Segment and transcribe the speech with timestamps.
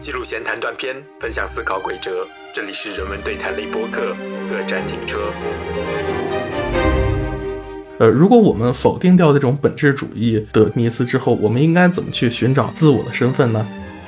[0.00, 2.26] 记录闲谈断片，分享思考轨哲。
[2.54, 4.16] 这里是人文对谈类播客，
[4.48, 5.18] 各站停车。
[7.98, 13.66] 呃，如果我们否定掉这种本质主义的迷思之后，我们应该怎么去寻找自我的身份呢？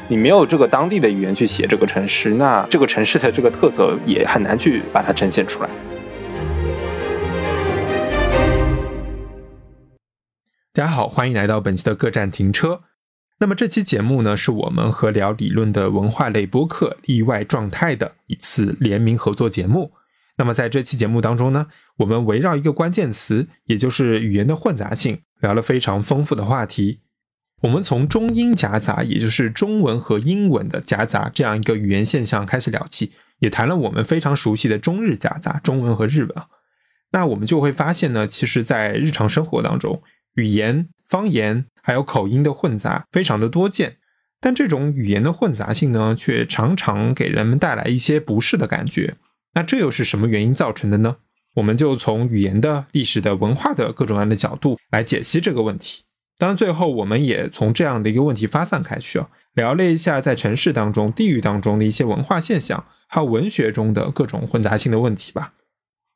[0.09, 5.69] 你没有这个当地的语言去写这个城市，那这个城市的这个特色也很难去把它呈现出来。
[10.73, 12.81] 大家好，欢迎来到本期的各站停车。
[13.43, 19.91] 那么这期节目呢，是我们和聊理论的文化类播客《例外状态》的一次联名合作节目。
[20.37, 27.01] 那么在这期节目当中呢，我们围绕一个关键词，也就是语言的混杂性，聊了非常丰富的话题。
[27.63, 36.31] 我们从中英夹杂，也就是中文和英文的夹杂这样一个语言现象开始聊起，也谈了我们非常熟悉的中日夹杂，中文和日文。
[37.11, 40.01] 那我们就会发现呢，其实，在日常生活当中，
[40.37, 41.67] 语言、方言。
[41.83, 43.97] 还有口音的混杂非常的多见，
[44.41, 49.17] 但这种语言的混杂性呢，却常常给人们带来一些不适的感觉。
[49.55, 51.17] 那这又是什么原因造成的呢？
[51.57, 56.05] 我们就从语言的历史的文化的各种各样的角度来解析这个问题。
[56.39, 65.53] 当然，最后我们也从这样的一个问题发散开去啊，聊了一下在城市当中、地域当中的一些文化现象，还有文学中的各种混杂性的问题吧。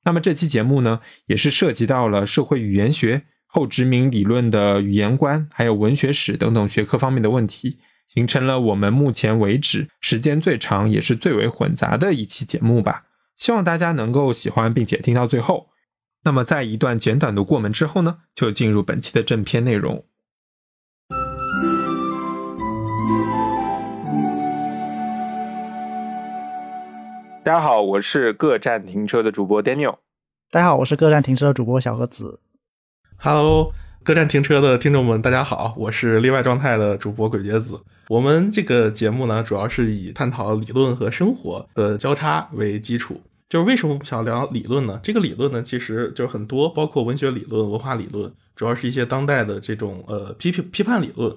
[0.04, 3.24] 那么这期节目呢，也是涉及到了社会语言学。
[3.46, 13.04] 后殖民理论的语言观，还有文学史等等学科方面的问题，形成了我们目前为止时间最长也是最为混杂的一期节目吧。
[13.36, 15.68] 希望大家能够喜欢，并且听到最后。
[16.24, 20.04] 那么，在一段简短的过门之后呢，就进入本期的正片内容。
[27.44, 29.98] 大家好，我是各站停车的主播 Daniel。
[30.50, 32.40] 大家好，我是各站停车的主播小何子。
[33.18, 33.72] Hello，
[34.04, 37.80] 各站停车的听众们，大家好，我是例外状态的主播鬼杰子。
[38.08, 43.20] 我们这个节目呢，主要是以探讨理论和生活的交叉为基础。
[43.48, 45.00] 就是为什么想聊理论呢？
[45.02, 51.34] 这个理论呢，其实就是很多，包括文学理论、文化理论，主要是一些当代的这种呃批评批判理论。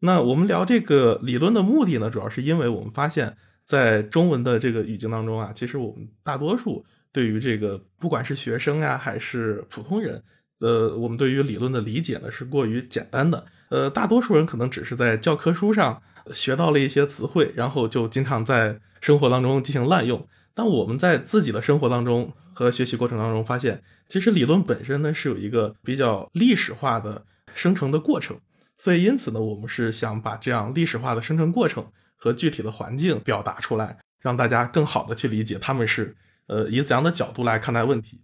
[0.00, 10.20] 那我们聊这个理论的目的呢，主要是因为我们发现，在中文的这个语境当中啊，其实我们大多数对于这个不管是学生呀，还是普通人。
[10.60, 13.46] 呃，我们对于理论的理解呢是过于简单的。
[13.68, 16.02] 呃，大多数人可能只是在教科书上
[16.32, 20.26] 学到了一些词汇，然后就经常在生活当中进行滥用。
[20.54, 28.36] 但我们在自己的生活当中和学习过程当中发现，其实理论本身呢是有一个比较历史化的生成的过程。
[28.76, 31.86] 所以，因此呢，我们是想把这样历史化的生成过程
[32.16, 38.20] 和具体的环境表达出来，让大家更好的去理解他们是呃以怎样的角度来看待问题。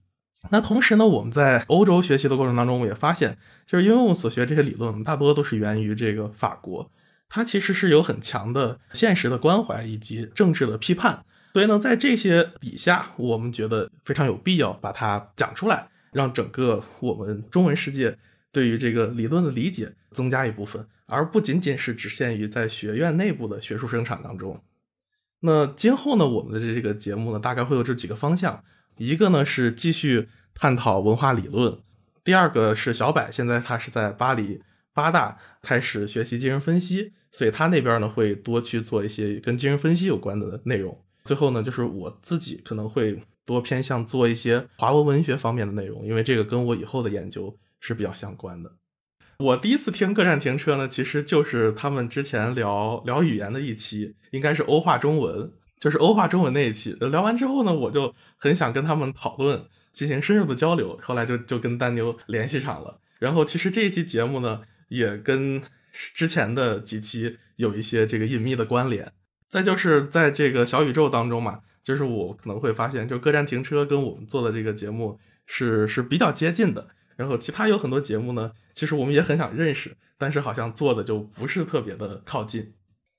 [0.51, 6.91] 那同时呢，我们在欧洲学习的过程当中，我也发现，就是因为我们所学这些理论，我们大多都是源于这个法国，
[7.29, 11.25] 它其实是有很强的现实的关怀以及政治的批判，
[11.55, 18.17] 所以呢，在这些底下，我们觉得非常有必要把它讲出来，让整个我们中文世界
[18.53, 24.63] 对于这个理论的理解增加一部分，而不仅仅是只限于在学院内部的学术生产当中。
[25.41, 28.63] 那今后呢，我们的这个节目呢，大概会有这几个方向。
[28.97, 31.79] 一个呢是继续探讨文化理论，
[32.23, 34.63] 第二个是小柏现在他是在巴黎
[34.93, 40.97] 八大开始学习精神分析，所以他那边呢会多去做一些跟精神分析有关的内容。
[41.25, 48.73] 最后呢就是我自己可能会多偏向做一些华文文学方面的内容，因为这个跟我以后的研究是比较相关的。
[49.39, 55.53] 我第一次听各站停车呢，其实就是他们之前聊聊语言的一期，应该是欧化中文。
[55.79, 60.99] 就是欧化中文那一期聊完之后呢，我就很想跟他们讨论，进行深入的交流。
[61.03, 63.01] 后来就就跟丹妞联系上了。
[63.19, 69.13] 然后其实这一期节目呢，也跟之前的几期有一些这个隐秘的关联。
[69.49, 76.89] 再就是在这个小宇宙当中嘛，就是我可能会发现，就各站停车跟我们做的这个节目是是比较接近的。
[77.17, 82.73] 然后其他有很多节目呢，其实我们也很想认识，但是好像做的就不是特别的靠近。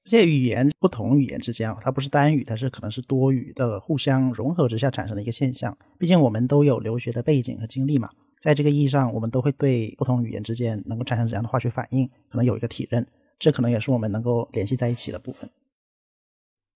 [0.07, 5.75] 这些语言不同语言之间啊，它不是单语，它是可能是多语的互相融合之下产生的一个现象。
[5.97, 13.07] 毕竟我们都有留学的背景和经历嘛，在这个意义上，我们都会对不同语言之间能够产生怎样的化学反应，可能有一个体认。
[13.39, 15.49] 这可能也是我们能够联系在一起的部分。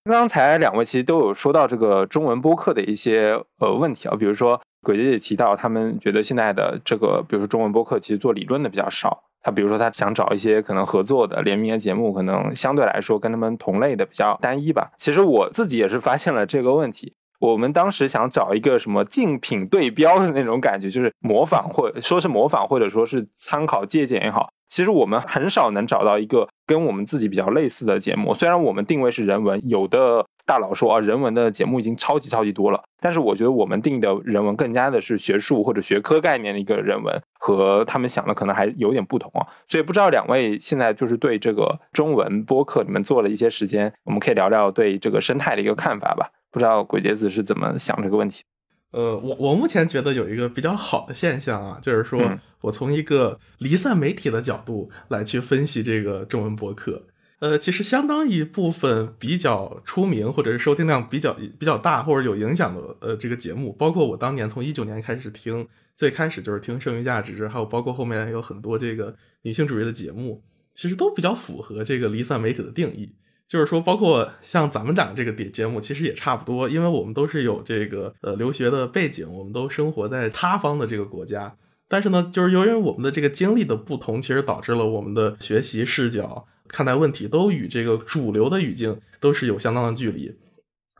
[0.04, 9.29] 刚才两位其实都有说到这个中文播客的一些呃问题啊，比如说鬼姐姐提到他们觉得现在的这个，比如说中文播客其实做理论的比较少。
[9.42, 14.90] 他比如说，他想找一些可能合作的联名的节目，可能相对来说跟他们同类的比较单一吧。
[14.98, 17.14] 其实我自己也是发现了这个问题。
[17.38, 28.34] 我们当时想找一个什么竞品对标的那种感觉，就是模仿或说是模仿，或者说是参考借鉴也好，其实我们很少能找到一个跟我们自己比较类似的节目。
[28.34, 39.46] 虽然我们定位是人文，有的大佬说啊，人文的节目已经超级超级多了，但是我觉得我们定的人文更加的是学术或者学科概念的一个人文，和他们想的可能还有点不同啊。
[39.68, 46.28] 所以不知道两位现在就是对这个中文播客你们做了一些时间，我们可以聊聊对这个生态的一个看法吧。
[46.50, 48.42] 不知道鬼杰子是怎么想这个问题？
[48.90, 57.00] 呃，我我目前觉得有一个比较好的现象啊，就是说嗯我从一个离散媒体的角度来去分析这个中文播客。
[57.40, 65.66] 呃，其实相当一部分比较出名或者是收听量比较比较大或者有影响的呃这个节目，包括我当年从一九年开始听，
[65.96, 70.42] 最开始就是听剩余价值，还有包括后面有很多这个女性主义的节目，
[70.74, 73.14] 其实都比较符合这个离散媒体的定义。
[73.48, 81.56] 就是说，包括像咱们俩这个节节目，其实也差不多，因为我们都是有这个呃留学的背景，我们都生活在他方的这个国家。
[81.88, 90.34] 但是呢，就是由于我们的这个经历的不同，其实导致了我们的学习视角、看待问题都与这个主流的语境都是有相当的距离。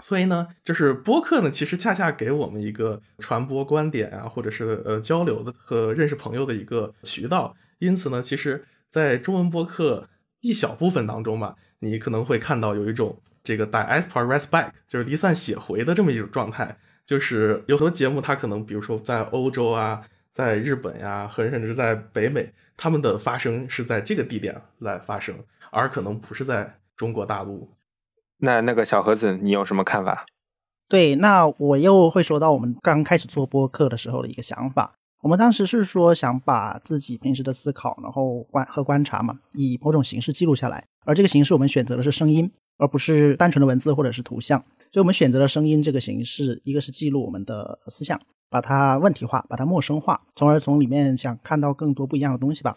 [0.02, 7.54] 所以呢，就是播客呢，其实恰恰给我们一个传播观点啊，或者是呃交流的和认识朋友的一个渠道。
[7.78, 10.08] 因此呢，其实，在中文播客
[10.40, 16.78] 一小部分当中吧，你可能会看到有一种这个 diaspora rest back，就是离散写回的这么一种状态。
[17.04, 20.00] 就是有很多节目，它可能比如说在欧洲啊，
[20.32, 25.34] 在日本呀、和甚至在北美，他们的发生是在这个地点来发生，
[25.70, 27.68] 而可能不是在中国大陆。
[28.38, 30.24] 那那个小盒子，你有什么看法？
[30.88, 34.92] 对，那我又会说到我们刚开始做播客的时候的一个想法。
[35.22, 40.82] 我们当时是说想把自己平时的思考，然后观和观察嘛，以某种形式记录下来。
[41.04, 44.58] 而这个形式我们选择的是声音，而不是单纯的文字或者是图像。
[44.90, 48.18] 所以我们选择了声音这个形式，一个是记录我们的思想，
[48.48, 52.76] 把它问题化，把它陌生化，从而从里面想看到更多不一样的东西吧。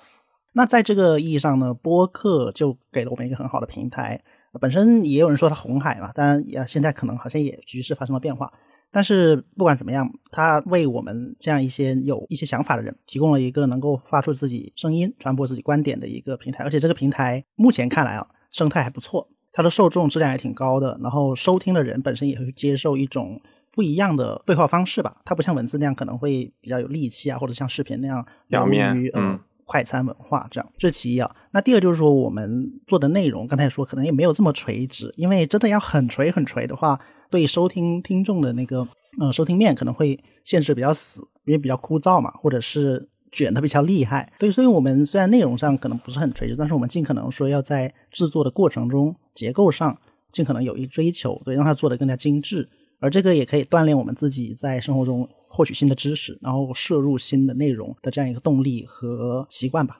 [0.53, 4.21] 那在这个意义上呢，播客就给了我们一个很好的平台。
[4.61, 8.53] 本身也有人说它红海嘛，当然也现在可能好像也局势发生了变化。
[8.91, 16.63] 但是不管怎么样，它为我们这样一些有一些想法的人提供了一个能够发出自己声音、传播自己观点的一个平台。
[16.63, 23.41] 而且这个平台目前看来啊，生态还不错，它的受众质量也挺高的，然后收听的人本身也会接受一种
[23.71, 25.19] 不一样的对话方式吧。
[25.25, 29.39] 它不像文字那样可能会比较有戾气啊，或者像视频那样表面流于呃。
[29.65, 31.35] 快餐文化这样，这其一啊。
[31.51, 36.99] 那第二就是说，我们做的内容，刚才说可能也没有这么垂直，因为真的要很垂很垂的话，
[37.29, 38.87] 对收听听众的那个
[39.19, 44.31] 呃收听面可能会限制比较死，因为比较枯燥嘛，或者是卷的比较厉害。
[44.37, 49.97] 对，所以我们虽然内容上可能不是很垂直，但是我们尽可能说要在制作的过程中结构上
[50.31, 52.69] 尽可能有一追求，对，让它做得更加精致。
[53.03, 59.99] 而这个也可以锻炼我们自己在生活中获取新的知识，然后摄入新的内容的这样一个动力和习惯吧。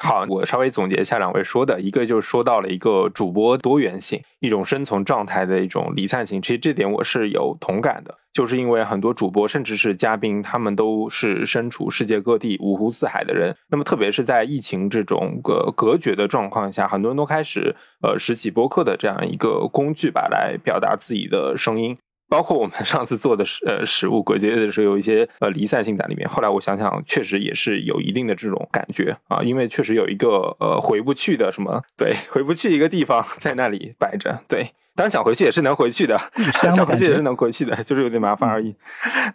[0.00, 6.40] 好，我稍微总结一下两位说的，一个就是说到了一个主播多元性，一种生存状态的一种离散性。
[6.40, 13.52] 其实这点我是有同感的，就是因为很多主播甚至是嘉宾，他们都是身处世界各地、五湖四海的人。
[13.68, 21.98] 那么特别是在疫情这种个隔绝的状况下，很多人都开始呃拾起播客的这样一个工具吧，来表达自己的声音。
[22.28, 26.28] 包括我们 上次做的食呃食物鬼节的时候，有一些呃离散性在里面。
[26.28, 34.72] 后来我想想，确实也是有一定的这种感觉啊，因为确实有一个呃回不去的什么，对，回不去一个地方在那里摆着，对。
[34.94, 38.74] 当然想回去也是能回去的， 的想回去也是能回去的，就是有点麻烦而已。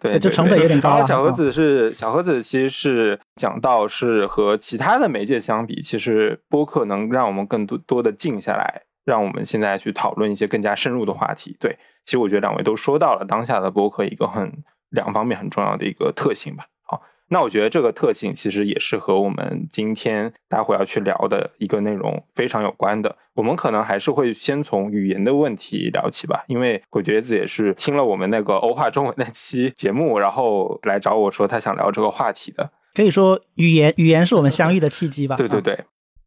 [0.01, 11.55] 对，对这成本有点高啊然后小盒子是小盒子，其实是讲到是和其他的媒介相比，其实播客能让我们更多多的静下来，让我们现在去讨论一些更加深入的话题。
[11.61, 14.51] 对，其实我觉得两位都说到了当下的播客一个很
[14.89, 16.65] 两方面很重要的一个特性吧。
[16.83, 23.15] 好，那我觉得这个特性其实也是和我们今天待会要去聊的一个内容非常有关的。
[23.35, 32.69] 我们可能还是会先从语言的问题聊起吧，因为鬼觉子也是听了我们那个欧化中文那期节目，然后来找我说他想聊这个话题的。
[32.93, 35.35] 可以说语言语言是我们相遇的契机吧。
[35.35, 35.79] 啊，对对对。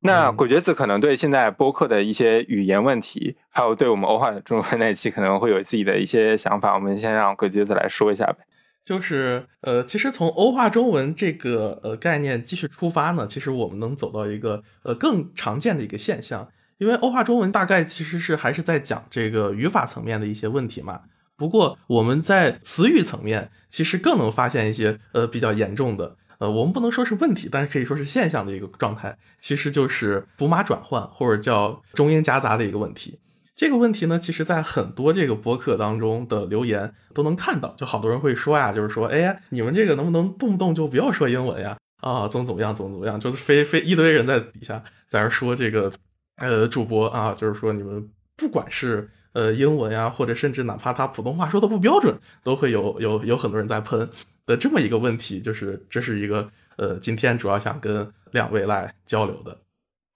[0.07, 6.75] 那鬼觉子可能对现在播客的一些语言问题，还有对我们欧化中文那一期可能会有自己的一些想法。
[6.75, 8.39] 我们先让鬼觉子来说一下呗。
[8.85, 16.49] 就是呃，其实从欧化中文这个呃概念继续出发呢，其实我们能走到一个呃更常见的一个现象，
[16.79, 21.01] 因为欧化中文大概其实是还是在讲这个语法层面的一些问题嘛。
[21.37, 33.19] 不过我们在词语层面，其实更能发现一些呃比较严重的，呃，我们不能说是问题，但是可以说是现象的一个状态，其实就是补码转换或者叫中英夹杂的一个问题。
[33.55, 41.79] 这个问题呢，其实在很多这个博客当中的留言都能看到，就好多人会说呀，就是说，哎呀，你们这个能不能动不动就不要说英文呀？
[42.03, 45.91] 啊，怎么怎么样，怎么怎么样，就是非非一堆人在底下在那说这个
[46.37, 52.15] 呃主播啊，就是说你们不管是呃英文呀，或者甚至哪怕他普通话说的不标准，
[52.45, 54.07] 都会有有有很多人在喷
[54.47, 59.59] 的这么一个问题，就是这是一个呃今天主要想跟两位来交流的。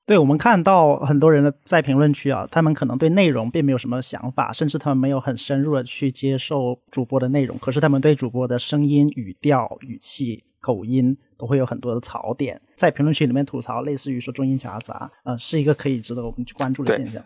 [0.06, 17.24] 对，我们看到很多人的在评论区啊，他们可能对内容并没有什么想法，甚至他们没有很深入的去接受主播的内容，可是他们对主播的声音、语调、语气、口音都会有很多的槽点，在评论区里面吐槽，类似于说中英夹杂，呃，是一个可以值得我们去关注的现象。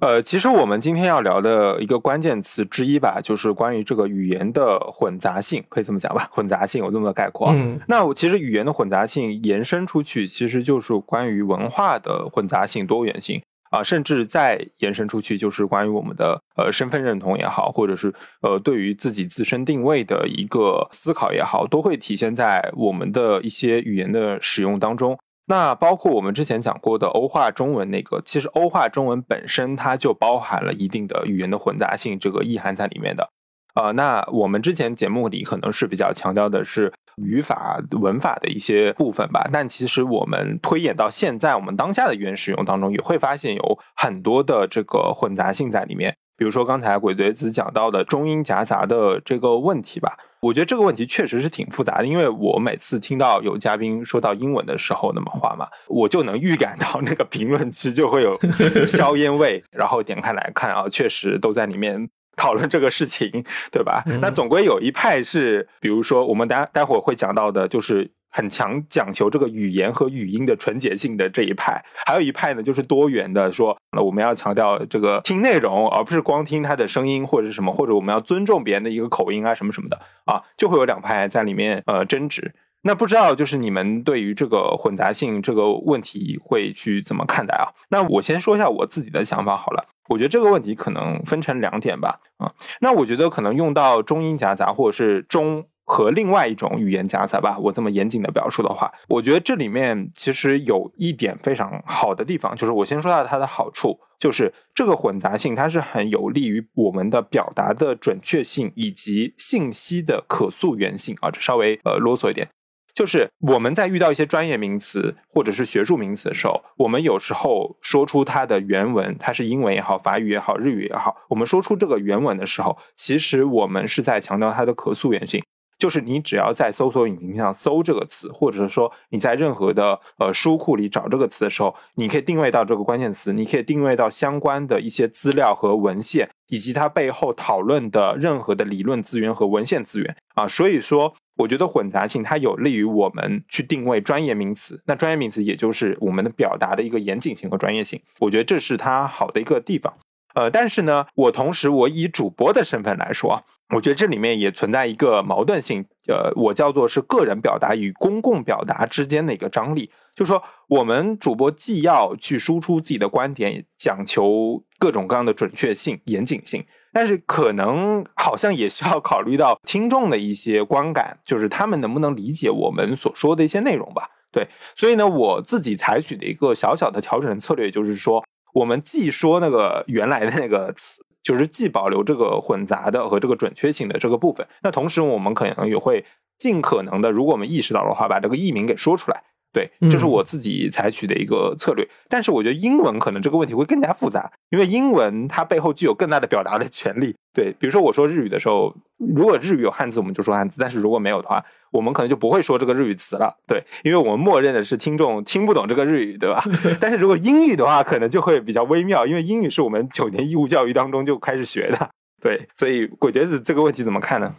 [0.00, 6.28] 呃，其实我们今天要聊的一个关键词之一吧，就是关于这个语言的混杂性，可以这么讲吧？
[6.32, 7.48] 混杂性，我这么概括。
[7.52, 25.18] 嗯，那我其实语言的混杂性延伸出去，其实就是关于文化的混杂性、多元性啊，甚至再延伸出去，就是关于我们的呃身份认同也好，或者是呃对于自己自身定位的一个思考也好，都会体现在我们的一些语言的使用当中。
[25.48, 33.30] 那包括我们之前讲过的欧化中文那个，其实欧化中文本身它就包含了一定的语言的混杂性这个意涵在里面的。
[33.74, 46.14] 呃，那我们之前节目里可能是比较强调的是语法文法的一些部分吧，但其实我们推演到现在，我们当下的语言使用当中，也会发现有很多的这个混杂性在里面。
[46.36, 50.18] 比如说刚才鬼嘴子讲到的中英夹杂的这个问题吧。
[50.40, 58.38] 我觉得这个问题确实是挺复杂的，因为我每次听到有嘉宾说到英文的时候那么话嘛，我就能预感到那个评论区就会有
[58.86, 64.04] 硝烟味，然后点开来看啊，确实都在里面讨论这个事情，对吧？
[64.20, 68.10] 那总归有一派是，比如说我们待待会儿会讲到的，就是。
[68.30, 82.54] 很强讲求这个语言和语音的纯洁性的这一派，还有一派呢，就是多元的，说那我们要强调这个听内容，而不是光听他的声音或者是什么，或者我们要尊重别人的一个口音啊什么什么的啊，就会有两派在里面呃争执。
[82.82, 87.72] 那不知道就是你们对于这个混杂性这个问题会去怎么看待啊？
[87.88, 95.64] 那我先说一下我自己的想法好了，我觉得这个问题可能分成两点吧啊，那我觉得可能用到中英夹杂或者是中。
[95.88, 112.46] 和另外一种语言夹杂吧，我这么严谨的表述的话，我觉得这里面其实有一点非常好的地方，就是我先说到它的好处，就是这个混杂性它是很有利于我们的表达的准确性以及信息的可溯源性啊，这稍微呃啰嗦一点，
[112.94, 125.42] 就是我们在遇到一些专业名词或者是学术名词的时候，我们有时候说出它的原文，它是英文也好，法语也好，日语也好，我们说出这个原文的时候，其实我们是在强调它的可溯源性。
[125.78, 140.48] 就是你只要在搜索引擎上搜这个词，或者说你在任何的呃书库里找这个词的时候，你可以定位到这个关键词，你可以定位到相关的一些资料和文献，以及它背后讨论的任何的理论资源和文献资源啊。
[140.48, 149.94] 所以说，我觉得混杂性它有利于我们去定位专业名词，那专业名词也就是我们的表达的一个严谨性和专业性，我觉得这是它好的一个地方。
[150.38, 153.42] 呃，但是呢，我同时我以主播的身份来说。
[153.74, 166.64] 我觉得这里面也存在一个矛盾性，呃，我叫做是个人表达与公共表达之间的一个张力，就是说，我们主播既要去输出自己的观点，讲求各种各样的准确性、严谨性，
[166.94, 174.08] 但是可能好像也需要考虑到听众的一些观感，就是他们能不能理解我们所说的一些内容吧？
[174.32, 178.24] 对，所以呢，我自己采取的一个小小的调整策略，就是说，
[178.58, 181.02] 我们既说那个原来的那个词。
[181.20, 186.02] 就是既保留这个混杂的和这个准确性的这个部分，那同时我们可能也会
[186.38, 189.24] 尽可能的，如果我们意识到的话，把这个译名给说出来。
[189.58, 191.84] 对，这是我自己采取的一个策略。
[192.08, 197.12] 但是我觉得英文可能这个问题会更加复杂，因为英文它背后具有更大的表达的权利。
[197.34, 203.36] 对，比如说我说日语的时候，如果日语有汉字，我们就说汉字；但是如果没有的话，我们可能就不会说这个日语词了。
[203.48, 206.40] 对，因为我们默认的是听众听不懂这个日语，对吧？
[206.80, 211.90] 但是如果英语的话，可能就会比较微妙，因为英语是我们九年义务教育当中就开始学的。
[212.22, 214.32] 对，所以鬼觉子这个问题怎么看呢？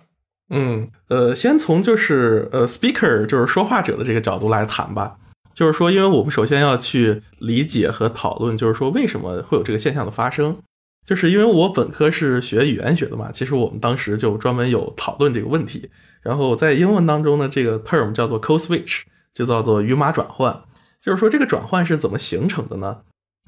[0.51, 5.18] 嗯，呃，先从就是呃，speaker 就是说话者的这个角度来谈吧。
[5.53, 10.58] 就是说，因为我们首先要去理解和讨论，就是说为什么会有这个现象的发生。
[11.06, 15.89] 就是因为我本科是学语言学的嘛，其实我们当时就专门有讨论这个问题。
[16.22, 19.01] 然后在英文当中呢，这个 term 叫做 code switch，
[19.34, 20.62] 就叫做语码转换。
[21.00, 23.01] 就是说这个转换是怎么形成的呢？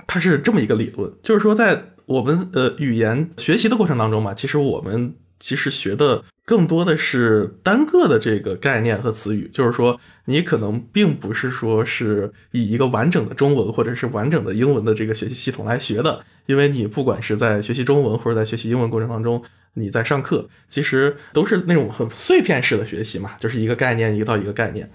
[0.05, 5.15] 它是这么一个理论，就是说在我们呃语言学习的过程当中嘛，其实我们。
[5.41, 19.43] 其实学的更多的是单个的这个概念和词语，就是说你可能并不是说是以一个完整的中文或者是完整的英文的这个学习系统来学的，因为你不管是在学习中文或者在学习英文过程当中，
[19.73, 24.89] 你在上课其实都是那种很碎片式的学习嘛，就是一个概念一个到一个概念。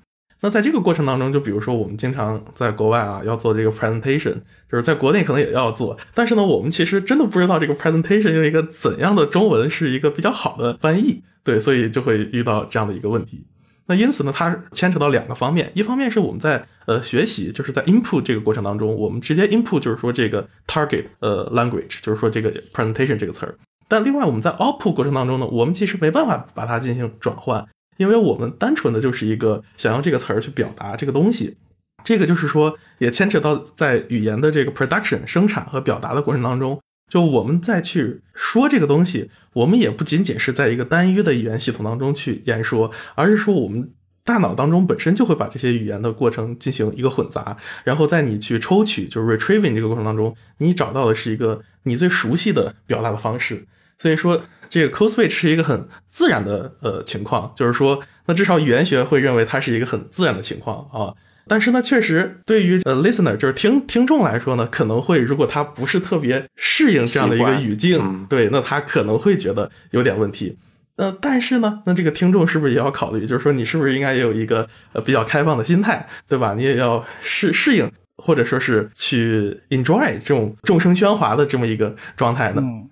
[0.46, 4.34] 那在这个过程当中，就比如说我们经常在国外啊要做这个 presentation，
[4.70, 13.44] 就是在国内可能也要做，但是呢，我们其实真的不知道这个 presentation 用一个怎样的中文是一个比较好的翻译，对，所以就会遇到这样的一个问题。
[13.86, 23.56] 那因此呢，它牵扯到两个方面，一方面是我们在呃学习，就是在 input 这个过程当中，我们直接 input 就是说这个 target 呃 language，就是说这个 presentation 这个词儿。
[23.88, 31.56] 但另外我们在 output 过程当中呢，我们其实没办法把它进行转换，因为我们单纯的就是一个想用这个词儿去表达这个东西。
[32.04, 36.80] 这个就是说，也牵扯到在语言的这个 production 生产和表达的过程当中。
[37.10, 43.92] 就我们再去说这个东西，我们也不仅仅是在一个单一的语言系统当中去言说，而是说我们
[44.24, 53.66] 大脑当中本身就会把这些语言的过程进行一个混杂，然后在你去抽取就是 retrieving 这个过程当中，你找到的是一个你最熟悉的表达的方式。
[53.98, 61.14] 所以说，这个 switch 是一个很自然的呃情况，就是说，那至少语言学会认为它是一个很自然的情况啊。
[61.48, 70.58] 但是呢，确实对于呃 listener 就是听听众来说呢，可能会如果他不是特别适应这样的一个语境，对，那他可能会觉得有点问题。
[70.96, 76.54] 呃，但是呢，那这个听众是不是也要考虑，就是说你是不是应该也有一个呃比较开放的心态，对吧？
[76.54, 82.62] 你也要适适应，或者说是去 enjoy 这种众生喧哗的这么一个状态呢？
[82.64, 82.88] 嗯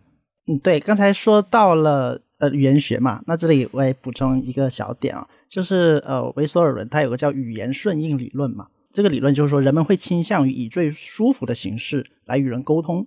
[0.47, 5.27] 嗯，对，刚才说到了呃语言学嘛，那这里我也补充一个小点啊。
[5.49, 13.07] 就是呃，维索尔伦他有个叫语言顺应理论嘛，这个理论就是说人们会倾向于以最舒服的形式来与人沟通，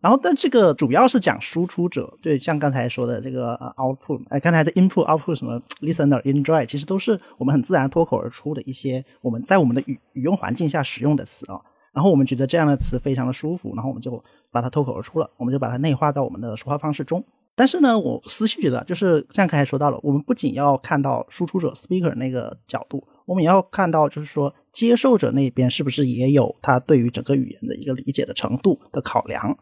[0.00, 11.58] 然后但这个主要是讲输出者，对，像刚才说的这个 output，哎，刚才的 input output 什么 listener enjoy，其实都是我们很自然脱口而出的一些我们在我们的语语用环境下使用的词啊，
[11.96, 17.24] 然后我们觉得这样的词非常的舒服，然后我们就把它脱口而出了，我们就把它内化到我们的说话方式中。
[17.54, 29.56] 但是呢，我私心觉得，就是像刚才说到了，我们不仅要看到输出者 speaker 那个角度，我们也要看到，就是说接受者那边是不是也有他对于整个语言的一个理解的程度的考量。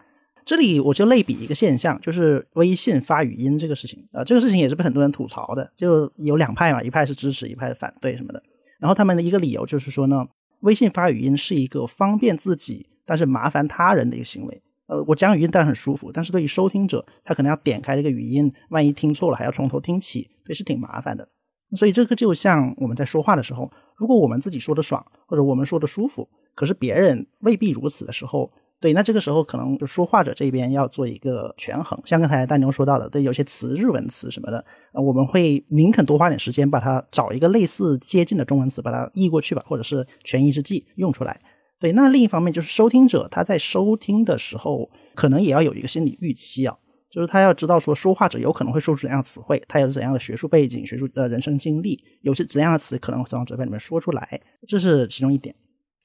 [0.44, 8.42] 这里我就类比一个现象，就是微信发语音这个事情，呃，这个事情也是被很多人吐槽的，就有两派嘛，一派是支持，一派反对什么的。
[8.80, 10.26] 然后他们的一个理由就是说呢，
[10.64, 14.62] 微信发语音是一个方便自己，但是麻烦他人的一个行为。
[14.86, 21.28] 呃，我讲语音当然很舒服，但是对于收听者，他可能要点开这个语音，万一听错了还要从头听起，对，是挺麻烦的。
[21.76, 31.98] 所以这个就像我们在说话的时候，如果我们自己说的爽，或者我们说的舒服，可是别人未必如此的时候，对，那这个时候可能就说话者这边要做一个权衡。
[32.04, 41.40] 像刚才大牛说到的，对，有些词日文词什么的，呃，我们会宁肯多花点时间把它找一个类似接近的中文词把它译过去吧，或者是权宜之计用出来。
[41.80, 46.76] 对，那另一方面就是收听者他在收听的时候，可能也要有一个心理预期啊，
[47.10, 55.54] 就是他要知道说说话者有可能会说出怎样的词汇，他有怎样的学术背景、学术呃人生经历，有些怎样的词可能会从嘴巴里面说出来，这是其中一点。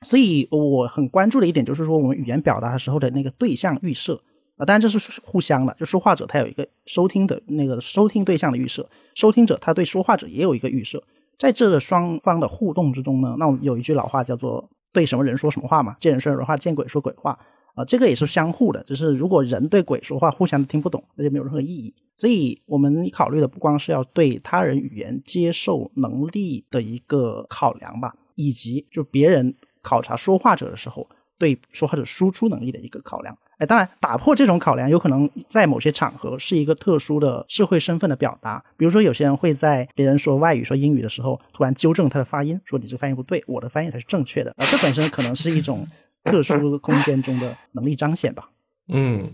[0.06, 4.22] 所以我很关注的一点就是说，我们语言表达的时候的那个对象预设
[4.58, 11.04] 啊，当然这是互相的，就说话者他有一个收听的那个收听对象的预设，收听者他对说话者也有一个预设，
[11.38, 14.70] 在这双方的互动之中呢，那我们有一句老话叫做。
[14.92, 15.96] 对什么人说什么话嘛？
[16.00, 17.38] 见人说人话，见鬼说鬼话
[17.76, 17.86] 啊！
[17.86, 21.94] 这个也是相互的，就是如果人对鬼说话，互相听不懂，那就没有任何意义。
[22.16, 33.38] 所以我们考虑的不光是要对他人语言接受能力的一个考量吧，以及就别人考察说话者的时候，对说话者输出能力的一个考量。
[33.58, 38.64] 哎，当然，打破这种考量，有可能在某些场合是一个特殊的社会身份的表达。
[38.78, 44.52] 比如说，有些人会在别人说外语、说英语的时候，突然纠正他的发音，说你这个发音不对，我的发音才是正确的。
[44.52, 45.86] 啊，这本身可能是一种
[46.24, 48.50] 特殊空间中的能力彰显吧。
[48.88, 49.30] 嗯。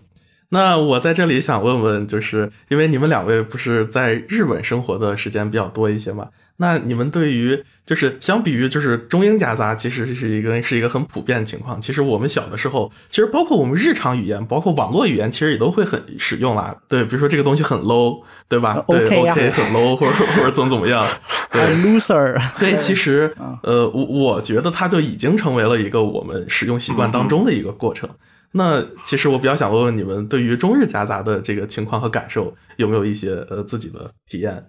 [0.49, 6.27] 那我在这里想问问，就是因为你们两位不是在日本生活的时间比较多一些嘛？
[6.57, 11.81] 那你们对于就是相比于就是中英夹杂，其实是一个是一个很普遍的情况。
[11.81, 16.73] 其实我们小的时候，其实包括我们日常语言，包括网络语言，其实也都会很使用啦。
[16.87, 18.81] 对，比如说这个东西很 low，对吧？
[18.87, 21.05] 对，OK 很 low，或者或者怎么怎么样，
[21.51, 22.39] 对，loser。
[22.53, 28.09] 所以其实呃，我我觉得它就已经成为了一个我们使用习惯当中的一个过程。
[28.57, 34.65] 那其实我比较想问问你们，对于中日夹杂的这个情况和感受，有没有一些呃自己的体验？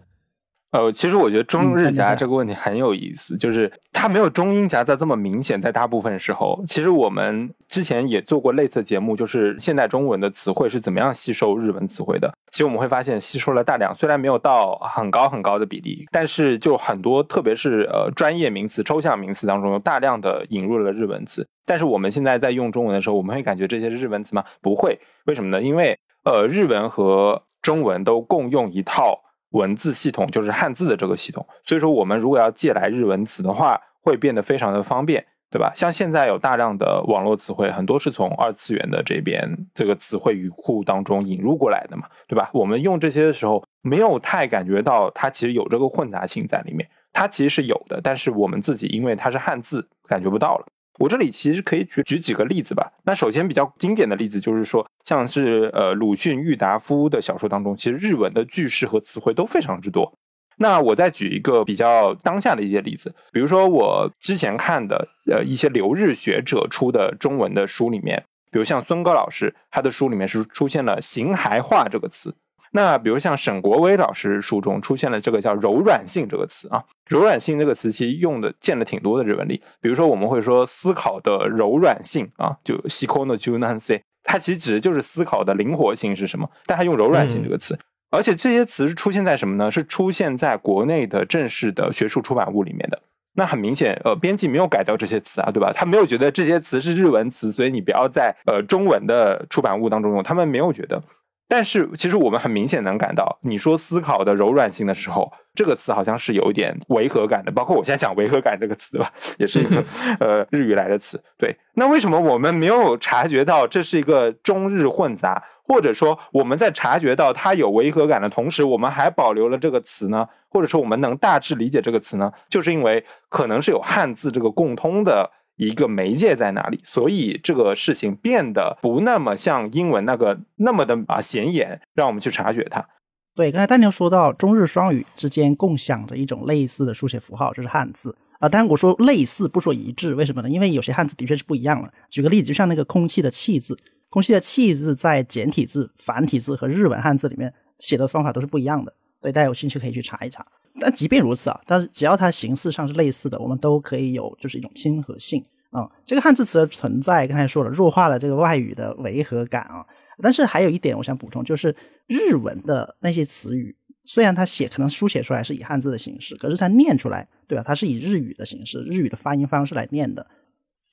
[0.73, 5.59] 呃，其实我觉得中日夹这个问题很有意思，就是它没有中英夹杂这么明显。
[5.59, 12.31] 在大部分时候，其实我们之前也做过类似的节目，就是现代中文的词汇是怎么样吸收日文词汇的。
[12.51, 21.47] 其实我们会发现，吸收了大量，虽然没有到很高很高的比例，但是就很多，特别是呃专业名词、抽象名词当中，有大量的引入了日文词。
[21.65, 24.45] 但是我们现在在用中文的时候，我们会感觉这些是日文词吗？
[24.61, 25.63] 不会，为什么呢？
[25.63, 29.23] 因为呃日文和中文都共用一套。
[29.51, 35.73] 文字系统就是汉字的这个系统，所以说我们如果要借来日文词的话，会变得非常的方便，对吧？
[35.75, 42.51] 像现在有大量的网络词汇，很多是从二次元的这边这个词汇语库当中引入过来的嘛，对吧？
[42.53, 50.67] 我们用这些的时候，没有太感觉到它其实有这个混杂性在里面，它其实是有的，但是我们自己因为它是汉字，感觉不到了。
[50.99, 52.91] 我这里其实可以举举几个例子吧。
[53.05, 60.13] 那首先比较经典的例子就是说，像是呃鲁迅、郁达夫的小说当中，其实日文的句式和词汇都非常之多。
[60.59, 72.35] 那我再举一个比较当下的一些例子，比如说我之前看的呃一些留日学者出的中文的书里面，比如像孙戈老师，他的书里面是出现了“形骸化”这个词。
[72.73, 87.79] 那比如像沈国威老师书中出现了这个叫“柔软性”这个词啊，“柔软性”这个词其实用的见了挺多的日文里，比如说我们会说思考的柔软性啊，就 “sikono junanse”，它其实指的就是思考的灵活性是什么，但它用“柔软性”这个词。
[88.11, 89.71] 而且这些词是出现在什么呢？
[89.71, 93.03] 是出现在国内的正式的学术出版物里面的。
[93.39, 95.73] 那很明显，呃，编辑没有改掉这些词啊，对吧？
[95.75, 100.23] 他没有觉得这些词是日文词，所以你不要在呃中文的出版物当中用。
[100.23, 101.03] 他们没有觉得。
[101.49, 105.33] 但是其实我们很明显能感到，你说思考的柔软性的时候。
[105.55, 109.83] 这个词好像是有一点违和感的，包括我现在讲违和感这个词吧，也是一个
[110.21, 111.19] 呃日语来的词。
[111.39, 120.29] 对，那为什么我们没有察觉到这是一个中日混杂，或者说我们在察觉到它有违和感的同时，我们还保留了这个词呢？
[120.51, 122.31] 或者说我们能大致理解这个词呢？
[122.51, 132.87] 就是因为可能是有汉字这个共通的一个媒介在哪里，所以这个事情变得不那么像英文那个那么的啊显眼，让我们去察觉它。
[133.35, 138.49] 对，刚才丹尼说到中日双语之间共享的一种类似的书写符号，就是汉字啊。
[138.49, 140.49] 当然我说类似，不说一致，为什么呢？
[140.49, 141.93] 因为有些汉字的确是不一样的。
[142.09, 148.95] 举个例子，就像那个空气的气字，空气的气字在简体字、繁体字和日文汉字里面写的方法都是不一样的。
[149.21, 150.47] 对，大家有兴趣可以去查一查。
[150.81, 155.89] 但即便如此啊，但是只要它形式上是类似的，我们都可以有就是一种亲和性啊。
[156.05, 159.85] 这个汉字词的存在，刚才说了，弱化了这个外语的违和感啊。
[160.23, 161.75] 但是还有一点，我想补充，就是
[162.07, 167.63] 日文的那些词语，虽然它写可能书写出来是以汉字的形式，可是它念出来，对吧？
[167.67, 170.27] 它是以日语的形式，日语的发音方式来念的。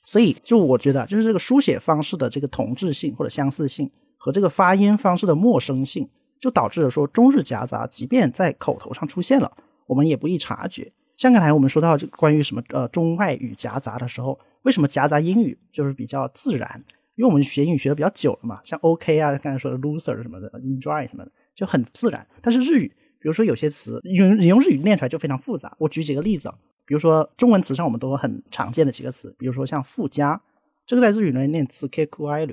[0.05, 6.09] 所以，就我觉得，就是这个书写方式的这个同质性或者相似性，和这个发音方式的陌生性，
[6.41, 9.49] 就导致了说中日夹杂，即便在口头上出现了，
[9.85, 10.91] 我们也不易察觉。
[11.15, 16.83] 像刚才我们说到这关于什么呃中外语夹杂的时候，为什么夹杂英语就是比较自然？
[17.15, 22.25] 因为我们学英语学的比较久了嘛，像 OK 啊，刚才说的 loser 什么的，enjoy 什么的，就很自然。
[22.41, 22.87] 但是日语，
[23.19, 25.73] 比如说有些词用你用日语念出来就非常复杂。
[25.77, 30.41] 我举几个例子啊，比如说中文词上我们都很常见的几个词，比如说像附加，
[30.87, 32.45] 这个在日语里念词 k ku i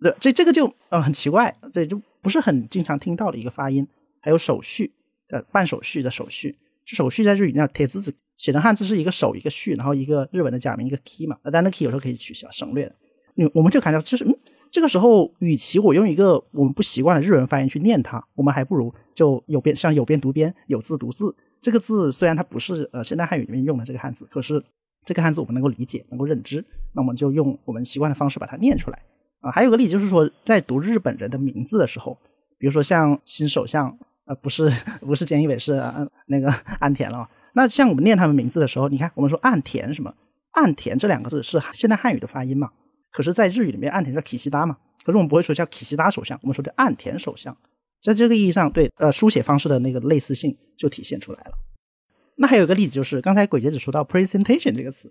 [0.00, 3.86] 对，这这个就呃很奇怪，这就不是很经常听到的一个发音。
[4.20, 4.92] 还有手续，
[5.30, 12.94] 呃，办手续的手续，这手续在日语那铁字字写成汉字是一个手一个续，然后一个日文的假名一个 key 嘛，那但那 key 有时候可以取消省略的。
[13.54, 14.34] 我们就感觉就是，嗯，
[14.70, 21.34] 这个时候，与其我用一个我们不习惯的日文发音去念它，我们还不如就有边像有边读边，有字读字。
[21.60, 24.62] 这个字虽然它不是呃现代汉语里面用的这个汉字，可是
[25.04, 26.64] 这个汉字我们能够理解，能够认知，
[26.94, 28.98] 那我们就用我们习惯的方式把它念出来
[29.40, 29.50] 啊。
[29.50, 32.18] 还有个例子就是说，在读日本人的名字的时候，
[32.58, 33.96] 比如说像新首相，
[34.28, 35.82] 呃，不是 不是菅义伟，是
[36.26, 36.48] 那个
[36.80, 37.28] 岸田了。
[37.54, 40.14] 那像我们念他们名字的时候，你看我们说岸田什么，
[40.52, 42.70] 岸田这两个字是现代汉语的发音嘛？
[43.10, 47.56] 可是，在日语里面，岸田叫 k i s i d a 嘛，可是我们不会说叫 k i s i d a 首相，我们说叫岸田首相。
[48.02, 51.52] 在这个意义上，对呃书写方式的那个类似性就体现出来了。
[52.36, 55.10] 那还有一个例子就是，刚才鬼姐只说到 presentation 这个词，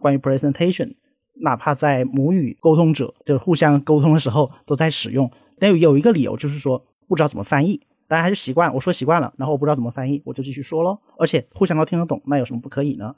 [0.00, 0.94] 关于 presentation，
[1.42, 7.80] 哪怕在母语沟通者就是互相沟通的时候都在使用，但有有一个理由就是说不知道怎么翻译，
[8.14, 13.12] 大家还是习惯我说习惯了，然后我不知道怎么翻译，我就继续说喽，而且互相都听得懂，那有什么不可以呢？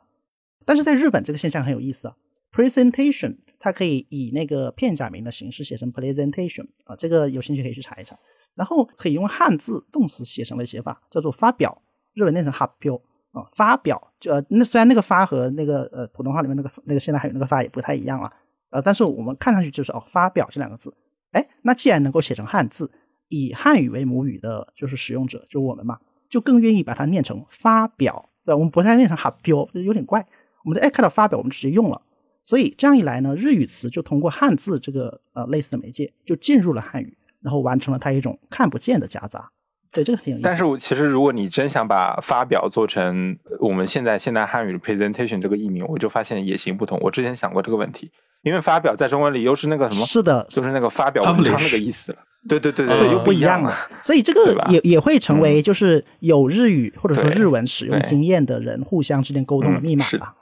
[0.65, 2.17] 但是在日本这个现象很有意思啊
[2.51, 3.37] ，presentation。
[3.59, 8.17] 它可以以那个片假名的形式写成 presentation 啊，这个有兴趣可以去查一查。
[8.55, 11.83] 然后可以用汉字动词写成的写法叫做发表，
[12.15, 12.95] 日文念成 happy
[13.33, 18.33] 啊，发表就呃那虽然那个发和那个呃普通话里面那个那个现在还有那个发也不太一样啊，
[18.71, 20.95] 呃，但是我们看上去就是哦发表这两个字，
[21.33, 22.91] 哎，那既然能够写成汉字，
[23.29, 28.57] 以汉语为母语的就是使用者就我们嘛，就更愿意把它念成发表，对吧？
[28.57, 29.51] 我们不太念成 happy，
[29.83, 30.25] 有点怪，
[30.65, 32.01] 我们就哎看到发表我们直接用了。
[32.45, 39.51] 所以这样一来呢，日语词就通过汉字这个呃类似的媒介，就进入了汉语，然后完成了它一种看不见的夹杂。
[39.91, 40.49] 对，这个挺有意思。
[40.49, 46.97] 但是我其实如果你真想把发表做成我们现在现代汉语的 presentation 这个译名，我就发现也行不通。
[47.01, 48.13] 我之前想过这个问题，
[48.43, 50.07] 因为发表在中文里又是那个什么？
[50.07, 52.19] 是的，就是那个发表文章那个意思了。
[52.49, 53.75] 对对对对，又不一样了。
[54.03, 60.35] 所以这个也也会成为就是有日语或者说日文使用经验的人互相之间沟通的密码吧。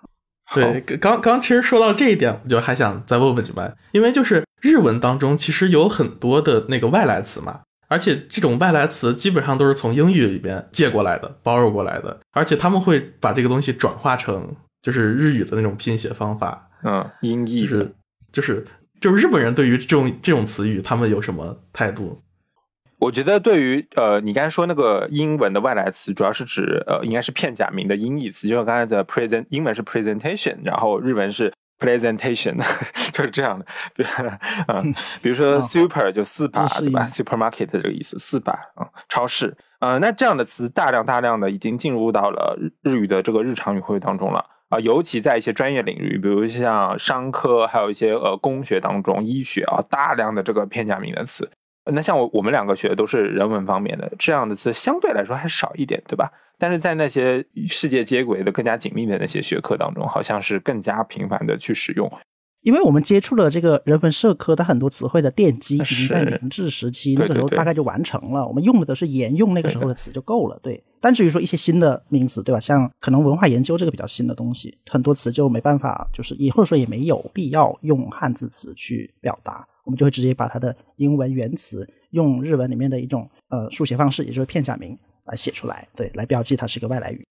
[0.55, 17.95] 对，刚刚其实说到这一点，我就还想再问问你们，因为就是日文当中其实有很多的那个外来词嘛，而且这种外来词基本上都是从英语里边借过来的、包揉过来的，而且他们会把这个东西转化成就是日语的那种拼写方法，嗯，音译就是
[18.31, 18.64] 就是
[19.05, 22.23] 就是日本人对于这种这种词语，他们有什么态度？
[22.99, 32.57] 我觉得对于呃，你刚才说那个英文的外来词，主要是指呃，应该是片假名的音译词，就像刚才的 present，英文是 presentation，然后日文是 presentation，
[33.12, 33.67] 就是这样的。
[34.69, 39.55] 嗯，比如说 super 就四把对吧？supermarket 这个意思，四把啊，超市。
[39.81, 44.43] 呃，那这样的词大量大量的已经进入到了日语的这个日常语汇当中了
[44.75, 51.49] 啊，尤其在一些专业领域，比如像商科，还有一些呃工学当中，医学啊，大量的这个片假名的词。
[51.93, 56.29] 那像我我们两个学的都是人文方面的，这样的词相对来说还少一点，对吧？
[56.59, 62.11] 但是在那些世界接轨的更加紧密的那些学科当中，好像是更加频繁的去使用。
[62.64, 68.48] 因为我们接触了这个人文社科，它很多词汇的奠基已经在明治时期那个时候大概就完成了。
[68.48, 70.59] 我们用的都是沿用那个时候的词就够了。
[70.62, 72.59] 对，但至于说一些新的名词，对吧？
[72.59, 79.66] 像可能文化研究这个比较新的东西，很多词就没办法，就是也或者说也没有必要用汉字词去表达。
[79.85, 87.22] 我们就会直接把它的英文原词用日文里面的一种呃书写方式，也就是片假名来写出来，对，来标记它是一个外来语。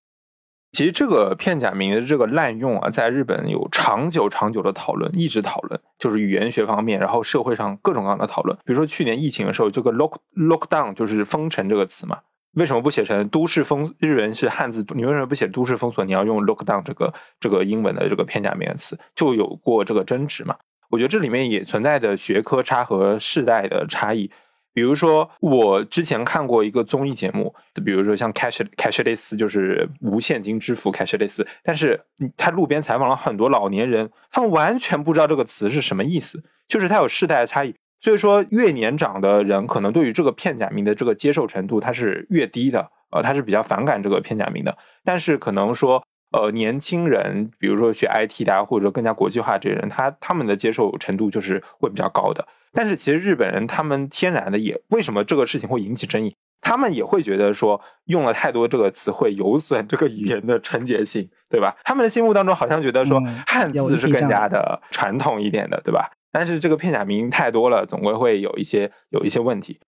[0.73, 8.57] 其实这个片假名的这个滥用啊，在日本有长久长久的讨论，一直讨论，就是语言学方面，然后社会上各种各样的讨论。
[8.65, 12.17] 比如说去年疫情的时候，这个 lock lockdown 就是封城这个词嘛，
[12.55, 13.93] 为什么不写成都市封？
[13.99, 16.03] 日文是汉字，你为什么不写都市封锁？
[16.03, 20.55] 你要用 lockdown 这个这个英文的这个片假名的词，就有过这个争执嘛。
[20.89, 24.31] 我觉得这里面也存在的学科差和世代的差异。
[24.73, 27.53] 比如说，我之前看过一个综艺节目，
[27.85, 32.01] 比如说像 cash cashless，就是无现金支付 cashless，但是
[32.35, 37.75] 他路边采访了很多老年人，他们完全不知道这个词是什么意思，就是它有世代的差异。
[38.01, 44.77] 所以说，越年长的人可能对于这个片假名的这个接受程度，它是越低的，呃，他是比较反感这个片假名的。
[45.03, 46.03] 但是可能说。
[46.35, 52.43] 呃，年轻人，比如说学 IT 的，或者说更加国际化这些人，他他们的接受程度就是会比较高的。
[52.73, 56.35] 但是其实日本人他们天然的也为什么这个事情会引起争议？
[56.59, 61.75] 他们也会觉得说用了太多这个词汇有损这个语言的纯洁性，对吧？
[61.83, 66.09] 他们的心目当中好像觉得说汉字是更加的传统一点的，对吧？
[66.31, 69.79] 但是这个片假名太多了，总归会有一些有一些问题。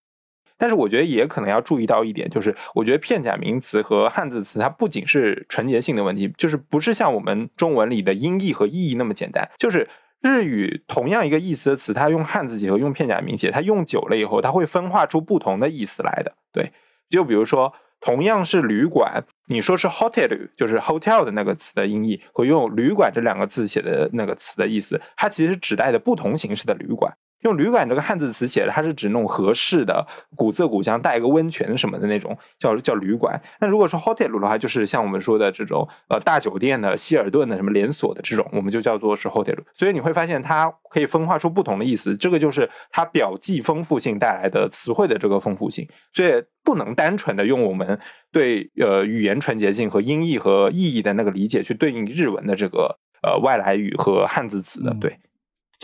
[0.58, 9.50] 但是我觉得也可能要注意到一点，就是我觉得片假名词和汉字词，它不仅是纯洁性的问题，就是不是像我们中文里的音译和意义那么简单。
[9.58, 9.90] 就是
[10.22, 16.34] 日语同样一个意思的词，它用汉字结合用片假名写，它用久了以后，它会分化出不同的意思来的。
[16.52, 16.72] 对，
[17.10, 27.16] 就比如说同样是旅馆，你说是 hotel，就是 hotel 的那个词的音译，和用旅馆这两个字写的那个词的意思，它其实指代的不同形式的旅馆。
[27.46, 30.06] 用旅馆这个汉字词写的，它是指那种合适的
[30.36, 33.40] 古色古香、带一个温泉什么的那种，叫叫旅馆。
[33.62, 39.58] 那如果是 hotel 的话，就是像我们说的这种呃大酒店的、希尔顿的什么连锁的这种，我们就叫做是 hotel。
[39.76, 45.88] 所以你会发现它可以分化出不同的意思，这个就是它表记丰富性带来的词汇的这个丰富性。
[46.12, 46.32] 所以
[46.64, 48.00] 不能单纯的用我们
[48.32, 55.20] 对呃语言纯洁性和音译和意义的那个理解去对应日文的这个呃外来语和汉字词的，对。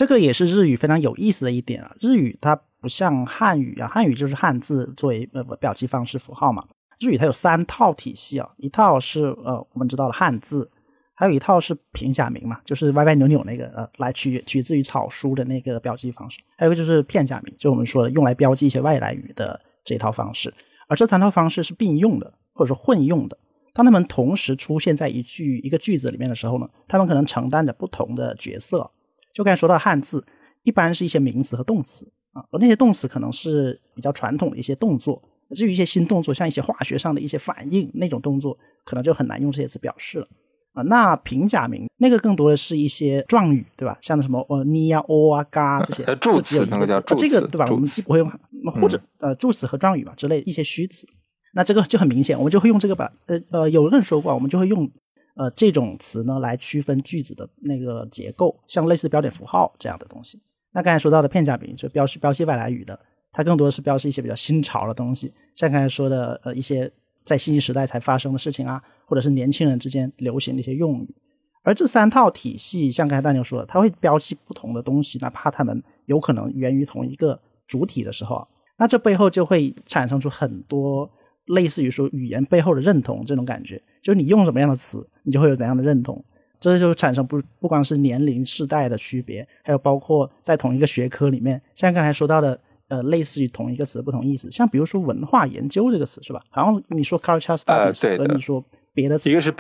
[0.02, 6.66] 这个也是日语非常有意思的一点啊，日语它不像汉语啊，汉语就是汉字作为呃表记方式符号嘛，
[7.00, 10.68] 日语它有三套体系啊，一套是呃我们知道的汉字，
[11.14, 20.52] 还有一套是平假名嘛，就是歪歪扭扭那个呃来取取自于草书的那个标记方式，还有一个就是片假名，就我们说的用来标记一些外来语的这套方式，
[20.88, 23.38] 而这三套方式是并用的或者说混用的，
[23.72, 28.90] 当它们同时出现在一句一个句子里面的时候呢，它们可能承担着不同的角色。
[29.34, 30.24] 就刚才说到汉字，
[30.64, 35.22] 一般是一些名词和动词啊，而那些动词可能是比较传统的一些动作。
[35.56, 40.28] 至于一些新动作，像一些化学上的一些反应那种动作，可能就很难用这些词表示了
[40.74, 40.82] 啊。
[40.84, 43.98] 那平假名那个更多的是一些状语，对吧？
[44.02, 47.68] 像什么呃你啊、哦啊、嘎这些 助词，那个叫助词，这个对吧？
[47.70, 48.32] 我们既不会用，
[48.80, 51.06] 或者呃助词和状语嘛之类一些虚词，
[51.54, 54.90] 那这个就很明显，我们就会用这个吧呃呃有人说过，我们就会用。
[55.36, 60.42] 呃，这种词呢，来区分句子的那个结构，像类似标点符号这样的东西。
[60.74, 63.00] 那刚才说到的片假名，就标示标记外来语的，
[63.32, 66.92] 它更多的是标示一些比较新潮的东西，像刚才说的呃一些
[67.24, 71.16] 在信息时代才发生的事情啊，或者是年轻人之间流行的一些用语。
[71.64, 81.10] 而这三套体系，像刚才大牛说的，它会标记不同的东西，哪怕它们有可能源于同一个主体的时候，那这背后就会产生出很多。
[81.48, 86.24] 类似于说语言背后的认同这种感觉，就是你用什么样的词，你就会有怎样的认同。
[86.60, 96.40] 这就产生不不光是年龄世代的区别，还有包括在同一个学科里面，像刚才说到的，呃，类似于同一个词不同意思，像比如说文化研究这个词是吧？
[96.50, 99.52] 好像你说 culture studies 和你说别的词，一个是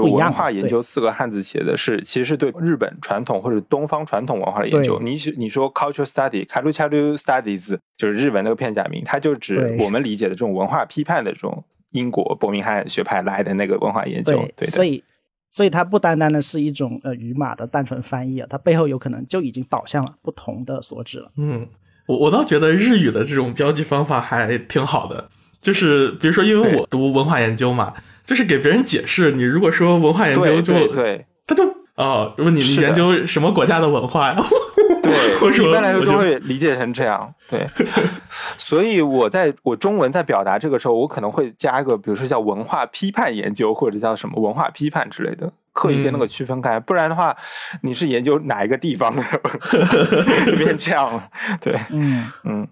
[0.00, 4.98] 文化研究四个汉字写的是，其实是对日本传统或者东方传统文化的研究。
[5.00, 14.36] 你你说 culture study、culture studies 就是日文那个片假名，它就指我们理解的这种文化批判的这种英国伯明翰学派来的那个文化研究。
[14.56, 15.02] 对，对，所以
[15.50, 21.30] 所以它不单单的是一种呃语码的单纯翻译啊，它背后有可能就已经导向了不同的所指了。
[21.36, 21.66] 嗯，
[22.06, 25.28] 我我倒觉得日语的这种标记方法还挺好的，
[25.60, 34.36] 就是比如说，因为我读文化研究嘛，就是给别人解释，你如果说文化研究就对对他就哦，如果你研究什么国家的文化呀，
[35.02, 37.32] 对，一般来说都会理解成这样。
[37.48, 37.66] 对，
[38.58, 46.78] 所以我在我中文在表达这个时候，我可能会加一个，比如说叫文化批判研究，或者叫什么文化批判之类的，刻意跟那个区分开。
[46.80, 47.36] 不然的话，
[47.82, 49.22] 你是研究哪一个地方的，
[50.46, 51.28] 就变这样了。
[51.60, 52.26] 对，嗯。
[52.44, 52.68] 嗯，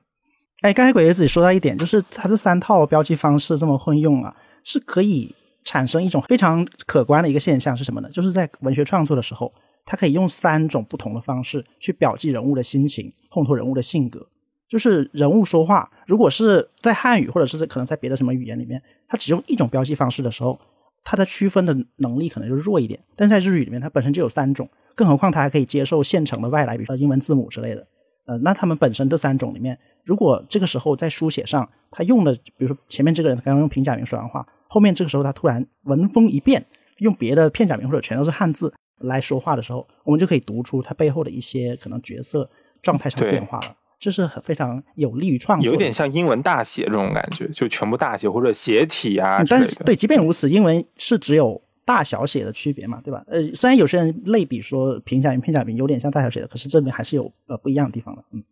[0.62, 4.34] 哎，刚才鬼爷自己说到一点，就是它这三套标记方式这么混用啊，
[4.64, 5.34] 是可以
[5.64, 8.08] 产生一种非常可观的一个现象是什么呢？
[8.12, 9.52] 就是在文学创作的时候，
[9.86, 14.26] 它可以用三种不同的方式去表记人物的心情，烘托人物的性格。
[14.68, 20.58] 就是人物说话，如果是在汉语或者是可能在别的什么语言里面，它只用一种标记方式的时候，
[21.04, 22.98] 它的区分的能力可能就弱一点。
[23.14, 27.86] 但在日语里面，它本身就有三种，更何况它还可以接受现成的外来，比如说英文字母之类的。
[28.26, 36.66] 呃，那他们本身这三种里面，如果这个时候在书写上，他用的，比如说前面这个人刚刚用平假名说完话，后面这个时候他突然文风一变，
[36.98, 42.48] 用别的片假名或者全都是汉字来说话的时候，我们就可以读出他背后的一些可能角色
[42.82, 43.76] 状态上的变化了。
[43.98, 49.42] 这是很非常有利于创作，有点像英文大写这种感觉，就全部大写或者斜体啊。
[49.48, 53.24] 但是对，即便如此，英文是只有大小写的区别嘛，对吧？
[53.26, 58.22] 呃，虽然有些人类比说平假名、片假名有点像大小写的，可是这里还是有呃不一样的地方的。
[58.32, 58.44] 嗯，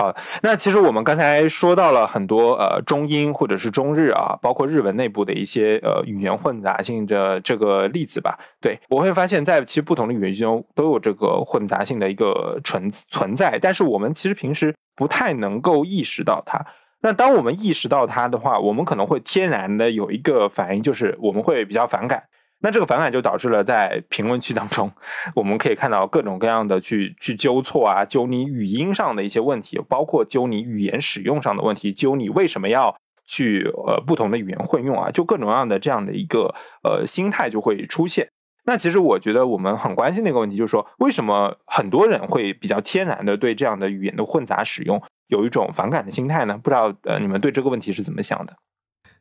[0.00, 8.38] 好，那其实我们刚才说到了很多呃中英或者是中日啊，包括日文内部的一些呃语言混杂性的这个例子吧。
[8.62, 16.64] 对我会发现，在其实不同的语言中都有这个混杂性的一个存存在，但是我们其实平时不太能够意识到它。
[17.02, 22.22] 那当我们意识到它的话，我们可能会天然的有一个反应，就是我们会比较反感。
[22.62, 24.92] 那这个反感就导致了在评论区当中，
[25.34, 32.94] 我们可以看到各种各样的去去纠错啊，纠你语音上的一些问题，包括纠你语言使用上的问题，纠你为什么要
[33.24, 38.28] 去呃不同的语言混用啊，就各种各样的这样的一个呃心态就会出现。
[38.66, 46.58] 那其实我觉得我们很关心的一个问题就是说，为什么很多人会比较天然的对这样的语言的混杂使用有一种反感的心态呢？
[46.62, 48.54] 不知道呃你们对这个问题是怎么想的？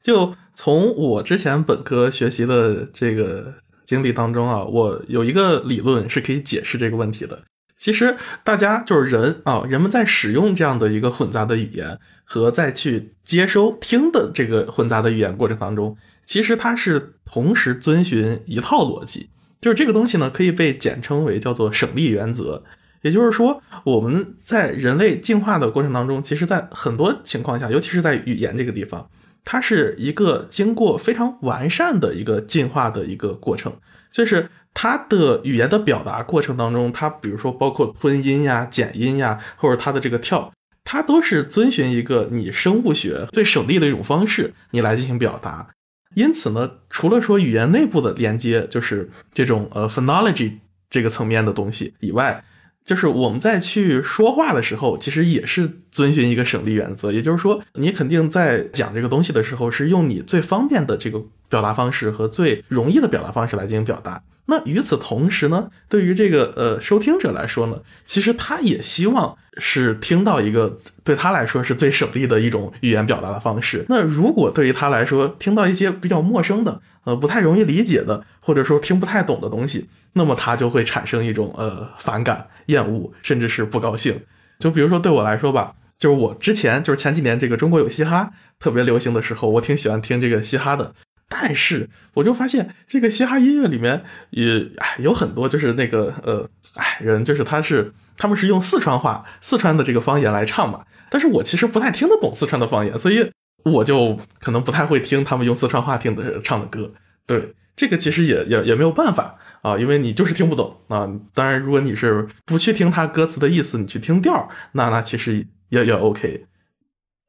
[0.02, 3.54] 就从我之前本科学习的这个
[3.86, 7.42] 经历当中啊，我有一个理论是可以解释这个问题的。
[7.78, 19.30] 其实大家就是人啊，人们在使用这样的一个混杂的语言和再去接收听的这个混杂的语言过程当中，其实它是同时遵循一套逻辑，
[19.62, 22.64] 就是这个东西呢可以被简称为叫做省力原则。
[23.02, 29.10] 也就是说，我们在人类进化的过程当中，其实在很多情况下，尤其是在语言这个地方。
[29.52, 33.74] 它是一个经过非常完善的一个进化的一个过程，
[34.12, 45.68] 就是它的语言的表达过程当中，它比如说包括吞音呀、减音呀，或者它的这个跳，它都是遵循一个你生物学最省力的一种方式，你来进行表达。
[46.14, 50.60] 因此呢，除了说语言内部的连接，就是这种呃 phonology
[50.92, 52.44] 这个层面的东西以外，
[52.86, 64.22] 就是我们在去说话的时候，其实也是遵循一个省力原则，也就是说，你肯定在讲这个东西的时候，是用你最方便的这个表达方式和最容易的表达方式来进行表达。
[64.50, 73.86] 那与此同时呢，对于这个呃收听者来说呢，其实他也希望是听到一个对他来说是最省力的一种语言表达的方式。
[73.88, 84.20] 那如果对于他来说，听到一些比较陌生的、呃不太容易理解的，或者说听不太懂的东西，那么他就会产生一种呃反感、厌恶，甚至是不高兴。
[84.58, 90.94] 就比如说对我来说吧，就是我之前就是前几年这个中国有嘻哈特别流行的时候，我挺喜欢听这个嘻哈的。
[91.30, 103.32] 但是我就发现这个嘻哈音乐里面也哎有很多就是那个呃哎人就是他是他们是用四川话四川的这个方言来唱嘛，但是我其实不太听得懂四川的方言，所以
[103.64, 106.92] 我就可能不太会听他们用四川话听的唱的歌。
[107.28, 111.08] 对，这个其实也也也没有办法啊，因为你就是听不懂啊。
[111.36, 116.46] 当然，如果你是不去听他歌词的意思，你去听调，那那其实也也 OK。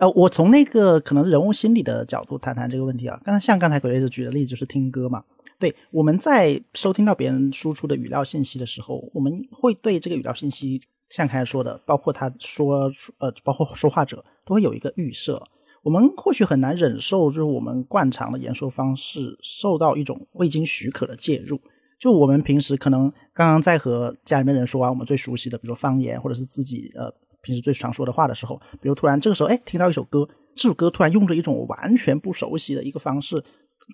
[0.01, 3.21] 呃，我从那个可能人物心理的角度谈谈这个问题啊。
[3.23, 5.23] 刚才像刚才鬼雷子举的例子就是听歌嘛，
[5.59, 10.81] 对，我们在收听到别人输出的语料信息的时候，我们会对这个语料信息，
[11.11, 15.43] 像刚才说的，包括他说呃，包括说话者都会有一个预设。
[15.83, 21.61] 我们或许很难忍受，就是我们惯常的言说方式受到一种未经许可的介入。
[21.99, 27.13] 就我们平时可能刚刚在和家里面人说完我们最熟悉的，比如说方言，或者是自己呃。
[27.43, 33.43] 平时最常说的话的时候，比如突然这个时候，哎，听到一首歌，这首歌突然用着一种完全不熟悉的一个方式，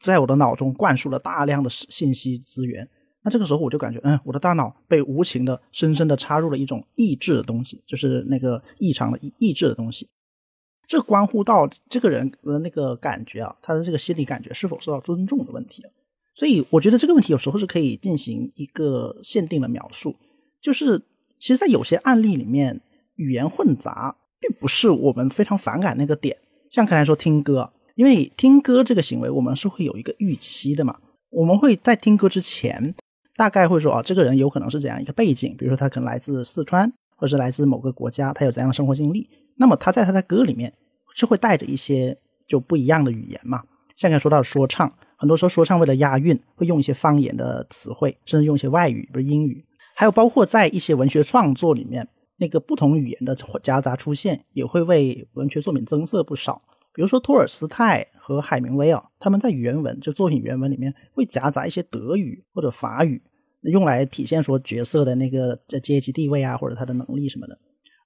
[0.03, 2.89] 在我的脑中灌输了大量的信息资源。
[3.23, 10.09] 那这个时候我就感觉，嗯，我的大脑被无情的、深深的插入了一种抑制的东西，就是那个异常的抑制的东西。
[10.87, 15.83] 这关乎到这个人的那个感觉啊，他的这个心理感觉是否受到尊重的问题。
[16.35, 20.15] 所以我觉得这个问题有时候是可以进行一个限定的描述，
[20.61, 20.97] 就是
[21.41, 22.81] 其实，在有些案例里面。
[23.17, 26.37] 语言混杂并不是我们非常反感那个点，
[26.71, 30.97] 像刚才说听歌，因为听歌这个行为，我们是会有一个预期的嘛。
[31.31, 32.95] 我们会在听歌之前，
[33.35, 39.29] 大概会说啊，这个人有可能是怎样一个背景，比如说他可能来自四川，或者是来自某个国家，他有怎样的生活经历。
[39.57, 40.73] 那么他在他的歌里面
[41.15, 43.63] 是会带着一些就不一样的语言嘛。
[43.97, 49.65] 像刚才说到的说唱，很多时候说唱为了押韵，会用一些方言的词汇，甚至用一些外语，比如英语。
[49.95, 52.07] 还有包括在一些文学创作里面。
[52.39, 56.63] 那个不同语言的夹杂出现，也会为文学作品增色不少。
[56.93, 63.23] 比如说托尔斯泰和海明威啊，他们在原文就作品原文里面会夹杂一些德语或者法语，
[63.63, 67.59] 用来体现说角色的那个阶级地位啊，或者他的能力什么的。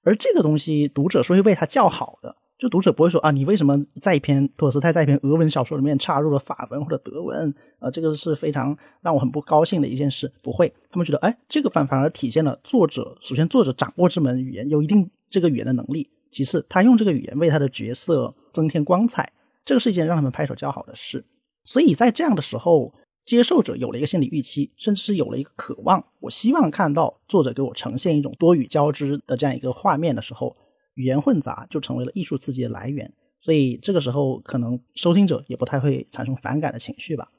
[0.03, 2.35] 而这个东西，读者是会为他叫好的。
[2.61, 7.51] 就读者不会说啊，你为什么在一篇托尔斯泰在一篇俄文小说里面插入了法文或者德文？
[7.79, 10.31] 啊，这个是非常让我很不高兴的一件事。
[10.43, 19.33] 不会，他们觉得，哎，这个反反而体现了作者首先作者掌握这门语言，有一定这个语言的能力；其次，他用这个语言为他的角色增添光彩，
[19.65, 21.25] 这个是一件让他们拍手叫好的事。
[21.63, 22.93] 所以在这样的时候，
[23.25, 30.55] 接受者有了一个心理预期，甚至是有了一个渴望，我希望看到作者给我呈现一种多语交织的这样一个画面的时候。
[31.01, 37.29] 语言混杂就成为了艺术刺激的来源，所以这个时候可能收听者也不太会产生反感的情绪吧。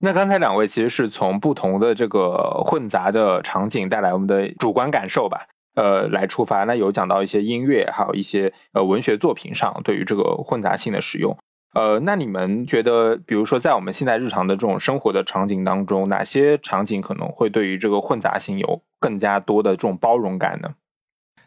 [0.00, 6.64] 那刚才两位其实是从不同的这个混杂的场景带来我们的主观感受吧，呃，来出发。
[6.64, 11.34] 那有讲到一些音乐，还有一些呃文学作品上对于这个混杂性的使用。
[11.72, 20.74] 呃，那你们觉得，比如说在我们现在日常的这种生活的场景当中，哪些场景可能会对于这个混杂性有更加多的这种包容感呢？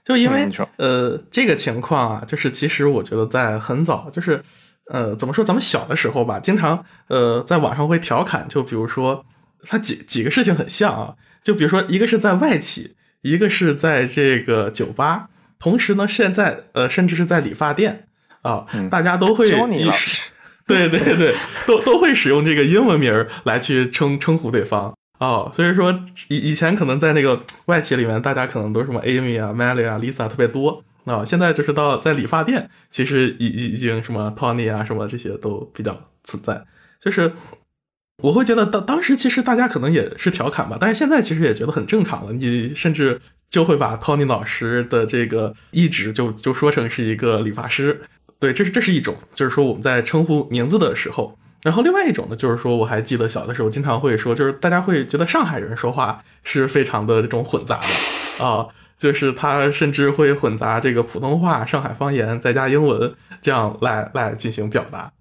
[0.10, 4.41] 就因为呃这个情况啊，就是其实我觉得在很早，就是
[4.91, 9.24] 呃怎么说，咱们小的时候吧，经常呃在网上会调侃，就比如说
[9.62, 15.30] 它几几个事情很像啊，就比如说一个是在外企，一个是在这个酒吧，
[15.60, 18.07] 同时呢现在呃甚至是在理发店
[18.41, 20.32] 啊，大家都会意识，
[20.66, 21.36] 对对对，
[21.68, 24.95] 都都会使用这个英文名来去称称呼对方。
[25.20, 25.91] 哦，所以说
[26.30, 31.26] 以以前可能在那个外企里面，大家可能都什么 Amy 啊、Melly 啊、Lisa 特别多啊。
[31.26, 36.65] 现在就是到在理发店，其实已已经什么 Tony 啊什么这些都比较存在。
[37.01, 37.34] 就是
[38.24, 42.32] 我会觉得当当时其实大家可能也是调侃吧，但是现在其实也觉得很正常了。
[42.32, 48.01] 你甚至就会把 Tony 老师的这个一直就就说成是一个理发师。
[48.39, 51.38] 对，这是这是一种，就是说我们在称呼名字的时候。
[51.62, 58.66] 然后另外一种呢，就是说，我还记得小的时候经常会说，就是大家会觉得上海人说话是非常的这种混杂的啊，
[58.97, 65.12] 就是他甚至会混杂这个普通话、上海方言再加英文，这样来来进行表达。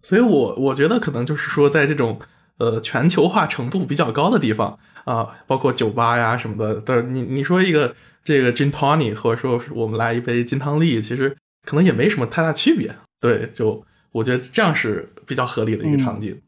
[0.00, 2.18] 所以，我我觉得可能就是说，在这种
[2.56, 11.36] 呃全球化程度比较高的地方啊，包括酒吧呀什么的，的你你说一个这个 gin tonic，或者说我们来一杯金汤力，其实
[11.66, 12.96] 可能也没什么太大区别。
[13.20, 13.84] 对，就。
[14.12, 16.40] 我觉得这样是比较合理的一个场景。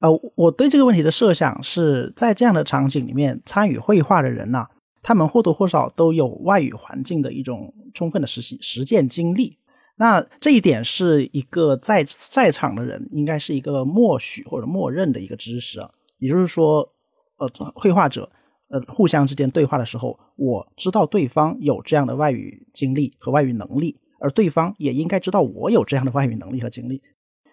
[0.00, 4.66] 呃，我对这个问题的设想是在这样的场景里面，参与绘画的人呐，
[5.00, 9.58] 他们或多或少都有外语环境的一种充分的实习实践经历。
[9.96, 15.88] 那这一点是一个在在场的人应该是一个默许或者默认的一个知识啊。
[16.18, 16.88] 也就是说，
[17.36, 18.28] 呃，绘画者
[18.70, 24.00] 呃互相之间对话的时候，我知道对方有这样的外语经历和外语能力。
[24.22, 27.02] 而对方也应该知道我有这样的外语能力和经历，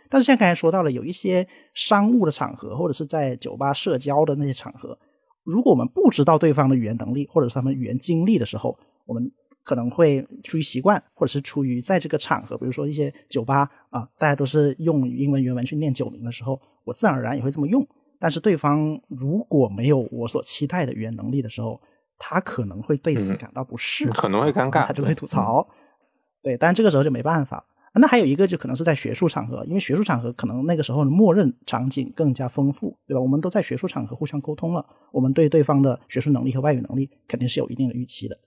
[0.08, 4.98] 但是像刚才说到了，有一些商务的场合或者是在酒吧社交的那些场合，
[5.44, 9.32] 如果我们不知道对方的语言能力或者是他们语言经历的时候，我们
[9.64, 17.86] 可能会出于习惯，或者是出于在这个场合，比如说一些酒吧啊，大家都是用英文原文去念酒名的时候，我自然而然也会这么用。
[18.20, 21.80] 但是对方如果没有我所期待的语言能力的时候，
[22.18, 25.68] 他可能会对此感到不适，可能会尴尬，他就会吐槽。
[26.42, 27.66] 对，但这个时候就没办法。
[27.94, 33.20] 那还有一个就可能是在学术场合，因为学术场合可能那个时候的默认场景更加丰富，对吧？
[33.20, 38.38] 我们都在学术场合互相沟通了，我们对对方的学术能力和外语能力肯定是有一定的预期的。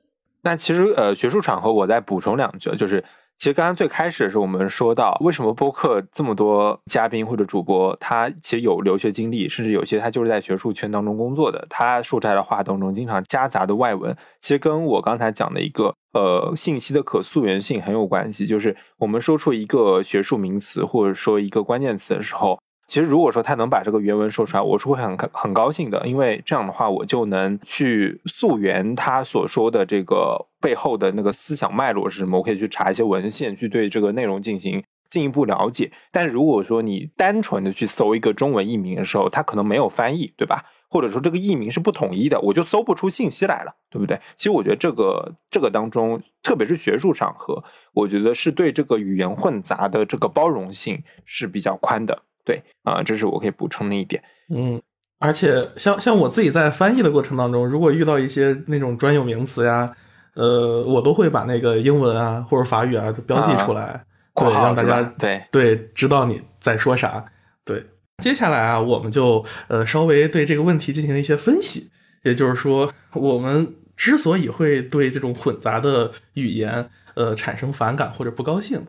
[0.42, 3.04] 那其实呃，学术场合我再补充两句，就是
[3.42, 15.92] 其实刚刚最开始的时候我们说到，为什么播客这么多嘉宾或者主播，他其实有留学经历，甚至有些他就是在学术圈当中工作的，他说出来的话当中经常夹杂的外文，其实跟我刚才讲的一个。
[16.12, 18.46] 呃，信息的可溯源性很有关系。
[18.46, 32.36] 就是我们说出一个学术名词或者说一个关键词的时候，其实如果说他能把这个原文说出来，我是会很很高兴的，因为这样的话我就能去溯源他所说的这个背后的那个思想脉络是什么。
[32.36, 35.90] 我可以去查一些文献，去对这个内容进行进一步了解。
[36.10, 40.64] 但如果说你单纯的去搜一个中文译名的时候，它可能没有翻译，对吧？
[40.90, 44.20] 或者说这个译名是不统一的，我就搜不出信息来了，对不对？
[44.36, 47.64] 其实我觉得这个这个当中，特别是学术场合，
[47.94, 52.24] 我觉得是对这个语言混杂的这个包容性是比较宽的。
[52.44, 54.22] 对啊，这是我可以补充的一点。
[54.48, 54.80] 嗯，
[55.18, 59.94] 而且像像我自己在翻译的过程当中，如果遇到一些那种专有名词呀，
[60.34, 67.24] 呃，我都会把那个英文啊或者法语啊标记出来，对，让大家对对知道你在说啥，
[67.64, 67.86] 对。
[68.18, 71.90] 接下来啊，我们就呃稍微对这个问题进行一些分析。
[72.24, 78.86] 也就是说，我们之所以会对这种混杂的语言呃产生反感或者不高兴，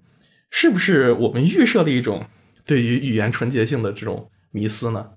[0.51, 2.25] 是不是我们预设了一种
[2.65, 5.11] 对于语言纯洁性的这种迷思呢？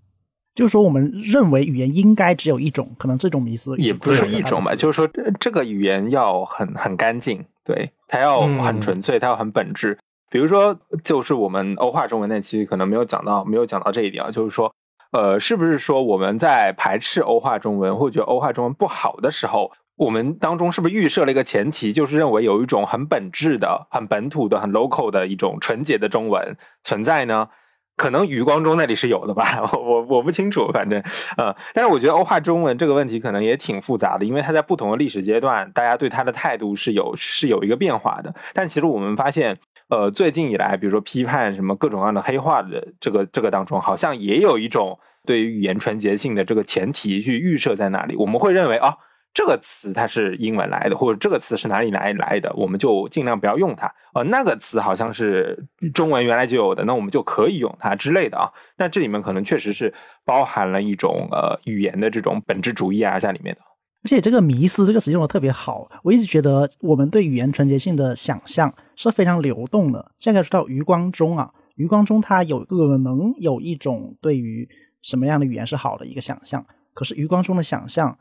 [0.54, 4.74] 就是说，我们认为语言应该只有一种，可能这种迷思也不是一种吧。
[4.74, 5.06] 就是说，
[5.38, 9.98] 这个语言要很很干净，对它要很纯粹，它要很本质。
[10.30, 10.74] 比如说，
[11.04, 14.30] 就是我们欧化中文那期可能没有讲到，没有讲到这一点啊。
[14.30, 14.74] 就是说，
[15.12, 27.48] 呃，是不是说我们在排斥欧化中文或者觉得欧化中文不好的时候，我们当中是不是预设了一个前提，就是认为有一种很本质的、很本土的、很 local 的一种纯洁的中文存在呢？
[27.96, 31.02] 可能余光中那里是有的吧， 我我不清楚，反正
[31.38, 38.34] 呃，但是我觉得欧化中文这个问题可能也挺复杂的，因为它在不同的历史阶段，大家对它的态度是有是有一个变化的。
[38.52, 39.58] 但其实我们发现。
[39.88, 48.16] 呃，最近以来，比如说批判什么各种各样的黑话的这个这个当中，好像也有一种对于语言纯洁性的这个前提去预设在那里。
[48.16, 48.96] 我们会认为啊，
[49.36, 53.86] 这个词它是英文来的，或者这个词是哪里来来的，我们就尽量不要用它。
[54.14, 55.62] 呃，那个词好像是
[55.92, 58.50] 中文原来就有的，那我们就可以用它之类的啊。
[58.78, 59.92] 那这里面可能确实是
[60.24, 63.60] 包含了一种呃语言的这种本质主义啊在里面的。
[64.04, 70.12] 而且这个“迷思”这个词用的特别好，我一直觉得我们对语言纯洁性的想象是非常流动的。
[70.16, 74.66] 现在说到余光中啊，余光中他有可能有一种对于
[75.02, 76.64] 什么样的语言是好的一个想象，
[76.94, 78.16] 可是余光中的想象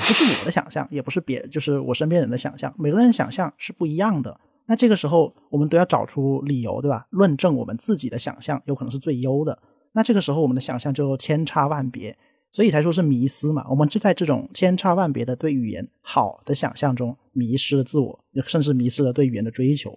[0.00, 4.38] 不是我的想象，也不是别就是我身边人的想象，每个人想象是不一样的。
[4.66, 7.06] 那这个时候我们都要找出理由，对吧？
[7.10, 9.58] 论证我们自己的想象有可能是最优的。
[9.92, 12.16] 那这个时候我们的想象就千差万别。
[12.52, 19.96] 所以才说是迷思嘛，我们就在这种千差万别的对语言好的想象中迷失了自我，甚至迷失了对语言的追求。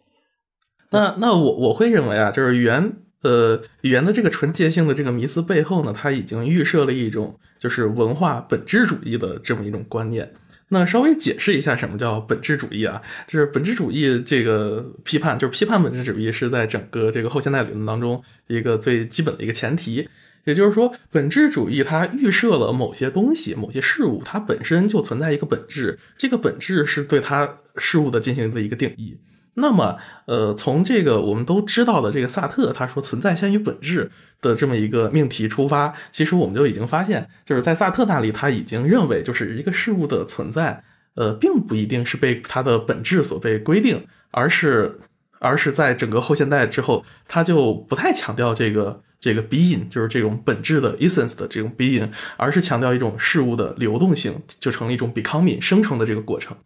[0.91, 2.93] 那那我我会认为啊，就是语言
[3.23, 10.31] 呃语言的这个纯洁性的这个迷思背后呢，它已经预设了一种就是文化本质主义的这么一种观念。
[10.69, 13.01] 那稍微解释一下什么叫本质主义啊？
[13.27, 20.07] 就是本质主义这个批判，就是批判本质主义是在整个这个后现代理论当中一个最基本的一个前提。
[20.45, 29.17] 也就是说，本质主义它预设了某些东西、某些事物，它本身就存在一个本质，这个本质是对它事物的进行的一个定义。
[29.55, 40.83] 那么，呃，从这个我们都知道的这个萨特他说“存在先于本质”的这么一个命题出发，其实我们就已经发现，就是在萨特那里，他已经认为，就是一个事物的存在，
[41.15, 44.99] 呃，并不一定是被它的本质所被规定，而是，
[45.39, 49.01] 而是在整个后现代之后，他就不太强调这个。
[49.23, 56.57] 这个 being 就是这种本质的 essence 的这种 being，而是强调一种事物的流动性，就成了一种 becoming 生成的这个过程。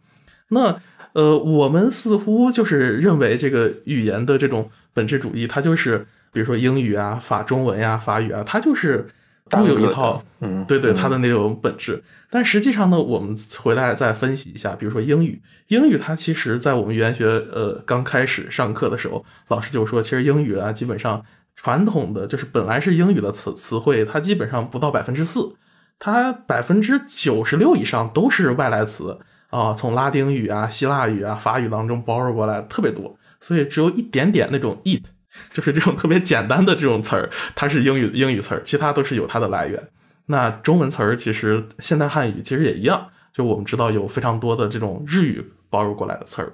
[0.48, 0.80] 那
[1.12, 9.08] 呃，我们似乎就是认为这个语言的这种本质主义，它就是比如说英语啊、法中文呀、法语啊，它就是
[9.48, 12.02] 都有一套，嗯，对对，它的那种本质。
[12.30, 21.24] 但实际上呢，我们回来再分析一下，比如说英语，英语它其实在我们语言学呃刚开始上课的时候，老师就说，其实英语啊，基本上。
[21.60, 25.56] 传统的就是本来是英语的词词汇，它基本上不到百分之四，
[25.98, 29.18] 它百分之九十六以上都是外来词
[29.50, 35.04] 啊，从拉丁语啊、希腊语啊、法语当中包入过来特别多，所以只有一点点那种 it，
[35.52, 39.82] 就是这种特别简单的这种词儿，它是英语英语词儿，其他都是有它的来源。
[40.26, 46.52] 那中文词儿其实现代汉语其实也一样，就我们知道有非常多的这种日语包入过来的词儿。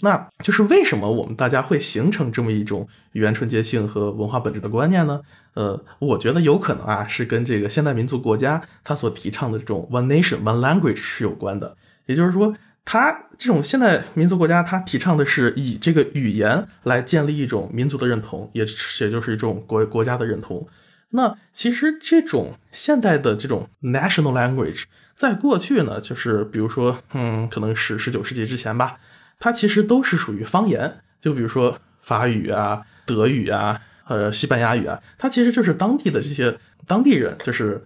[0.00, 5.20] 那就是为什么我们大家会形成这么一种语言纯洁性和文化本质的观念呢？
[5.54, 11.76] 呃，我觉得有可能啊，是跟这个现代民族国家它所提倡的这种 one nation one language 是有关的。
[12.06, 18.64] 也就是说，它这种现代民族国家，它提倡的是以这个语言来建立一种民族的认同，也
[19.00, 20.66] 也就是一种国国家的认同。
[21.10, 24.84] 那其实这种现代的这种 national language，
[25.14, 28.98] 在过去呢，就是比如说，嗯，可能是十九世纪之前吧，
[29.38, 30.96] 它其实都是属于方言。
[31.20, 37.82] 就比如说法语啊、德语啊、呃西班牙语啊，它其实就是当地的这些当地人就是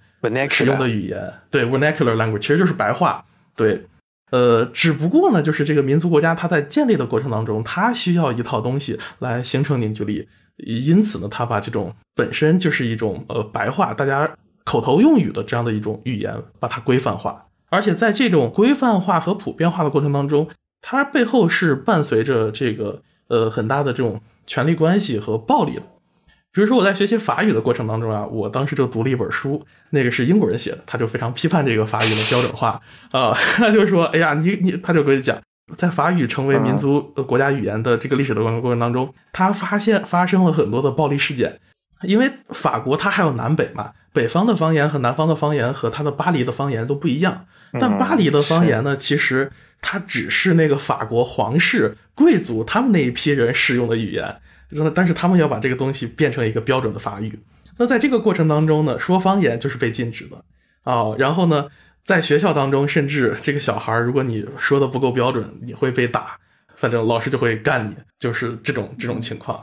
[0.50, 1.32] 使用的语言。
[1.50, 3.24] 对，vernacular language 其实就是白话。
[3.54, 3.86] 对，
[4.30, 10.28] 呃，只不过呢，就是这个民族国家它在建立的过程当中，它需要一套东西来形成凝聚力。
[10.58, 14.28] 因此呢，他把这种本身就是一种呃白话，大家
[14.64, 17.46] 口头用语的这样的一种语言，把它规范化。
[17.70, 20.48] 而且在这种规范化和普遍化的过程当中，
[20.82, 25.82] 它背后是伴随着这个呃很大的这种权力关系和暴力的。
[26.52, 32.80] 比如说我在学习法语的过程当中啊，我当时就读了一本书，那个是英国人写的，他就非常批判这个法语的标准化
[33.12, 35.38] 啊， 他就说，哎呀，你你，他就跟我讲。
[35.76, 41.60] 在法语成为民族国家语言的这个历史的过程当中，他发现发生了很多的暴力事件，
[42.04, 47.44] 因为法国它还有南北嘛，北方的方言和南方的方言和它的巴黎的方言都不一样。
[47.78, 54.36] 但巴黎的方言呢，其实它只是那个法国皇室贵族他们那一批人使用的语言，
[54.94, 57.38] 但是他们要把这个东西变成一个标准的法语。
[57.76, 60.44] 那在这个过程当中呢，说方言就是被禁止的
[60.82, 61.68] 啊，然后呢？
[62.04, 66.38] 在学校当中，甚至这个小孩，如果你说的不够标准，你会被打，
[66.74, 69.62] 反正老师就会干你，就是这种这种情况。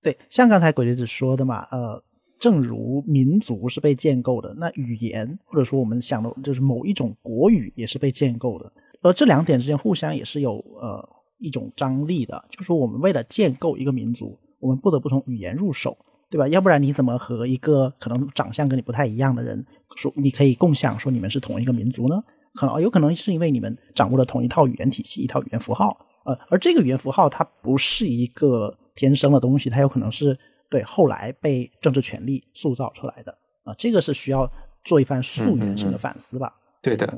[0.00, 2.00] 对，像刚才鬼子说的嘛，呃，
[2.38, 8.72] 正如民族是被建构的，那语言或者说我们想的就是某一种国语也是被建构的，
[9.02, 11.08] 而这两点之间互相也是有呃
[11.44, 15.96] 一种张力的，就是说我们为了建构一个民族，我们不得不从语言入手。
[16.30, 16.48] 对吧？
[16.48, 19.64] 要不然你怎么和一个可能长相跟你不太一样的人
[19.94, 22.20] 说，你可以共享说你们是同一个民族呢？
[22.54, 25.96] 可能有可能是因为你们掌握了同一套语言体系、一套语言符号。
[26.24, 30.36] 呃，而这个语言符号它不是一个天生的东西，它有可能是
[30.68, 33.30] 对后来被政治权力塑造出来的。
[33.62, 34.50] 啊，这个是需要
[34.82, 36.52] 做一番溯源性的反思吧？
[36.84, 37.12] 对的。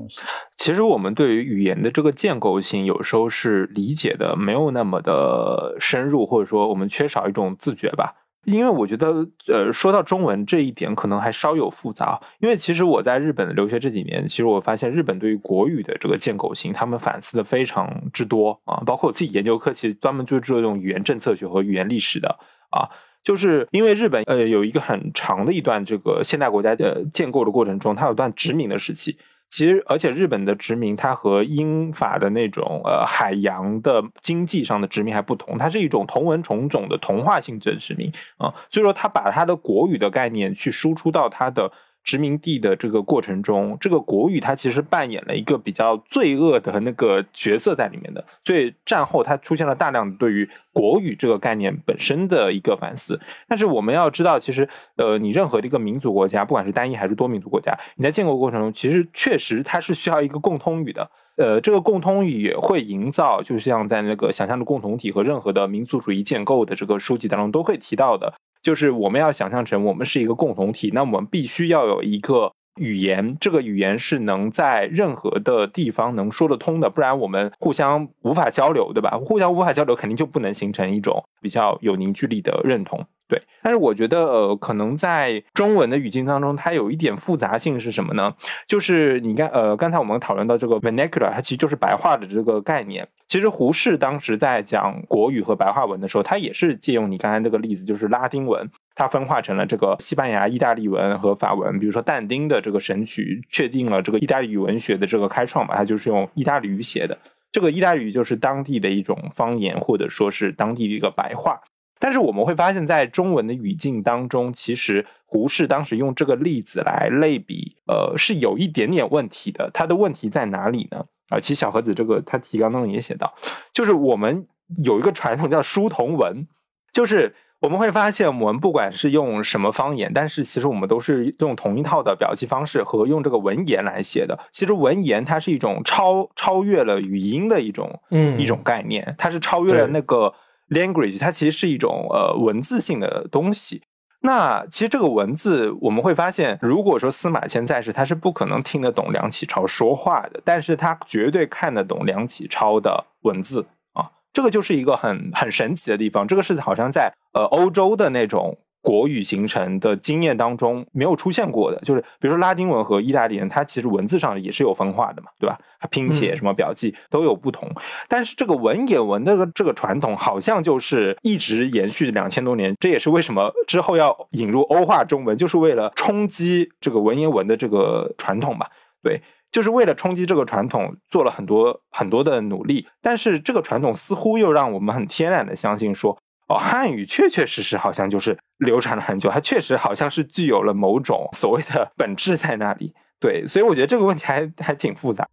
[0.57, 8.15] 其实我们对于语言的这个建构性，有时候是理解的没有那么的深入，或者说我们缺少一种自觉吧。
[8.45, 12.21] 因为我觉得，呃，说到中文这一点，可能还稍有复杂。
[12.39, 18.81] 因为其实我在日本留学这几年，其实我发现日本对于国语的这个建构性，他们反思的非常之多啊。
[18.87, 22.39] 包括我自己研究课，其实专门就做这种语言政策学和语言历史的
[22.71, 22.87] 啊。
[23.25, 29.19] 就是因为日本呃有一个很长的一段这个现代国家的建构的过程中，它有段殖民的时期。
[29.49, 41.73] 其实，而且日本的殖民，它和英法的那种呃海洋的经济上的殖民还不同，它是一种同文同种的同化性质的殖民啊，所以说它把它的国语的概念去输出到它的。
[42.07, 48.25] 殖民地的这个过程中，这个国语它其实扮演了一个比较罪恶的那个角色在里面的。
[48.45, 53.21] 所以战后它出现了大量对于国语这个概念本身的一个反思。
[53.49, 61.11] 但是我们要知道，其实呃，你任何的一个民族国家，不管是单一还是多民族国家，你在建构过程中，其实确实它是需要一个共通语的。
[61.37, 68.33] 呃，这个共通语也会营造，就像在那个想象的共同体和任何的民族主义建构的这个书籍当中都会提到的。
[68.67, 79.19] 就是我们要想象成我们是一个共同体，那我们必须要有一个语言，这个语言是能在任何的地方能说得通的，不然我们互相无法交流，对吧？
[79.19, 83.05] 互相无法交流，肯定就不能形成一种比较有凝聚力的认同。
[83.29, 88.33] 对，但是我觉得，呃，可能在中文的语境当中，它有一点复杂性是什么呢？
[88.69, 93.09] 就是你看，呃，刚才我们讨论到这个 vernacular，它其实就是白话的这个概念。
[93.27, 101.79] 其实胡适当时在讲国语和白话文的时候，他也是借用你刚才那个例子，就是拉丁文，它分化成了这个西班牙、意大利文和法文。
[101.79, 107.17] 比如说但丁的这个《神曲》，确定了这个意大利语文学的这个开创嘛，它就是用意大利语写的。
[107.53, 111.61] 这个意大利语就是当地的一种方言，或者说是当地的一个白话。
[111.99, 119.71] 但是我们会发现，在中文的语境当中，其实胡适当时用这个例子来类比，呃，是有一点点问题的。
[119.73, 121.07] 他的问题在哪里呢？
[121.31, 123.35] 啊，其实小盒子这个他提纲当中也写到，
[123.73, 124.47] 就是我们
[124.85, 126.47] 有一个传统叫书同文，
[126.93, 134.39] 就是我们会发现，我们不管是用什么方言，但是其实我们都是用同一套的表记方式和用这个文言来写的。
[134.53, 140.33] 其实文言它是一种超超越了语音的一种嗯一种概念，它是超越了那个。
[140.69, 143.85] language 它其实是一种呃文字性的东西。
[144.23, 154.11] 那其实这个文字我们会发现，如果说司马迁在世，他是不可能听得懂梁启超说话的，但是他绝对看得懂梁启超的文字啊。
[154.33, 156.27] 这个就是一个很很神奇的地方。
[156.27, 158.59] 这个是好像在呃欧洲的那种。
[158.83, 165.59] 国语形成的经验当中没有出现过的，就是比如说拉丁文和意大利人，它其实文字上也是有分化的嘛，对吧？
[165.81, 167.69] 它拼写什么表记都有不同，
[168.09, 178.71] 但是这个文言文的这个传统好像就是一直延续两千多年，这也是为什么之后要引入欧化中文，就是为了冲击这个文言文的这个传统吧？
[179.03, 179.21] 对，
[179.51, 186.17] 就是为了冲击这个传统做了很多很多的努力，但是这个传统似乎又让我们很天然的相信说。
[186.49, 192.95] 哦，汉语确确实实好像就是流传了很久，它确实好像是具有了某种所谓的本质在那里。
[193.19, 195.27] 对，所以我觉得这个问题还还挺复杂。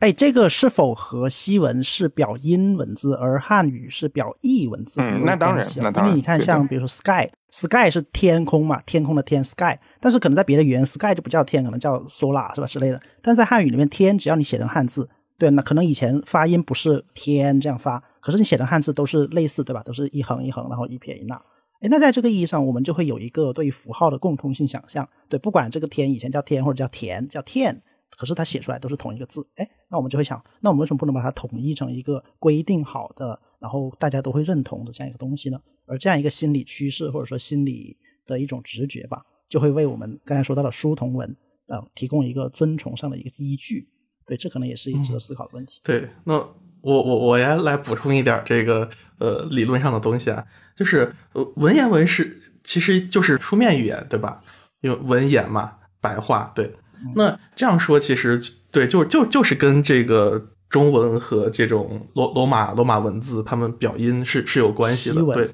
[0.00, 5.00] 哎，这个是否和西文是表音文字，而汉语是表意文字？
[5.00, 6.06] 嗯，那当然，那当然。
[6.06, 13.00] 因为你看，像比如说 sky，sky 是天空嘛，天空的天 sky，但是可能在别的语言 sky 就不叫天，可能叫 solar 是吧之类的。
[13.22, 18.00] 但在汉语里面，天只要你写成汉字，对，那可能以前发音不是天这样发。
[18.20, 19.82] 可是你写的汉字都是类似，对吧？
[19.82, 21.40] 都是一横一横，然后一撇一捺。
[21.80, 25.08] 哎，那在这个意义上，我们就会有一个对于符号的共通性想象。
[25.28, 27.80] 对，不管这个天以前叫天或者叫田叫天，
[28.16, 29.46] 可是它写出来都是同一个字。
[29.54, 35.60] 哎，那我们就会想，那我们为什么不能把它统一成一个规定好的，然后大家都会认同的这样一个东西呢？
[35.86, 37.96] 而这样一个心理趋势或者说心理
[38.26, 41.36] 的一种直觉吧，就会为我们刚才说到的书同文
[41.68, 43.88] 啊提供一个尊崇上的一个依据。
[44.26, 45.80] 对，这可能也是一个值得思考的问题。
[45.84, 46.44] 对，那。
[46.80, 50.44] 我我我也来补充一点这个呃理论上的东西啊，
[50.76, 54.40] 就是呃文言文是其实就是书面语言对吧？
[54.80, 56.74] 因为文言嘛，白话对。
[57.14, 65.22] 那这样说其实对，就就就是跟这个中文和这种罗罗马罗马文字他们表音是是有关系的。
[65.32, 65.50] 对，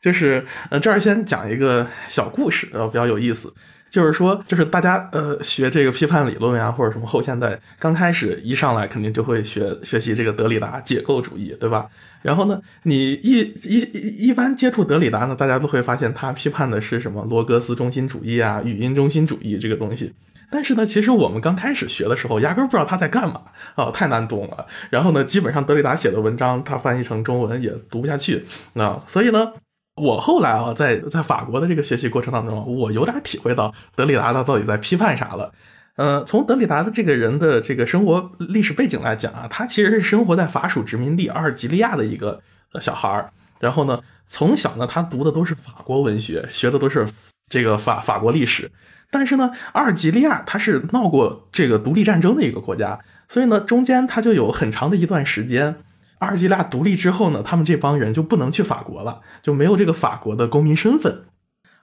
[0.00, 3.52] 就是呃这儿先讲一个小故事，呃比较有意思。
[3.90, 11.86] 就是说，就是大家呃学这个批判理论呀，或者什么后现代，刚开始一上来肯定就会学学习这个德里达解构主义，对吧？
[12.20, 20.12] 然后呢，你一一一一般接触德里达呢，大家都会发现他批判的是什么罗格斯中心主义啊、语音中心主义这个东西。
[20.50, 23.42] 但是呢，其实我们刚开始学的时候，压根不知道他在干嘛
[23.74, 24.66] 啊，太难懂了。
[24.90, 29.52] 然后呢，基本上德里达写的文章，他翻译成中文也读不下去啊，所以呢。
[29.98, 35.52] 我后来啊，在在法国的这个学习过程当中，我有点体会到德里达他到底在批判啥了。
[35.96, 42.40] 呃，从德里达的这个人的这个生活历史背景来讲啊，他其实是生活在法属殖民地阿尔及利亚的一个
[42.80, 43.32] 小孩儿。
[43.58, 47.08] 然后呢，从小呢，他读的都是法国文学，学的都是
[47.48, 48.70] 这个法法国历史。
[49.10, 55.76] 但是呢，阿尔及利亚他是闹过这个独立战争的一个国家，所以呢，中间他就有很长的一段时间。
[56.18, 61.24] 阿尔及利亚独立之后呢，他们这帮人就不能去法国了，就没有这个法国的公民身份。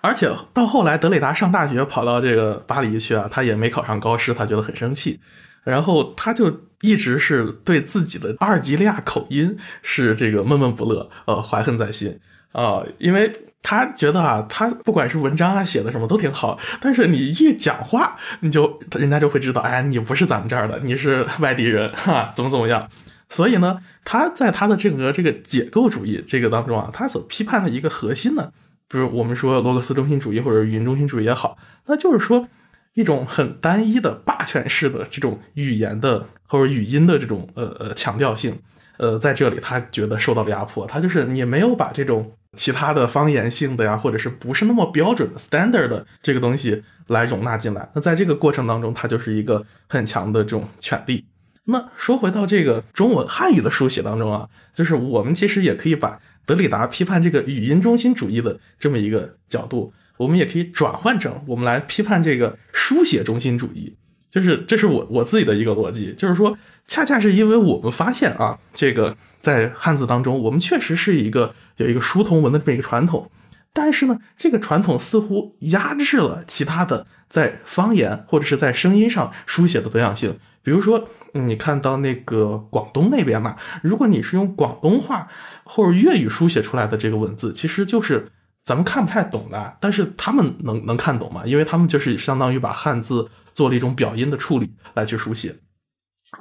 [0.01, 5.19] 而且到后来，德雷达上大学跑到这个巴黎去啊，他也没考上高师，他觉得很生气。
[5.63, 12.19] 然后他就一直是对自己的阿尔及利亚口音是这个闷闷不乐，呃，怀恨在心
[12.51, 22.87] 啊，因为他觉得啊，他不管是文章啊写的什么都挺好，但是你一讲话，你就人家就会知道，哎，你不是咱们这儿的，你是外地人，哈，怎么怎么样。
[23.29, 28.51] 所以呢，他在他的整个这个解构主义这个当中啊，他所批判的一个核心呢，
[28.87, 31.57] 比如我们说罗格斯中心主义或者语音中心主义也好，
[31.87, 32.47] 那就是说
[32.93, 38.59] 一种很单一的霸权式的这种语言的或者语音的这种呃呃强调性，
[38.97, 51.25] 呃，在这里他觉得受到了压迫，他就是你没有把这种其他的方言性的呀，或者是不是那么标准的 standard 的这个东西来容纳进来，那在这个过程当中，它就是一个很强的这种权利。
[51.65, 63.95] 那说回到这个中文汉语的书写当中啊，就是我们其实也可以把德里达批判这个语音中心主义的这么一个角度，我们也可以转换成我们来批判这个书写中心主义。
[64.29, 66.57] 就是这是我我自己的一个逻辑，就是说，
[66.87, 73.31] 恰恰是因为我们发现啊，这个在汉字当中，我们确实是一个有一个书同文的这么一个传统。
[73.75, 80.39] 但是呢，这个传统似乎压制了其他的在方言或者是在声音上书写的多样性。
[80.63, 85.27] 比如说，你看到那个广东那边嘛，如果你是用广东话
[85.65, 88.31] 或者粤语书写出来的这个文字，其实就是
[88.63, 89.77] 咱们看不太懂的。
[89.81, 91.45] 但是他们能能看懂嘛？
[91.45, 95.53] 因为他们就是相当于把汉字做了一种表音的处理来去书写。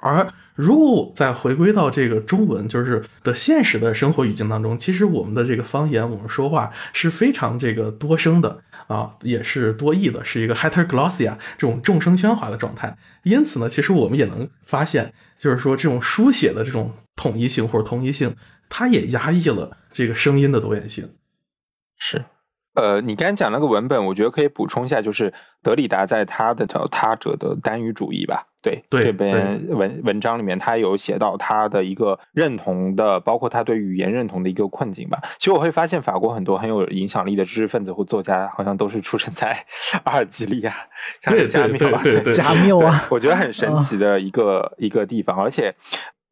[0.00, 12.96] 而如果再回归到这个中文，就是的现实的生活语境当中，其实我们的这个方言，我们说话是非常这个多声的啊，也是多义的，是一个 heteroglossia 这种众声喧哗的状态。
[13.24, 18.36] 因此呢，其实我们也能发现，就是说这种书写的这种统一性或者同一性，
[18.68, 21.10] 它也压抑了这个声音的多元性。
[21.96, 22.24] 是，
[22.74, 28.46] 呃，你刚才讲那个文本，我觉得可以补充一下，就是德里达在他的叫他者的单语主义吧。
[28.60, 35.20] 对对这边文文章里面，他有写到他的一个认同的，包括他对语言认同的一个困境吧。
[35.38, 39.66] 其实我会发现，法国很多很有影响力的知识分子或作家，好像都是出生在
[40.04, 40.74] 阿尔及利亚，
[41.20, 45.74] 像 加缪啊，对对对加缪啊，我觉得很 神奇的一个、一个地方，而且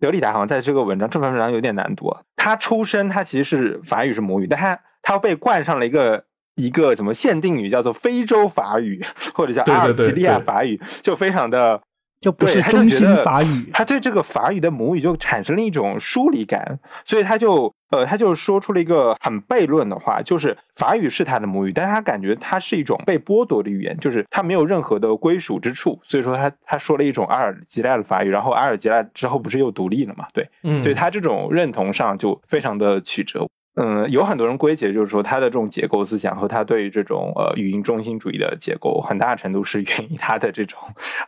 [0.00, 2.22] 德里达好像在这个文章这篇文章有点难读啊。
[2.34, 6.24] 他出身他其实是法语是母语，但他他被冠上了一个
[6.54, 11.80] 一个什么限定语，叫做非洲法语 或者叫阿尔及利亚对法语，就非常的。
[12.20, 30.24] 就不是中心法语他对这个法语的母语就产生了一种疏离感，所以他就呃，他就说出了一个很悖论的话，就是法语是他的母语，但是他感觉它是一种被剥夺的语言，就是他没有任何的归属之处，所以说他他说了一种阿尔及利亚的法语，然后阿尔及利亚之后不是又独立了嘛？
[30.32, 33.48] 对，嗯，对他这种认同上就非常的曲折。
[33.74, 40.78] 嗯，有很多人归结，就是说他的这种结构思想和他对于这种呃语音中心主义的结构，很大程度是源于他的这种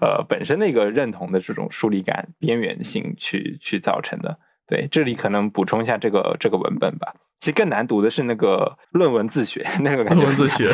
[0.00, 4.38] 呃本身的一个认同的这种疏离感、边缘性去去造成的。
[4.66, 7.14] 对，这里可能补充一下这个这个文本吧。
[7.40, 10.70] 其实更难读的是那个论文自学，那个感觉论文自学，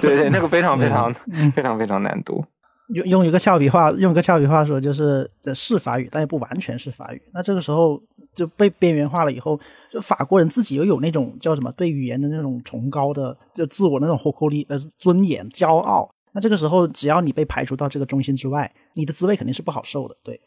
[0.00, 2.42] 对对，那个非常 非常嗯非常非常难读。
[2.88, 7.20] 用用一个俏皮话，用一个俏皮话说，就是这是法语，但也不完全是法语。
[7.34, 8.00] 那这个时候
[8.36, 9.58] 就被边缘化了以后，
[9.90, 16.08] 就法国人自己又有那种叫什么对语言的那种崇高的，就自我的那种活力、呃尊严、骄傲。
[16.32, 20.14] 那这个时候，只要你被排除到这个中心之外，你的滋味肯定是不好受的。
[20.22, 20.38] 对，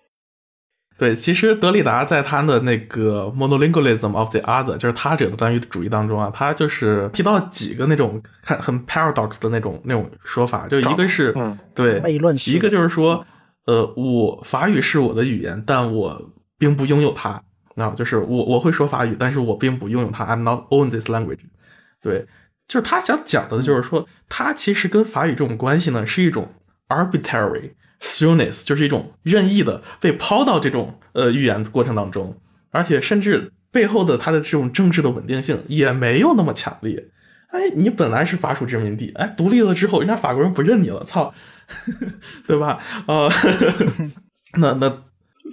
[1.00, 13.26] 对，其实德里达在他的那个 monolingualism of the other，就是他者的单语主义当中啊，他就是提到几个那种看很 paradox 的那种那种说法，就一个是、嗯对悖论一个就是说，
[13.66, 17.42] 呃，我法语是我的语言，但我并不拥有它。
[17.80, 20.24] 那，就是我我会说法语，但是我并不拥有它。
[20.26, 21.40] I'm not own this language。
[22.00, 22.28] 对，
[22.68, 26.54] 就是他想讲的，就是说，他其实跟法语这种关系呢，是一种
[26.90, 32.38] arbitrary stillness，就是一种任意的被抛到这种呃语言的过程当中，
[32.70, 37.10] 而且甚至背后的它的这种政治的稳定性也没有那么强烈。
[37.50, 41.34] 哎，你本来是法属殖民地，哎，独立了之后，人家法国人不认你了，操，
[42.46, 42.80] 对吧？
[43.08, 43.28] 呃，
[44.60, 45.04] 那那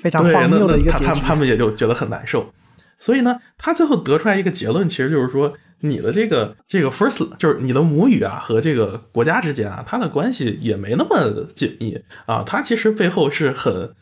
[0.03, 1.47] 非常荒谬的一个结局他他们。
[1.47, 2.53] 也就觉得很难受，
[2.99, 13.94] 所以呢，他最后得出来一个结论，其实就是说，你的这个这个 first 就是你的母语啊和这个国家之间啊，它的关系也没那么紧密啊，它其实背后是很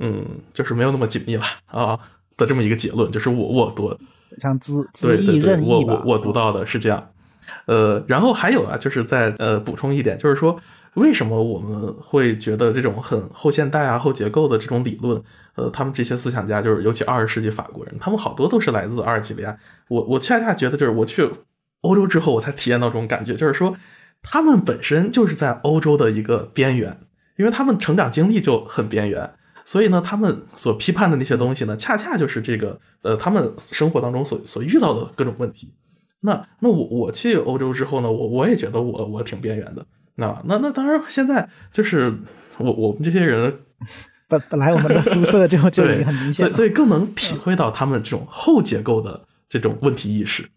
[0.00, 1.98] 嗯，就是没有那么紧密了啊
[2.36, 3.88] 的这么一个结论，就是我我读
[4.30, 7.10] 非常恣恣意任意吧我我读到的是这样。
[7.66, 10.58] 呃，然后还有啊，就是再呃补充一点，就是说
[10.94, 15.22] 为什么我们会觉得这种很后现代啊、后结构的这种理论，
[15.54, 19.56] 呃，他们这些思想家，就是尤其二十世纪法国人，他们好多都是来自阿尔及利亚。
[19.88, 21.30] 我我恰恰觉得，就是我去
[21.80, 23.74] 欧洲之后，我才体验到这种感觉，就是说
[24.22, 27.00] 他们本身就是在欧洲的一个边缘，
[27.38, 29.32] 因为他们成长经历就很边缘。
[29.64, 35.72] 所以呢，他们所批判的那些东西呢，恰恰就是这个呃，他们生活当中所所遇到的各种问题。
[36.20, 39.86] 那那我我去欧洲之后呢，我我也觉得我我挺边缘的。
[40.16, 42.12] 那那那当然，现在就是
[42.58, 43.60] 我我们这些人，
[44.28, 46.48] 本本来我们的肤色就 就已经很明显了。
[46.48, 50.48] 所以所以更能体会到他们这种后结构的这种问题意识。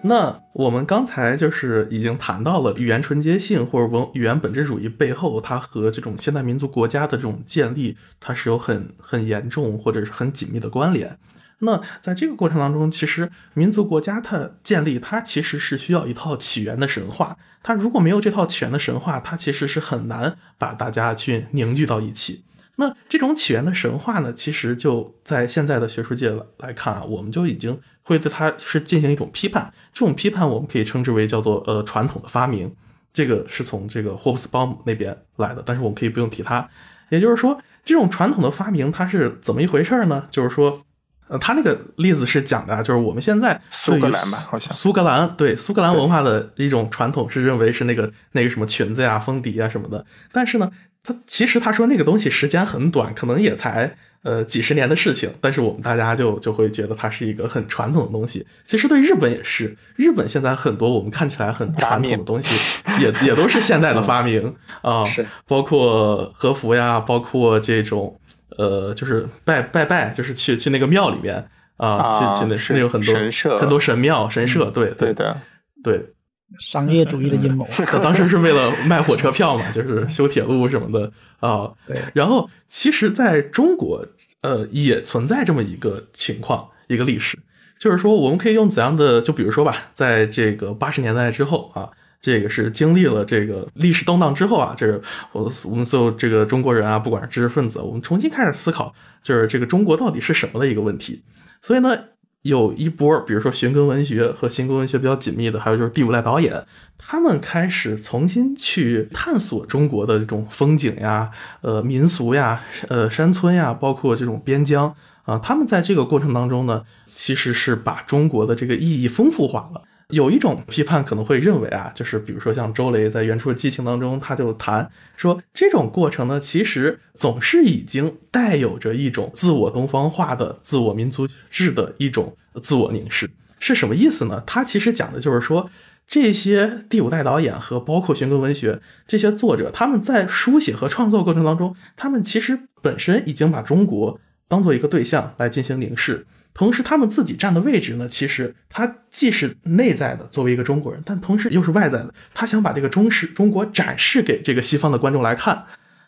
[0.00, 11.18] 那我们刚才就是已经谈到了语言纯洁性或者文语言本质主义背后，它和这种现代民族国家的这种建立，它是有很很严重或者是很紧密的关联。
[11.60, 17.36] 那在这个过程当中，其实民族国家它建立，它其实是需要一套起源的神话。
[17.64, 22.44] 它如果没有这套起源的神话，它其实是很难把大家去凝聚到一起。
[22.76, 29.72] 那这种起源的神话呢，其实就在现在的学术界来看啊，我们就已经会对它是进行一种批判。
[29.92, 32.72] 这种批判我们可以称之为叫做呃传统的发明，
[33.12, 36.68] 这个是从这个霍布斯鲍姆那边来的，但是我们可以不用提它。
[37.08, 40.28] 也就是说，这种传统的发明它是怎么一回事呢？
[40.30, 40.84] 就是说。
[41.28, 44.72] 呃，他那个例子是讲的啊，就是我们现在苏格兰吧好像。
[44.72, 50.70] 苏格兰对苏格兰文化的一种传统是认为是那个那个什么裙子呀、风笛啊什么的，但是呢，
[51.02, 58.46] 他其实他说那个东西时间很短，可能也才呃几十年的事情，但是我们大家就就会觉得它是一个很传统的东西。
[58.66, 62.54] 其实对日本也是，日本现在很多我们看起来很传统的东西，
[63.00, 65.26] 也也都是现代的发明 啊、是。
[65.46, 68.18] 包括和服呀，包括这种
[68.58, 71.48] 呃，就是拜拜拜，就是去去那个庙里面
[71.78, 75.40] 啊，啊去去那是那有很多神社很多神庙神社，对对的，
[75.82, 76.14] 对。
[76.58, 77.68] 商业主义的阴谋。
[77.86, 81.70] 他当时是为了卖火车票嘛，就是修铁路什么的啊。
[81.86, 84.02] 对，然后其实在中国，
[84.40, 87.38] 呃，也存在这么一个情况，一个历史，
[87.78, 91.90] 就是说我们可以用怎样的，就比如说吧，在这个八十年代之后啊，
[92.20, 95.00] 这个是经历了这个历史动荡之后啊，这个
[95.32, 101.22] 我我们所有这个中国人啊，不管是知识分子，我们重新开始思考，就是这个中国到底是什么的一个问题。
[101.62, 101.98] 所以呢。
[102.42, 106.64] 有一波，比如说寻根文学和新根文学比较紧密的，还有就是第五代导演，
[106.96, 111.30] 他们开始重新去探索中国的这种风景呀、
[111.62, 114.94] 呃民俗呀、呃山村呀，包括这种边疆
[115.24, 115.36] 啊。
[115.40, 119.82] 他们在这个过程当中呢，其实是把中国的这个意义丰富化了。
[120.14, 133.28] 有一种批判可能会认为啊，就是比如说像周雷在《原初的激情》当中，他就谈说，这种过程呢，其实总是已经带有着一种自我东方化的、自我民族志的一种自我凝视，
[133.58, 134.42] 是什么意思呢？
[134.46, 135.70] 他其实讲的就是说，
[136.06, 146.26] 这些第五代导演和包括寻根文学这些作者，他们在书写和创作过程当中，他们其实本身已经把中国当做一个对象来进行凝视。
[146.58, 152.12] 同时，他们自己站的位置呢，其实他既是内在的，作为一个中国人，但同时又是外在的。
[152.34, 155.66] 他想把这个中式中国展示给这个西方的观众来看，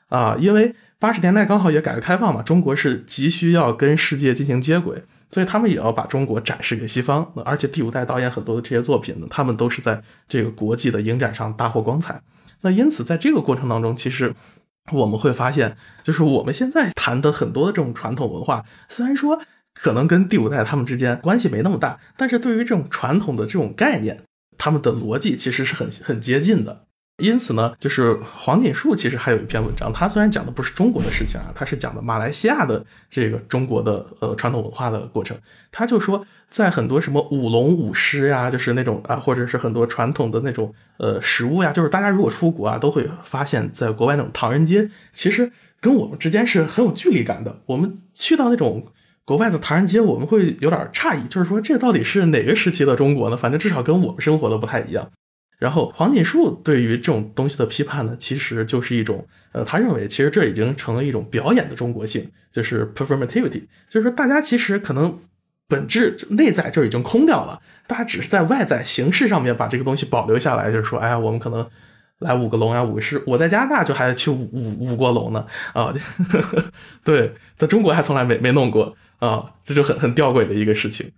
[0.09, 7.32] 啊，因为八十年代刚好也改革开放嘛，中国是急需要跟世界进行接轨，所以他们也要把中国展示给西方。
[7.44, 12.20] 而且第五代导演很多的这些作品呢，他们都是在这个国际的影展上大获光彩。
[12.62, 14.34] 那因此，在这个过程当中，其实
[14.90, 19.40] 我们会发现，就是我们现在谈的很多的这种传统文化，虽然说。
[19.83, 24.22] 可能跟第五代他们之间关系没那么大，但是对于这种传统的这种概念，
[24.59, 26.85] 他们的逻辑其实是很很接近的。
[27.22, 35.37] 因此呢，就是黄锦树其实还有一篇文章，他虽然讲的不是中国的事情啊，他是讲的马来西亚的这个中国的呃传统文化的过程。
[35.70, 47.61] 他就说，在很多什么舞龙舞狮呀，就是那种啊，或者是很多传统的那种呃食物呀，就是大家如果出国啊，都会发现，在国外那种唐人街，其实跟我们之间是很有距离感的。
[47.66, 48.87] 我们去到那种。
[49.31, 53.37] 国外的唐人街，我们会有点诧异，就是说这到底是哪个时期的中国呢？
[53.37, 55.09] 反正至少跟我们生活的不太一样。
[55.61, 65.20] 然后黄锦树对于这种东西的批判呢，其实就是一种，呃，他认为其实这已经成了一种表演的中国性，就是 performativity，就是说大家其实可能
[65.68, 71.64] 本质内在就已经空掉了，大家只是在外在形式上面把这个东西保留下来，就是说，哎呀，我们可能
[72.18, 73.22] 来舞个龙呀，舞个狮。
[73.28, 75.95] 我在加拿大就还去舞舞过龙呢，啊，
[77.05, 78.97] 对，在中国还从来没没弄过。
[79.21, 81.11] 啊，这就很很吊诡的一个事情，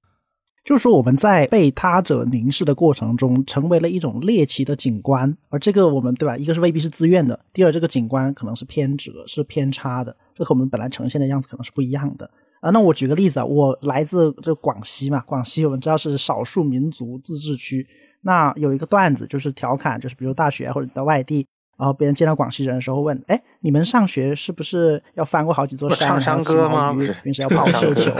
[0.64, 6.36] 就是说我们在被他者凝视的过程中，成为了一种猎奇的景观，而这个我们对吧？
[6.36, 12.28] 一个是未必是自愿的，第二这个景观可能是偏折、是偏差的，这和我们本来呈现的样子可能是不一样的
[12.60, 12.70] 啊。
[12.70, 17.86] 那我举个例子啊，我来自这广西嘛，广西我们知道是少数民族自治区，
[18.22, 21.46] 那有一个段子就是调侃，就是比如大学或者到外地。
[21.82, 26.10] 然后别人见到广西人的时候问：“哎，你们上学是不是要翻过好几座山？
[26.10, 26.96] 唱山歌吗？
[27.24, 28.12] 平时要跑绣球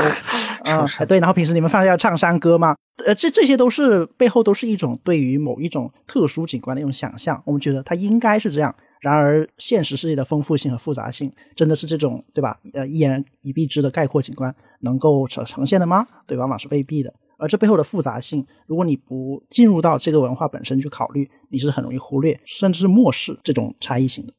[0.65, 0.85] 啊？
[1.07, 2.75] 对，然后平时你们放要唱山歌吗？
[3.07, 7.41] 呃，这这些都是背后都是一种对于某一种特殊景观的一种想象。
[7.47, 8.75] 我们觉得它应该是这样。
[9.01, 12.59] 然而现实世界的丰富性和复杂性，真的是这种对吧？
[12.73, 16.05] 呃，一言以蔽之的概括景观能够呈呈现的吗？
[16.27, 24.33] 对，往往是未必的。”而这背后的复杂性，如果你不进入到这个文化本身去考虑，你是很容易忽略甚至是漠视这种差异性的。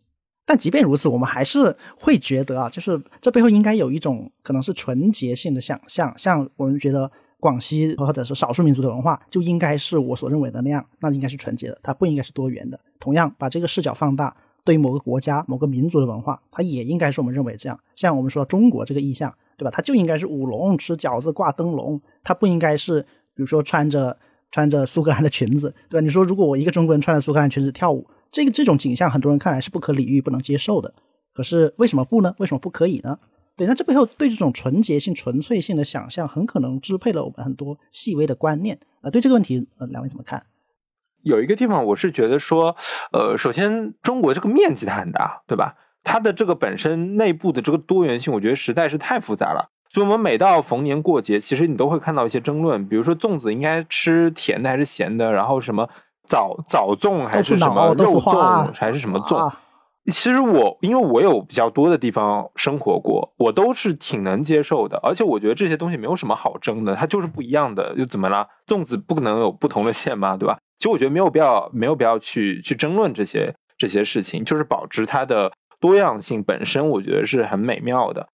[0.45, 12.79] 但即便如此，我们还是会觉得啊，就是这背后应该有一种可能是纯洁性的想象，像我们觉得广西或者是少数民族的文化就应该是我所认为的那样，那应该是纯洁的，它不应该是多元的。
[12.99, 14.35] 同样，把这个视角放大，
[14.65, 17.79] 对于某个国家、某个民族的文化，它也应该是我们认为这样。
[17.95, 19.33] 像我们说中国这个意象。
[19.55, 19.69] 对吧？
[19.71, 22.99] 它就应该是舞龙、吃饺子、挂灯笼，它不应该是，
[23.35, 24.17] 比如说穿着
[24.49, 26.03] 穿着苏格兰的裙子，对吧？
[26.03, 30.91] 你说如果我一个中国人穿着苏格兰裙子跳舞，这个这种景象，很多人看来是不可理喻、不能接受的。
[31.31, 32.33] 可是为什么不呢？
[32.39, 33.19] 为什么不可以呢？
[33.55, 39.11] 对，那这背后对这种纯洁性、纯粹性的想象，很可能支配了我们很多细微的观念啊。
[39.11, 40.43] 对这个问题，呃，两位怎么看？
[41.23, 42.75] 有一个地方，我是觉得说，
[43.11, 45.75] 呃，首先中国这个面积它很大，对吧？
[46.03, 49.69] 它的这个本身内部的这个多元性，我觉得实在是太复杂了。
[49.89, 55.87] 所以，我们每到逢年过节，其实你都会看到一些争论，比如说粽子应该吃甜的还是咸的，然后什么
[56.27, 59.51] 枣枣粽还是什么肉粽还是什么粽。
[60.07, 64.99] 其实我因为我有比较多的地方生活过，我都是挺能接受的。
[65.01, 68.45] 而且我觉得这些东西没有什么好争的，它就是不一样的，又怎么了？
[68.67, 70.35] 粽子不可能有不同的馅嘛？
[70.35, 70.57] 对吧？
[70.83, 75.49] 其实我觉得没有必要，没有必要去去争论这些这些事情，就是保持它的。
[75.79, 78.25] 多样性本身，我觉得是很美妙的。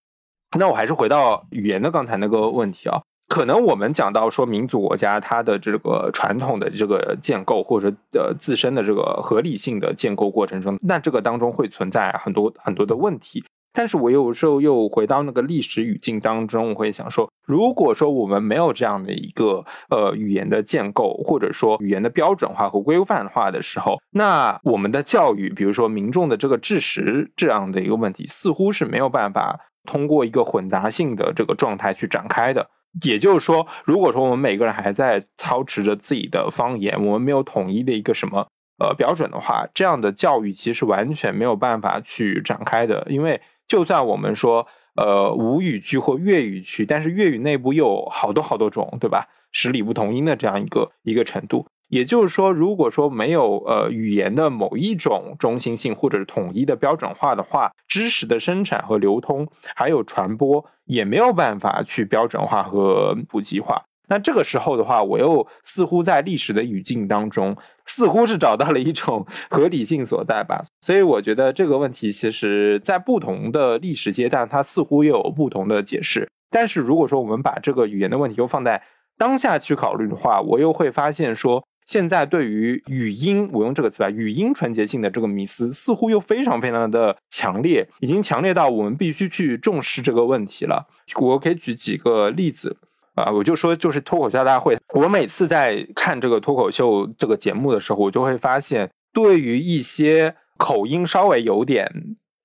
[0.56, 13.43] 那我还是回到语言的刚才那个问题啊，可能我们讲到说民族国家它的这个传统的这个建构，或者呃自身的这个合理性的建构过程中，那这个当中会存在很多很多的问题。
[13.72, 32.70] 但是我有时候又回到那个历史语境当中，我会想说，如果说我们没有这样的一个呃语言的建构，或者说语言的标准化和规范化的时候，那我们的教育，比如说民众的这个知识这样的一个问题，似乎是没有办法通过一个混杂性的这个状态去展开的。
[33.03, 38.47] 也就是说，如果说我们每个人还在操持着自己的方言，我们没有统一的一个什么
[38.84, 43.39] 呃标准的话，这样的教育其实完全没有办法去展开的，因为。
[43.70, 49.30] 就算我们说，呃，吴语区或粤语区，但是粤语内部又有好多好多种，对吧？
[49.51, 51.65] 十里不同音的这样一个一个程度。
[51.88, 63.86] 也就是说，如果说没有呃语言的某一种中心性或者是统一的标准化的话，知识的生产和流通还有传播也没有办法去标准化和普及化。
[64.10, 67.55] 那这个时候的话，我又似乎在历史的语境当中，
[67.86, 70.66] 似乎是找到了一种合理性所在吧。
[70.82, 76.28] 所以我觉得这个问题，其实在不同的历史阶段，它似乎又有不同的解释。
[76.49, 78.82] 但是如果说我们把这个语言的问题又放在
[79.18, 90.88] 当下去考虑的话，我又会发现说，现在对于语音，我用这个词吧，语音纯洁性的这个迷思，似乎又非常非常的强烈，已经强烈到我们必须去重视这个问题了。
[91.16, 92.78] 我可以举几个例子。
[93.20, 94.78] 啊，我就说，就是脱口秀大会。
[94.93, 101.91] 我每次在看这个脱口秀这个节目的时候，我就会发现，对于一些口音稍微有点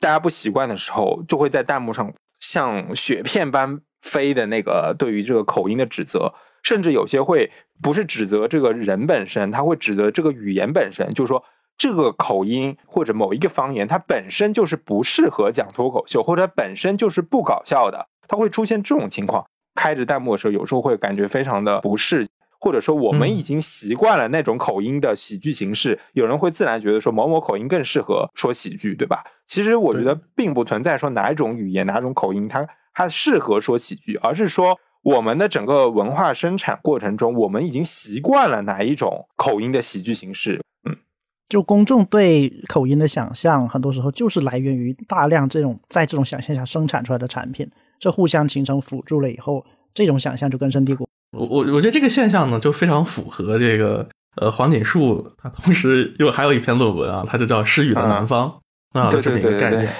[0.00, 7.50] 大家不习惯的时候，就会在弹幕上像雪片般飞的那个对于这个口音的指责，甚至有些会
[7.82, 11.42] 不是指责这个人本身，他会指责这个语言本身，就是说
[11.76, 19.44] 这个口音或者某一个方言，它本身就是不适合讲脱口秀，或者本身就是不搞笑的，它会出现这种情况。
[19.74, 22.26] 开着弹幕的时候，有时候会感觉非常的不适，
[22.60, 29.24] 或者说我们已经习惯了那种口音的喜剧形式，有人会自然觉得说某某口音更适合说喜剧，对吧？
[29.46, 40.62] 其实我觉得并不存在说哪一种语言、哪种口音它它适合说喜剧，而是说我们的整个文化生产过程中，我们已经习惯了哪一种口音的喜剧形式。
[40.88, 40.96] 嗯，
[41.48, 47.70] 就公众对口音的想象，很多时候就是来源于大量这种在这种想象下生产出来的产品。
[48.04, 51.08] 这互相形成辅助了以后，这种想象就根深蒂固。
[51.32, 58.60] 我我我觉得这个现象呢，就非常符合这个呃黄锦树，他同时又还有一篇论文啊，他就叫《诗雨的南方》
[59.00, 59.90] 啊这么一个概念。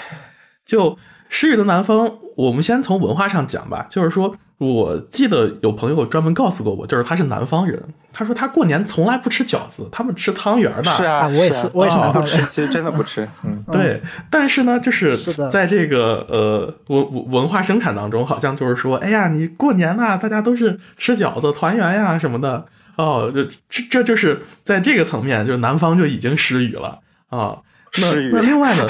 [0.66, 0.90] 就
[1.30, 4.36] 《诗雨的南方》，我们先从文化上讲吧，就是说。
[4.58, 7.82] 我记得有朋友专门告诉过我，就是他是南方人，
[8.12, 10.90] 他说他过年从来不吃饺子，他们吃汤圆的。
[10.92, 13.28] 是啊，我也是，我也是不吃，其实真的不吃。
[13.42, 14.00] 嗯，对。
[14.30, 15.16] 但是呢，就是
[15.50, 22.64] 在这个呃文文化生产当中，好像就是说，哎呀，你过年呐，大家都是吃饺子、团圆呀什么的。
[22.96, 27.56] 哦，这这这就是在这个层面，就是南方就已经失语了啊。
[28.00, 28.88] 那那另外呢？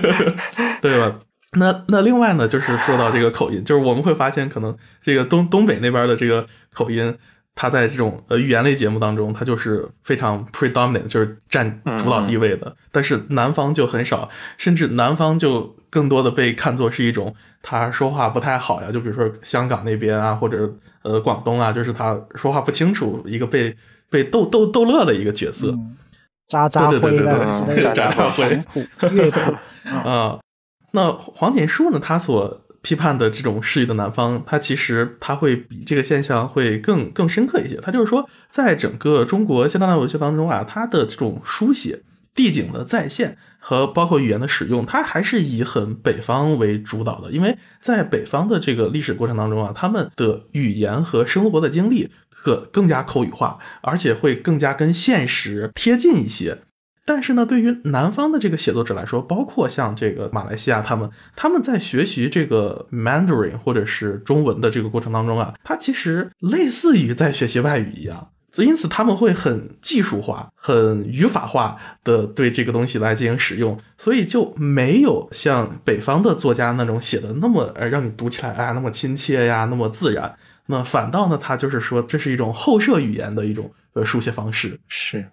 [0.82, 1.16] 对吧？
[1.58, 7.14] 那那另外呢，就是说到这个口音，就是我们会发现，可能这个东东北那边的这个口音，
[7.54, 12.74] 它在这种呃语言类节目当中，它就是非常 predominant，就是占主导地位的。
[12.90, 20.72] 但是南方就很少，甚至南方就更多的被看作是一种他说话不太好呀，就比如说香港那边啊，或者
[21.02, 23.76] 呃广东啊，就是他说话不清楚，一个被
[24.08, 25.76] 被逗逗逗乐的一个角色，
[26.48, 28.62] 渣渣灰的，渣渣灰，
[29.84, 30.38] 啊。
[30.92, 31.98] 那黄锦树呢？
[31.98, 37.76] 他所批判的这种失语的南方，他其实他会比这个现象会更更深刻一些。
[37.76, 42.02] 他就是说，在整个中国现代文学当中啊，他的这种书写、
[42.34, 47.30] 地景的再现和包括语言的使用，它还是以很北方为主导的。
[47.30, 56.62] 因为在北方的这个历史过程当中啊，他们的语言和生活的经历可更加口语化，而且会更加跟现实贴近一些。
[57.04, 80.36] 但是呢，对于南方的这个写作者来说，包括像这个马来西亚，他们他们在学习这个 Mandarin 或者是中文的这个过程当中啊，它其实类似于在学习外语一样，因此他们会很技术化、很语法化的对这个东西来进行使用，所以就没有像北方的作家那种写的那么呃让你读起来啊那么亲切呀，那么自然。
[80.66, 85.28] 那反倒呢，他就是说这是一种后设语言的一种呃书写方式，是，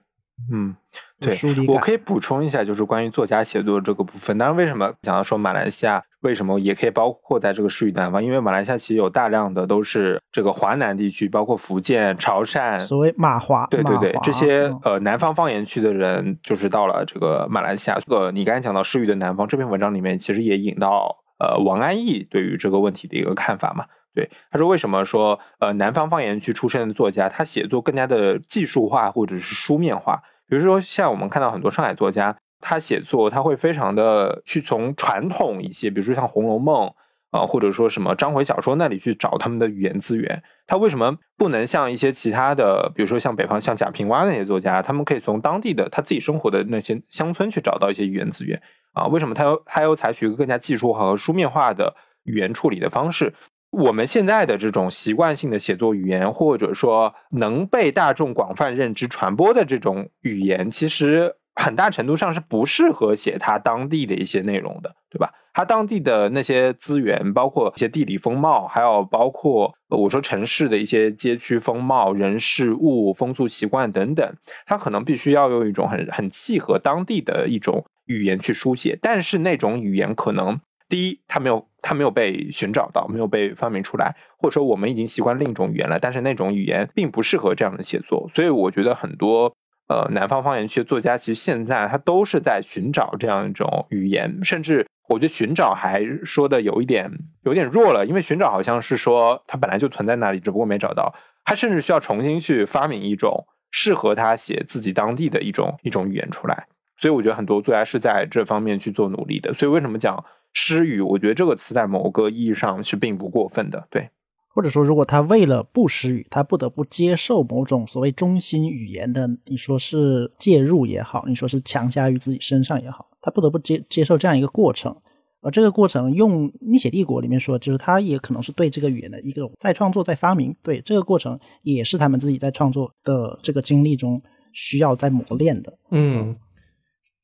[0.52, 0.76] 嗯。
[1.20, 1.36] 对，
[1.68, 4.38] 我可以补充一下，就是关于作家写作这个部分。
[4.38, 8.24] 当然，为什么讲到说马来西亚为什么也可以包括在这个诗语南方？
[8.24, 18.00] 因为马来西亚其实有大量的都是这个华南地区，包括福建、潮汕，所谓马华，对对对，这些呃南方方言区的人，就是到了这个马来西亚。
[18.00, 23.86] 这个你刚才讲到诗语的南方这篇文章里面，其实也引到呃王安忆对于这个问题的一个看法嘛。
[24.16, 30.22] 对，他说为什么说呃南方方言区出身的作家，他写作更加的技术化或者是书面化？
[30.50, 36.88] 比如说，像我们看到很多上海作家，他写作他会非常的去从传统一些，比如说像《红楼梦》
[37.32, 40.42] 啊、或者说什么章回小说那里去找他们的语言资源。
[40.66, 48.60] 他为什么不能像一些其他的，比如说像北方像贾平凹那些作家，他们可以从当地的他自己生活的那些乡村去找到一些语言资源
[48.94, 49.06] 啊？
[49.06, 53.36] 为什么他要他要采取一个更加技术化和书面化的语言处理的方式？
[53.72, 65.32] 我们现在的这种习惯性的写作语言，或者说能被大众广泛认知传播的这种语言，其实很大程度上是不适合写它当地的一些内容的，对吧？
[65.54, 74.36] 它当地的那些资源，包括一些地理风貌，还有包括我说城市的一些街区风貌、人事物、风俗习惯等等，
[74.66, 80.60] 它可能必须要用一种很很契合当地的一种语言去书写，但是那种语言可能。
[80.90, 89.54] 第一，它没有它没有被寻找到，没有被发明出来，或者说我们已经习惯另一种语言了，但是那种语言并不适合这样的写作，所以我觉得很多
[89.88, 97.08] 呃南方方言区的作家，其实现在他都是在寻找这样一种语言，甚至我觉得寻找还说的有一点
[97.44, 101.14] 有点弱了，因为寻找好像是说它本来就存在那里，只不过没找到，
[101.46, 106.66] 他甚至需要重新去发明一种适合他写自己当地的一种一种语言出来，
[106.98, 110.26] 所以我觉得很多作家是在这方面去做努力的，所以为什么讲？
[110.54, 114.10] 失语，我觉得这个词在某个意义上是并不过分的，对。
[114.52, 124.94] 或者说，如果他为了不失语，他不得不接受某种所谓中心语言的，你说是介入也好，你说是强加于自己身上也好，他不得不接接受这样一个过程。
[125.42, 130.54] 而这个过程，用《逆写帝国》里面说，就是他也可能是对这个语言的一种再创作、再发明。
[130.62, 134.22] 对这个过程，也是他们自己在创作的这个经历中
[134.52, 135.78] 需要在磨练的。
[135.92, 136.36] 嗯。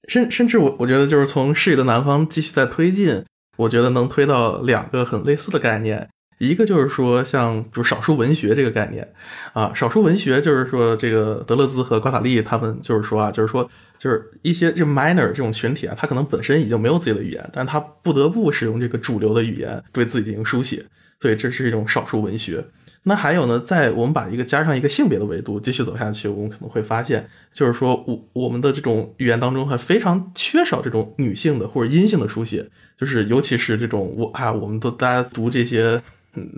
[0.08, 3.24] 甚甚至我我觉得就是从视野的南方继续在推进，
[3.58, 6.10] 我觉得能推到两个很类似的概念，
[6.40, 9.08] 一个就是说像比如少数文学这个概念
[9.54, 20.84] 啊，少数文学就是说这个德勒兹和瓜塔利他们就是说啊，就是说就是一些这 minor 这种群体啊，他可能本身已经没有自己的语言，但是他不得不使用这个主流的语言对自己进行书写，
[21.20, 22.64] 所以这是一种少数文学。
[23.08, 32.68] 那还有呢，在我们把一个加上一个性别的维度继续走下去，我们可能会发现，就是说我我们的这种语言当中还非常缺少这种女性的或者阴性的书写，
[32.98, 36.02] 就是尤其是这种我啊，我们都大家读这些
[36.34, 36.50] 嗯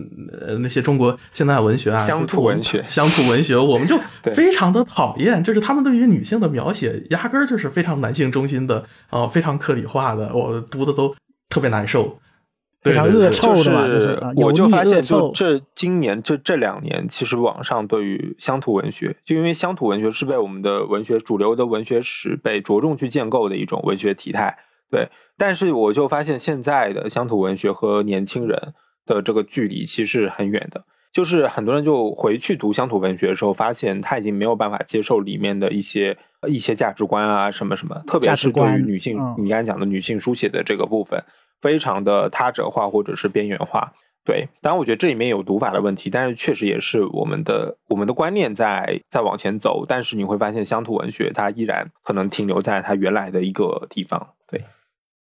[0.41, 3.99] 呃那些中国现代文学啊，乡土文学，乡土文学，我们就
[4.34, 11.14] 非常的讨厌，就是他们对于女性的描写压根儿就是非常男性中心的啊，非常客体化的，我读的都
[11.49, 12.19] 特别难受。
[12.84, 24.58] 非常恶臭的嘛，就是我就发现，就这今年这这两年，其实网上对于乡土文学，就因为乡土文学是被我们的文学主流的文学史被着重去建构的一种文学体态，
[24.91, 25.10] 对。
[25.38, 28.74] 但是我就发现，现在的乡土文学和年轻人
[29.06, 36.18] 的这个距离其实很远的，就是很多人就回去读乡土文学的时候，发现他已经没有办法接受里面的一些
[36.48, 41.22] 一些价值观啊，什么什么，特别是对于女性，你刚才讲的女性书写的这个部分。
[41.62, 43.94] 非常的他者化或者是边缘化，
[44.24, 54.34] 对，当然我觉得这里面有读法的问题，但是确实也是我们的我们的观念在在往前走，但是你会发现乡土文学它依然可能停留在它原来的一个地方。
[54.48, 54.62] 对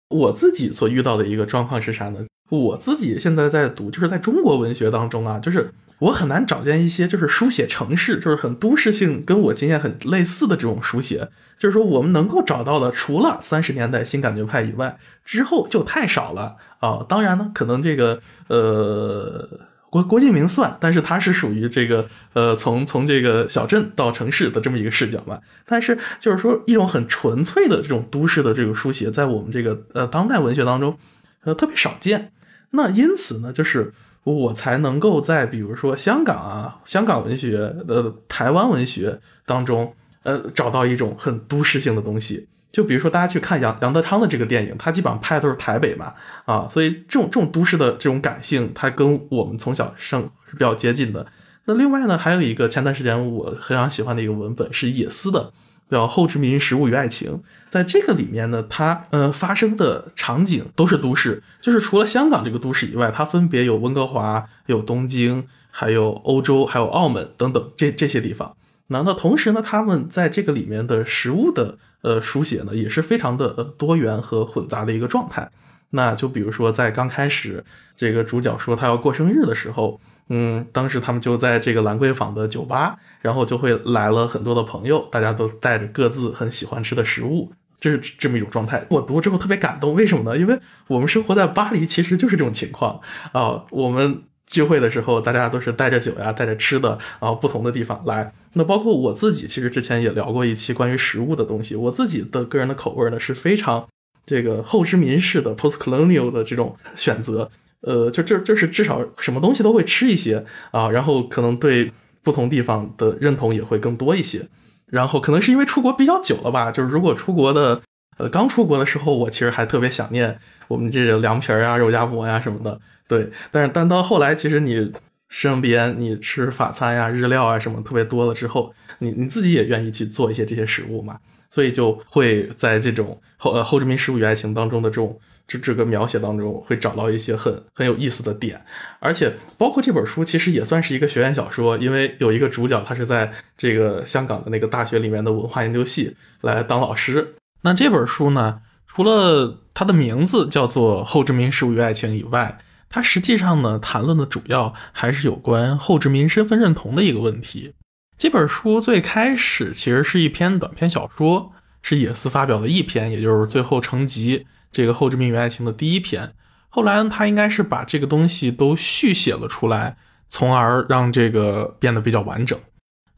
[0.08, 2.24] 我自己所遇到的一个状况是啥呢？
[2.58, 11.28] 我自己现在在读，就是在中国文学当中啊，就是我很难找见一些就是书写城市，就是很都市性，跟我经验很类似的这种书写。
[11.56, 17.06] 就是说，我们能够找到的，除了三十年代新感觉派以外，之后就太少了啊。
[17.08, 19.48] 当然呢，可能这个呃，
[19.88, 25.38] 郭郭敬明算，但是他是属于这个呃，从从这个小镇到城市的这么一个视角嘛。
[25.64, 30.98] 但是就是说，一种很纯粹的这种都市的这个书写，在我们这个呃当代文学当中，
[31.44, 32.32] 呃特别少见。
[32.72, 33.92] 那因此呢，就是
[34.24, 37.52] 我才能够在比如说香港啊、香港文学
[37.86, 42.48] 的台湾文学当中，呃，找到一种很都市性的东西。
[42.70, 46.14] 就比如说大家去看杨杨德昌的这个电影，他基本上拍的都是台北嘛，
[46.46, 51.26] 啊，所以这种这种都市的这种感性，它跟我们从小生是比较接近的。
[51.66, 55.52] 那另外呢，还有一个前段时间我非常喜欢的一个文本是野思的。
[55.92, 68.56] 叫后殖民食物与爱情，在这个里面呢，它呃发生的场景都是都市，就是除了香港这个都市以外，它分别有温哥华、有东京、还有欧洲、还有澳门等等这这些地方。
[68.86, 75.50] 那那同时呢，他们在这个里面的食物的呃书写呢，也是非常的多元和混杂的一个状态。
[75.90, 77.62] 那就比如说在刚开始，
[77.94, 80.00] 这个主角说他要过生日的时候。
[80.34, 88.86] 嗯，当时他们就在这个兰桂坊的酒吧，然后就会来了很多的朋友，大家都带着各自很喜欢吃的食物，这是这么一种状态。
[88.88, 90.38] 我读之后特别感动，为什么呢？
[90.38, 92.98] 因为我们生活在巴黎，其实就是这种情况
[93.32, 93.62] 啊。
[93.68, 98.32] 我们聚会的时候，大家都是带着酒呀，带着吃的，然后不同的地方来。
[98.54, 101.76] 那包括我自己，其实之前也聊过一期关于食物的东西。
[101.76, 103.86] 我自己的个人的口味呢是非常
[104.24, 107.50] 这个后殖民式的 post-colonial 的这种选择。
[107.82, 111.92] 呃，就就就是至少什么东西都会吃一些啊，然后可能对
[112.22, 114.48] 不同地方的认同也会更多一些。
[114.86, 117.82] 然后可能是因为出国比较久了吧，就是如果出国的。
[118.18, 120.38] 呃，刚出国的时候，我其实还特别想念
[120.68, 122.78] 我们这个凉皮儿啊、肉夹馍呀什么的。
[123.08, 124.92] 对，但是但到后来，其实你
[125.30, 131.16] 身边你吃法餐呀、日料啊什么特别多了之后，你你自己也愿意去做一些这些食物嘛，
[131.48, 135.18] 所以就会在这种后呃后殖民食物与爱情当中的这种
[135.52, 138.64] 这这个描写当中，会找到一些很很有意思的点。
[139.00, 147.34] 而且包括这本书其实也算是一个学院小说，因为有一个主角他是在这个香港的那个大学里面的文化研究系来当老师。
[147.62, 152.58] 那这本书呢，除了它的名字叫做《后殖民食物与爱情》以外，
[152.88, 157.72] 它实际上呢谈论的主要还是有关后殖民身份认同的一个问题。
[158.18, 161.52] 这本书最开始其实是一篇短篇小说，
[161.82, 166.34] 是野斯发表的一篇，也就是最后成集这个《后殖民与爱情》的第一篇。
[166.68, 169.96] 后来呢，他应该是把这个东西都续写了出来，
[170.28, 172.58] 从而让这个变得比较完整。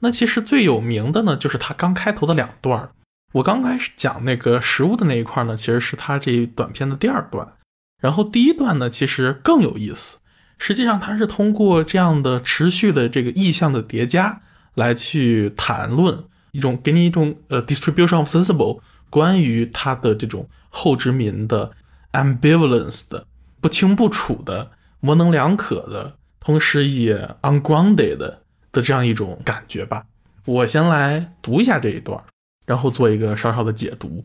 [0.01, 2.91] 那其实最有名的呢，就是他刚开头的两段
[3.33, 7.55] 我刚开始讲那个食物的那一块呢，其实是他这一短片的第二段，
[8.01, 10.19] 然后第一段呢，其实更有意思。
[10.57, 14.41] 实际上，它是通过这样的持续的这个意象的叠加
[14.75, 18.81] 来去谈论一种给你一种呃 distribution of sensible
[19.15, 21.71] 关于他的这种后殖民的
[22.11, 23.29] ambivalence 的
[23.61, 28.43] 不清不楚的模棱两可的，同时也 ungrounded 的
[28.83, 30.07] 这样一种感觉吧。
[30.45, 32.25] 我先来读一下这一段。
[32.67, 34.25] 然后做一个稍稍的解读。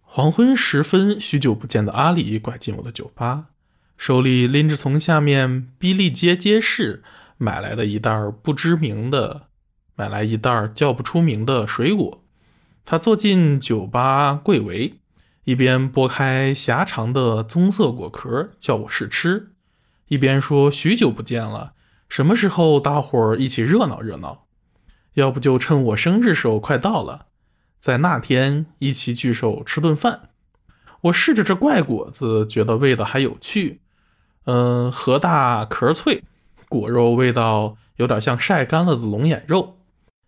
[0.00, 3.46] 黄昏时分，许久不见的阿里拐进我的酒吧，
[3.96, 7.04] 手里拎着从下面逼利街街市
[7.38, 8.12] 买来的一袋
[8.42, 9.46] 不知名的，
[9.94, 12.24] 买来一袋叫不出名的水果。
[12.86, 15.00] 他坐进酒吧柜围，
[15.42, 19.50] 一边剥开狭长的棕色果壳叫我试吃，
[20.06, 21.72] 一边说：“许久不见了，
[22.08, 24.46] 什么时候大伙儿一起热闹热闹？
[25.14, 27.26] 要不就趁我生日时候快到了。”
[27.80, 30.30] 在那天一起聚首吃顿饭，
[31.02, 33.80] 我试着这怪果子，觉得味道还有趣。
[34.44, 36.22] 嗯，核大壳脆，
[36.68, 39.78] 果肉味道有点像晒干了的龙眼肉，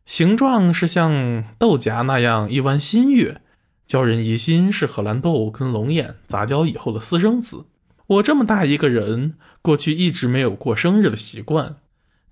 [0.08, 3.42] 形状是像豆荚那样一弯新月，
[3.86, 7.66] 叫人疑心是荷兰豆跟龙眼杂交以后的私生子。
[8.06, 11.76] 我这么大一个人，过去一直没有过生日的习惯，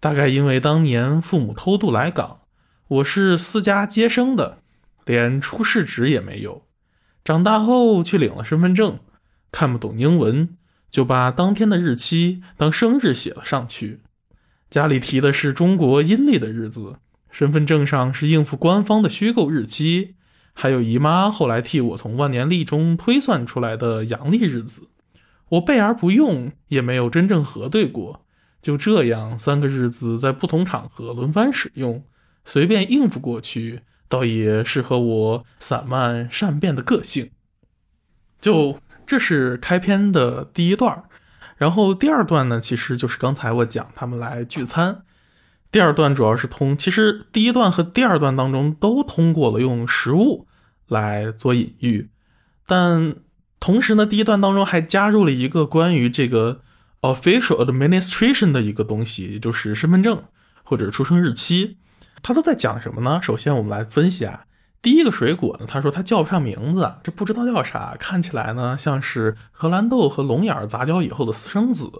[0.00, 2.40] 大概因为当年父母偷渡来港，
[2.88, 4.60] 我是私家接生的。
[5.04, 6.62] 连出世纸也没有，
[7.22, 9.00] 长大后去领了身份证，
[9.52, 10.56] 看不懂英文，
[10.90, 14.00] 就把当天的日期当生日写了上去。
[14.70, 16.96] 家里提的是中国阴历的日子，
[17.30, 20.14] 身份证上是应付官方的虚构日期，
[20.52, 24.90] 还有姨妈后来替我从万年历中推算出来的阳历日子，
[25.50, 28.24] 我备而不用，也没有真正核对过。
[28.62, 32.04] 就这样，三个日子在不同场合轮番使用，
[32.44, 33.82] 随便应付过去。
[34.08, 37.32] 倒也适合我散漫善变的个性。
[38.40, 41.02] 就这是开篇的第一段，
[41.56, 45.02] 然后第二段呢，其实就是刚才我讲他们来聚餐。
[45.76, 50.46] 第二段主要是通，其实第一段和第二段当中都通过了用食物
[50.88, 52.08] 来做隐喻，
[52.66, 53.16] 但
[53.60, 56.62] 同时呢，第一段当中还加入了一个关于这个
[57.02, 60.22] official administration 的一个东西，就是身份证
[60.64, 61.76] 或者出生日期。
[62.22, 63.20] 他都在讲什么呢？
[63.22, 64.44] 首先，我们来分析啊。
[64.80, 71.90] 第一个水果呢，他说他叫不上名字，这不知道叫啥，看起来呢像是荷兰豆和龙眼杂交以后的私生子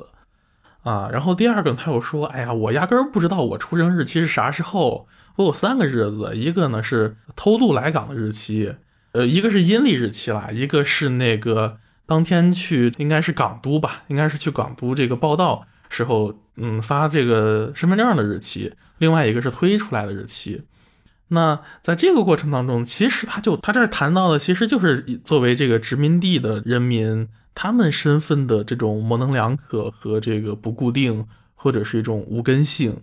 [0.87, 1.11] 啊。
[1.13, 5.07] 然后第二个，他又说，哎呀，我压根儿不知道我出生日期是啥时候。
[5.37, 8.75] 我有三个日子，一个呢是偷渡来港的日期，
[9.13, 11.77] 呃，一个是阴历日期啦，一个是那个
[12.07, 15.67] 当天去，应该是港督吧，应该是去港督这个报道。
[15.91, 20.63] 时候，嗯，发这个身份证的日期，另外一个是推出来的日期。
[21.29, 31.27] 那在这个过程当中，其实他就他这儿谈到的，其实就是作为这个殖民地的人民，他们身份的这种模棱两可和这个不固定，
[31.57, 33.01] 或者是一种无根性。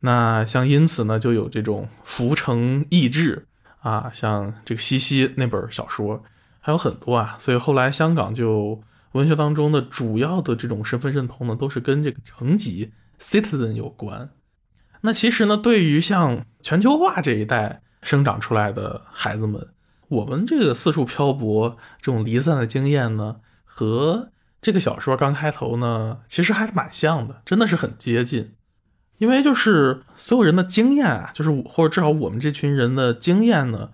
[0.00, 3.46] 那像因此呢，就有这种浮城意志
[3.80, 6.22] 啊，像这个西西那本小说
[6.60, 7.36] 还有很多啊。
[7.38, 8.80] 所以后来香港就。
[9.12, 14.28] 文学当中的主要的这种身份认同呢，都是跟这个层级 citizen 有关。
[15.00, 19.68] 那其实呢，对于像全球化这一代生长出来的孩子们，
[20.08, 23.36] 我们这个四处漂泊、这种离散的经验呢，
[23.76, 24.30] 和
[24.62, 28.54] 这个小说刚开头呢，其实还蛮像的，真的是很接近。
[29.18, 33.90] 因为就是所有人的经验啊，就是或者至少我们这群人的经验呢，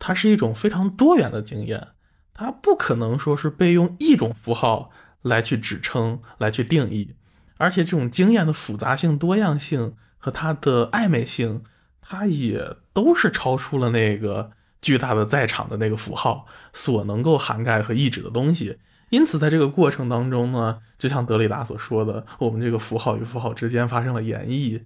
[0.00, 1.90] 它是一种非常多元的经验，
[2.34, 4.90] 它不可能说是被用一种符号
[5.22, 7.14] 来去指称、来去定义，
[7.56, 11.62] 而且这种经验的复杂性、多样性和它的暧昧性，
[12.00, 14.50] 它也都是超出了那个
[14.82, 18.80] 巨大的在场的那个符号所能够涵盖和意指的东西。
[19.10, 24.82] 因此，在这个过程当中呢，就像德里达所说的，我们这个符号与符号之间发生了演绎，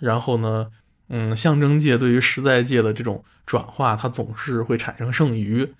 [0.00, 0.68] 然后呢，
[1.08, 5.72] 嗯，象征界对于实在界的这种转化，它总是会产生剩余。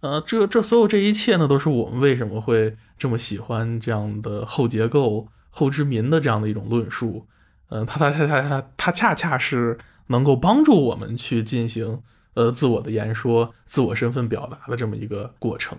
[0.00, 7.26] 呃，这这所有这一切呢，都是我们为什么会这么喜欢这样的后结构、后殖民的这样的一种论述。
[7.68, 12.02] 嗯，它它恰恰它它恰恰是能够帮助我们去进行
[12.34, 15.78] 呃自我的言说、自我身份表达的这么一个过程。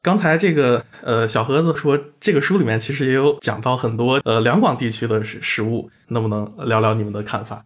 [0.00, 7.64] 刚才这个呃小盒子说，这个书里面其实也有讲到很多呃两广地区的食食物，能不能聊聊你们的看法？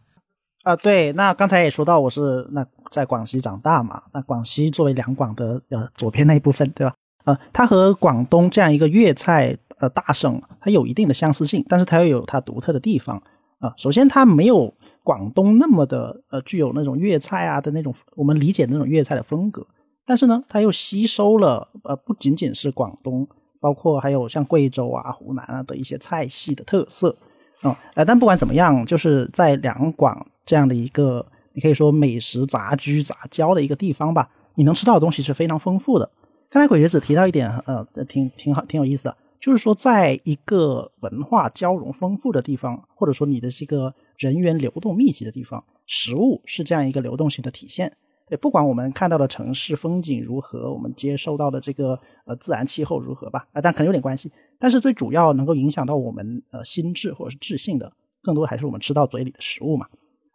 [0.65, 6.95] 啊，对，那刚才也说到我是那在广西长大嘛，那广西作为两广的呃左边那一部分，对吧？
[7.25, 13.23] 呃，它和广东这样一个粤菜呃大省，它有一定的相似性，但是它又有它独特的地方
[13.59, 13.75] 啊。
[13.77, 14.73] 首先，它没有
[15.03, 19.67] 广东那么的呃具有那种粤菜啊的那种我们理解的那种粤菜的风格。
[20.05, 23.27] 但是呢，它又吸收了呃，不仅仅是广东，
[23.61, 27.17] 包括还有像贵州啊、湖南啊的一些菜系的特色，
[27.63, 36.11] 嗯，呃，但不管怎么样，就是在两广这样的一个，你可以说美食杂居杂交的一个地方吧，你能吃到的东西是非常丰富的。
[36.51, 47.97] 刚才鬼学子提到一点，呃，挺挺好，挺有意思的，就是说，在一个文化交融丰富的地方，或者说你的这个人员流动密集的地方，食物是这样一个流动性的体现。
[48.33, 54.33] 对，不管我们看到的城市风景如何，我们接受到的这个呃自然气候如何吧，啊，但可能有点关系。
[54.59, 57.93] 但是最主要能够影响到我们呃心智或者是智性的，
[58.23, 59.87] 更多还是我们吃到嘴里的食物嘛。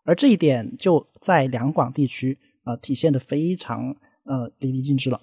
[0.05, 3.87] 而这一点就在两广地区啊体现的非常
[4.25, 5.19] 呃淋漓尽致了。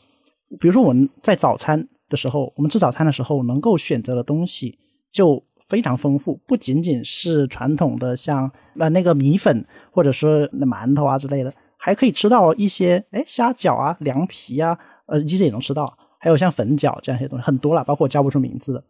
[0.58, 4.76] 比如说我们在早餐的时候，我们吃早餐的时候能够选择的东西
[5.12, 11.54] 就非常丰富，不仅仅是传统的像呃那个米粉或者说那馒头啊之类的。
[11.84, 14.74] 还可以吃到一些哎虾饺啊、凉皮啊，
[15.04, 15.94] 呃，其实也能吃到。
[16.18, 18.82] 还有像粉饺这样一些东西，很多了，包括我叫不出名字的。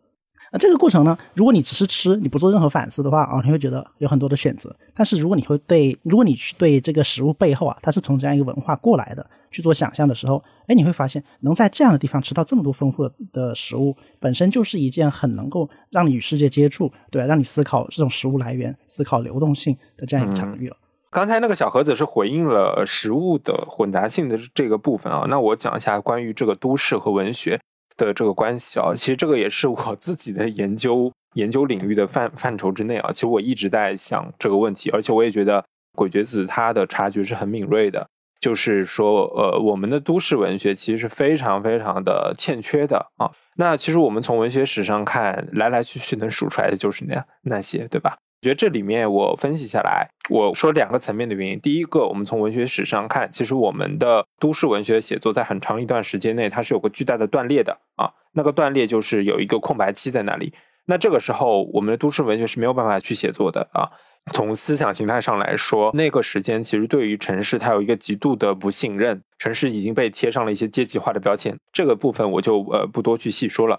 [0.52, 4.72] 那这个过程呢，如果你只是吃，你不做任何反思的话啊，你会觉得有很多的选择。
[4.94, 20.76] 但是如果你会对，如果你去对这个食物背后啊，它是从这样一个文化过来的去做想象的时候，哎，你会发现能在这样的地方吃到这么多丰富的食物，本身就是一件很能够让你与世界接触，对，让你思考这种食物来源、思考流动性的这样一个场域了。
[21.14, 27.56] 刚才那个小盒子是回应了食物的混杂性的这个部分啊，那我讲一下关于这个都市和文学
[27.96, 28.92] 的这个关系啊。
[28.96, 33.12] 其实这个也是我自己的研究研究领域的范范畴之内啊。
[33.12, 35.64] 其实我一直在想这个问题，而且我也觉得
[35.96, 38.04] 鬼觉子他的察觉是很敏锐的，
[38.40, 43.30] 就是说呃，我们的都市文学其实是非常非常的欠缺的啊。
[43.56, 48.16] 那其实我们从文学史上看来来去去能数出来的就是那样那些，对吧？
[48.44, 51.58] 觉得这里面我分析下来，我说两个层面的原因。
[51.60, 58.12] 第一个，我们从文学史上看，其实我们的都市文学写作在很长一段时间内，它是有个巨大的断裂的啊。
[58.34, 60.52] 那个断裂就是有一个空白期在那里。
[60.84, 63.88] 那这个时候，我们的都市文学是没有办法去写作的啊。
[64.32, 71.54] 从思想形态上来说，那个时间其实对于城市它有一个极度的不信任，城市已经被贴上了一些阶级化的标签。
[71.72, 73.78] 这个部分我就呃不多去细说了。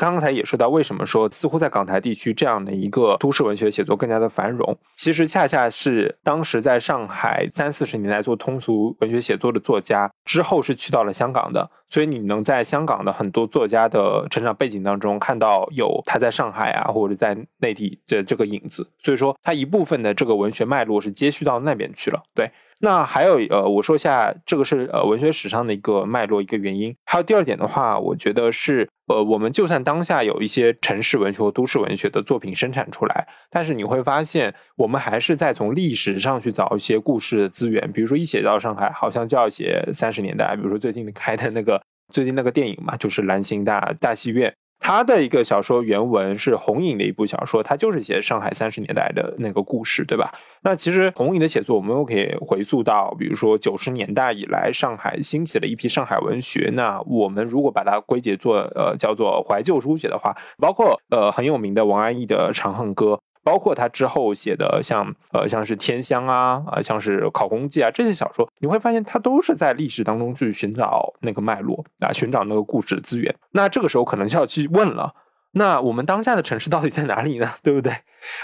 [0.00, 4.78] 刚才也说到，为什么说似乎在港台地区这样的一个都市文学写作更加的繁荣？
[4.96, 18.90] 其实恰恰是当时在上海三四十年代做通俗文学写作的作家之后是去到了香港的，所以你能在香港的很多作家的成长背景当中看到有他在上海啊或者在内地的这个影子。
[19.00, 22.22] 所以说，他一部分的这个文学脉络是接续到那边去了。
[22.34, 22.50] 对。
[22.82, 26.96] 那还有呃，我说一下这个是呃文学史上的一个脉络一个原因。
[27.04, 37.92] 还有第二点的话，我觉得是呃，我们就算当下有一些城市文学和都市文学的作品生产出来，但是你会发现，我们还是在从历史上去找一些故事的资源。
[37.92, 40.56] 比如说一写到上海，好像就要写三十年代。
[40.56, 44.54] 比如说最近开的那个最近那个电影嘛，就是兰心大大戏院。
[44.80, 50.32] 他的一个小说原文是红影的一部小说，他就是写上海三十年代的那个故事，对吧？
[50.62, 56.70] 那其实红影的写作，我们又可以回溯到，比如说九十年代以来，上海兴起了一批上海文学。
[56.72, 63.12] 那我们如果把它归结作呃叫做怀旧书写的话，包括呃很有名的王安忆的《长恨歌》。
[63.50, 73.34] 包括他之后写的像呃像是天香啊啊像是考功记啊这些小说，你会发现他都是在历史当中去寻找那个脉络啊，寻找那个故事的资源。
[73.50, 75.12] 那这个时候可能就要去问了，
[75.54, 77.50] 那我们当下的城市到底在哪里呢？
[77.60, 77.92] 对不对？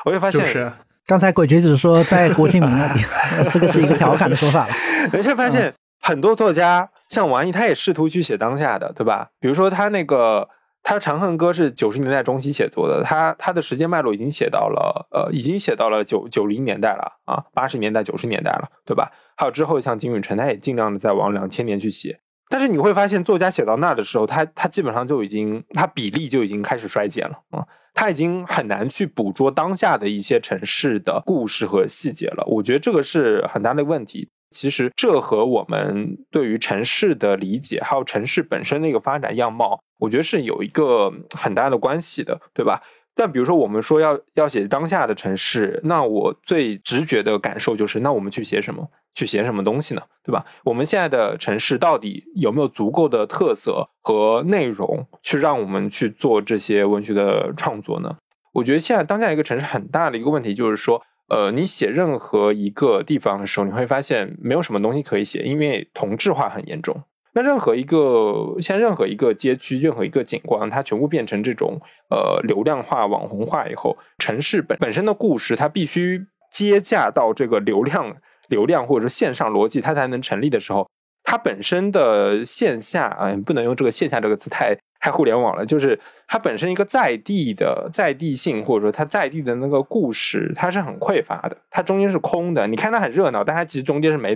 [0.05, 0.73] 我会发现，就 是
[1.07, 3.01] 刚才鬼橘子说在郭敬明那里，
[3.45, 4.75] 这个是一个调侃的说法了。
[5.17, 9.29] 你会发现很多作家，像王毅，他也试图去写当下的，对吧？
[9.39, 10.49] 比如说他那个。
[10.89, 19.11] 他《长恨歌》是九十年代中期写作的，他他的时间脉络已经写到了，呃，已经写到了九九零年代了啊，八十年代、九十年代了，对吧？
[19.37, 22.21] 还有之后像金宇澄，他也尽量的在往两千年去写。
[22.49, 32.45] 但是你会发现，作家写到那的时候，他他基本上就已经，他比例就已经开始衰减了啊，他已经很难去捕捉当下的一些城市的故事和细节了。
[32.47, 34.31] 我觉得这个是很大的问题。
[34.53, 42.83] 其实这和我们对于城市的理解，还有城市本身的一个发展样貌，我觉得是有一个很大的关系的，对吧？
[43.15, 48.89] 但比如说我们说要要写当下的城市，那我最直觉的感受就是，那我们去写什么？
[49.15, 50.03] 去写什么东西呢？
[50.23, 50.45] 对吧？
[50.65, 58.17] 我们现在的城市到底有没有足够的特色和内容，去让我们去做这些文学的创作呢？
[58.53, 61.03] 我觉得现在当下一个城市很大的一个问题就是说。
[61.29, 67.03] 呃，你写任何一个地方的时候，你会发现没有什么东西可以写，因为同质化很严重。
[67.37, 78.17] 那任何一个，像任何一个街区，任何一个景观，它全部变成这种呃流量化、网红化以后，城市本本身的故事，它必须接驾到这个流量、
[78.49, 80.89] 流量或者说线上逻辑，它才能成立的时候，
[81.25, 84.75] 它本身的线下，嗯，不能用这个线下这个词太。
[84.99, 85.97] 太互联网了，就是
[86.27, 92.67] 它本身一个在地的在地性，或者说它在地的那个故事，它是很匮乏的，它中间是空的。
[92.67, 94.35] 你看它很热闹，但它其实中间是没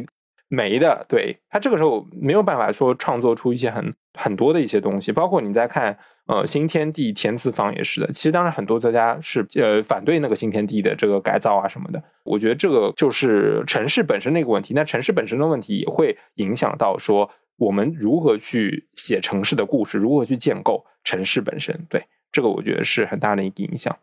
[0.51, 1.06] 没的。
[1.09, 8.12] 对它这个时候没有办法说创作出一些很很多的一些东西，包括你在看呃新天地填词坊也是的。
[8.12, 12.02] 其实当然很多作家是呃反对那个新天地的这个改造啊什么的。
[12.24, 14.74] 我觉得这个就是城市本身的一个问题。
[14.74, 17.31] 那城市本身的问题也会影响到说。
[17.60, 19.98] 我们如何去写城市的故事？
[19.98, 21.78] 如何去建构城市本身？
[21.90, 22.02] 对
[22.32, 23.94] 这个，我觉得是很大的一个影响。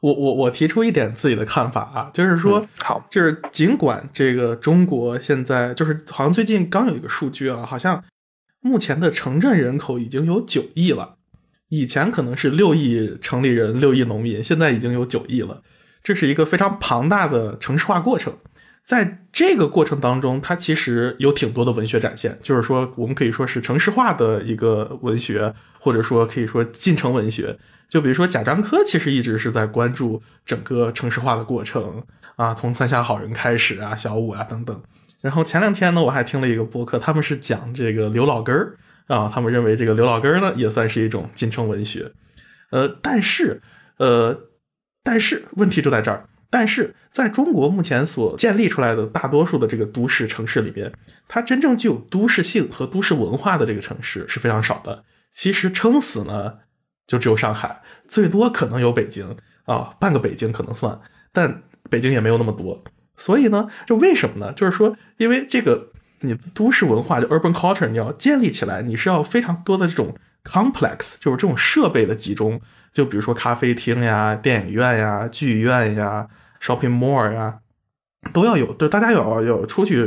[0.00, 8.04] 我我我提出一点自己的看法啊，就是说，好，就是尽管这个中国现在就是好像最近刚有一个数据啊，好像
[8.60, 11.16] 目前的城镇人口已经有九亿了，
[11.68, 15.62] 以前可能是六亿城里人、六亿农民，现在已经有九亿了，
[16.02, 18.34] 这是一个非常庞大的城市化过程。
[18.84, 27.58] 在这个过程当中，它其实有挺多的文学展现，就是说，我们可以说是城市化的一个文学，或者说可以说进程文学。
[27.88, 32.02] 就比如说贾樟柯，其实一直是在关注整个城市化的过程
[32.36, 34.82] 啊，从三峡好人开始啊，小五啊等等。
[35.22, 42.12] 然后前两天呢，我还听了一个播客，他们是讲这个刘老根儿啊，他们认为这个刘老根儿呢也算是一种进程文学。
[42.70, 43.62] 呃，但是，
[43.96, 44.40] 呃，
[45.02, 46.28] 但是问题就在这儿。
[46.54, 50.92] 但是在中国目前所建立出来的大多数的这个都市城市里边，
[51.26, 55.02] 它真正具有都市性和都市文化的这个城市是非常少的。
[55.32, 56.58] 其实撑死呢，
[57.08, 61.00] 就只有上海，最多可能有北京啊，半个北京可能算，
[61.32, 62.84] 但北京也没有那么多。
[63.16, 64.52] 所以呢，就为什么呢？
[64.52, 65.90] 就是说，因为这个
[66.20, 70.14] 你都市文化就 urban culture 你要建立起来，你是要非常多的这种
[70.44, 72.60] complex，就是这种设备的集中，
[72.92, 76.28] 就比如说咖啡厅呀、电影院呀、剧院呀。
[76.64, 77.58] Shopping mall 呀，
[78.32, 79.98] 都要有，就大家有有出去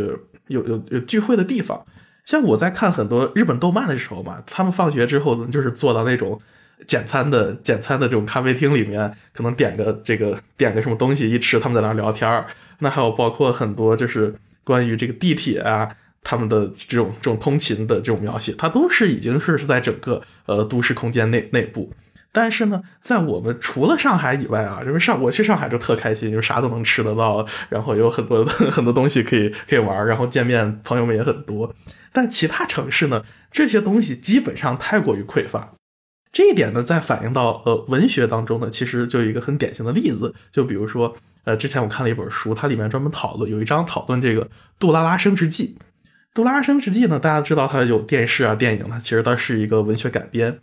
[0.47, 1.85] 有有有聚会的地方。
[2.25, 6.41] 像我在看很多日本动漫的时候嘛，他们放学之后，就是坐到那种
[6.87, 12.43] 简餐的简餐的这种咖啡厅里面，可能点个这个点个什么东西一吃，他们在那聊天
[12.79, 15.87] 那还有包括很多就是关于这个地铁啊，
[16.23, 21.93] 他们的这种这种通勤的这种描写，它都是已经是是在整个呃都市空间内内部。
[22.31, 31.73] 但是呢，在我们除了上海以外啊，因为上我去上海就特开心，就啥都能吃得到，然后有很多 很多东西可以可以玩，然后见面朋友们也很多。
[32.13, 35.73] 但其他城市呢，这些东西基本上太过于匮乏。
[36.31, 44.45] 这一点呢，在反映到呃文学当中呢，其实就有一个很典型的例子，就比如说呃，之前我看了一本书，它里面专门讨论有一章讨论这个
[44.77, 45.77] 《杜拉拉升职记》。
[46.35, 50.59] 《杜拉拉升职记》呢，大家知道它有电视啊、电影，它其实它是一个文学改编。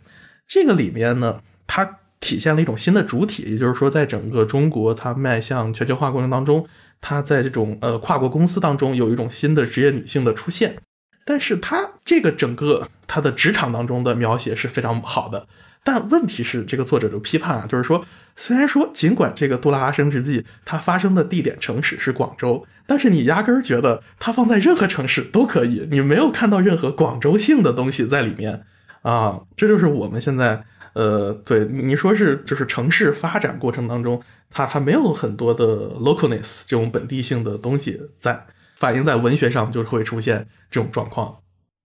[0.47, 1.41] 这个里面呢。
[1.67, 6.65] 它体现了一种新的主体，也就是说，在整个中国，它迈向全球化过程当中，
[6.99, 10.77] 它在这种呃跨国公司当中有一种新的职业女性的出现。
[11.23, 15.47] 但是它这个整个它的职场当中的描写是非常好的，
[15.83, 18.05] 但问题是这个作者就批判啊，就是说，
[18.35, 28.63] 虽然说尽管这个《杜拉拉升职记》它发生的地点城市是广州，但是你压根儿觉得它放在任何城市都可以，你没有看到任何广州性的东西在里面
[29.01, 30.63] 啊，这就是我们现在。
[30.95, 38.45] 呃，对，你说是就是城市发展过程当中，它它没有很多的 localness 这种本地性的东西在
[38.75, 41.37] 反映在文学上，就会出现这种状况。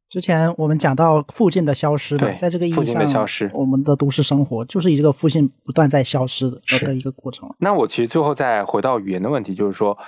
[0.08, 7.48] 之前我们讲到附近的消失嘛，对在这个意义上，消失我们的都市生活就是以这个附近不断在消失的的一个过程。
[7.58, 9.98] 那我其实最后再回到语言的问题，就是说，呃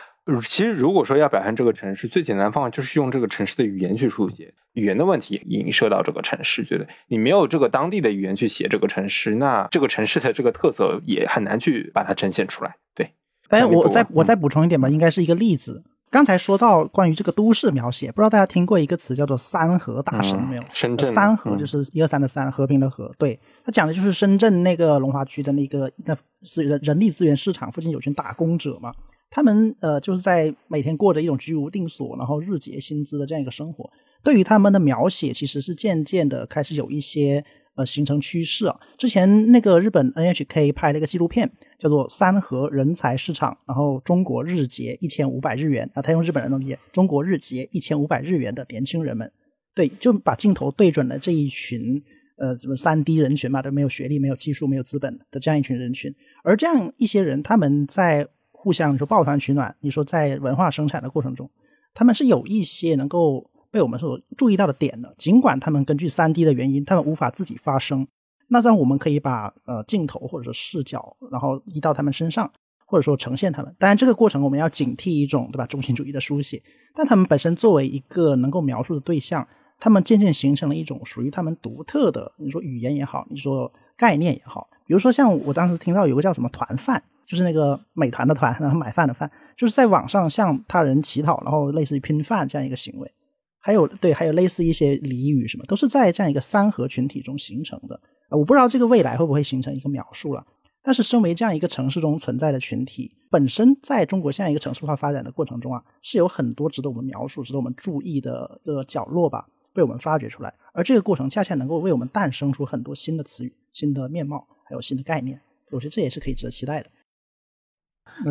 [0.43, 4.55] 其实如果说要表现这个城市，最简单的方法就是用这个城市的语言去书写。
[4.75, 12.75] 语言的问题影射到这个城市，觉得你没有这个当地的语言去写这个城市，那这个城市的这个特色也很难去把它呈现出来。
[12.95, 13.11] 对，
[13.49, 15.85] 哎，我再我再补充一点吧，应该是一个例子。
[16.11, 20.63] 刚才说到关于这个都市描写，不知道大家听过一个词叫做“三河大神”嗯没有？
[20.73, 23.11] 深圳三河嗯就是一二三的三，和平的和。
[23.19, 28.93] 对，它讲的就是深圳那个龙华区的那个那是人人力资源市场附近有群打工者嘛，
[29.35, 33.91] 他们呃就是在每天过着一种居无定所，然后日结薪资的这样一个生活。
[34.23, 37.43] 对于他们的描写，其实是渐渐的开始有一些
[37.75, 38.79] 呃形成趋势啊。
[38.99, 49.33] 之前那个日本 NHK 拍了一个纪录片，叫做《三河人才市场》，然后中国日结一千五百日元啊，他用日本人的理解，中国日结一千五百日元的年轻人们，
[49.75, 52.01] 对，就把镜头对准了这一群
[52.37, 56.15] 呃什么三 D 人群嘛，都没有学历、没有技术、没有资本的这样一群人群，
[56.45, 58.29] 而这样一些人，他们在
[58.63, 61.51] 互相你说抱团取暖，你说在文化生产的过程中，
[61.93, 68.07] 他们是有一些能够被我们所注意到的点的，尽管他们根据三 D 的原因，他们无法自己发声，
[68.47, 72.49] 那让我们可以把呃镜头或者说视角，然后移到他们身上，
[72.87, 73.75] 或者说呈现他们。
[73.81, 76.63] 当然，这个过程我们要警惕一种对吧中心主义的书写，
[76.95, 79.45] 但他们本身作为一个能够描述的对象，
[79.81, 87.03] 他们渐渐形成了一种属于他们独特的，你说语言也好，你说概念也好，比如说像我当时听到有个叫什么团饭。
[87.25, 93.11] 就是那个美团的团，然后买饭的饭，就是在网上向他人乞讨，然后类似于拼饭这样一个行为。
[93.59, 97.99] 还有对，还有类似一些俚语什么，都是在这样一个三合群体中形成的。
[98.29, 100.45] 呃我不知道这个未来会不会形成一个描述了。
[100.83, 110.53] 但是，身为这样一个城市中存在的群体，本身在中国现在一个城市化发展的过程中啊，是有很多值得我们描述、值得我们注意的一个角落吧，被我们发掘出来。
[110.75, 115.39] 而这个过程恰恰能够为我们诞生出很多新的词语、新的面貌，还有新的概念。
[115.71, 116.91] 我觉得这也是可以值得期待的。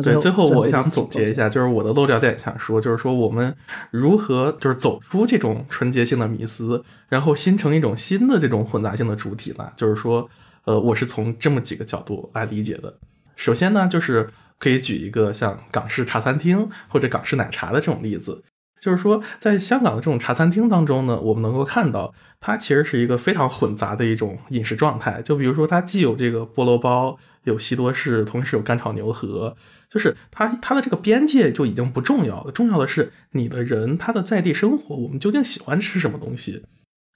[0.02, 3.56] 对，最后我想总结一下，就是我的落脚点想说，就是说我们
[3.90, 9.72] 如何就是走出这种纯洁性的迷思，然后形成一种新的这种混杂性的主体呢？
[9.76, 10.28] 就是说，
[10.64, 12.98] 呃，我是从这么几个角度来理解的。
[13.34, 14.28] 首先呢，就是
[14.58, 18.44] 可以举一个像港式茶餐厅或者港式奶茶的这种例子。
[18.82, 25.22] 就是说，在香港的这种茶餐厅当中呢，我们能够看到，它其实是一个非常混杂的一种饮食状态。
[25.22, 29.54] 就比如说，它既有这个菠萝包，有西多士，同时有干炒牛河，
[29.88, 36.64] 就是它它的这个边界就已经不重要了，重要的是你的人他的在地生活，我们究竟喜欢吃什么东西。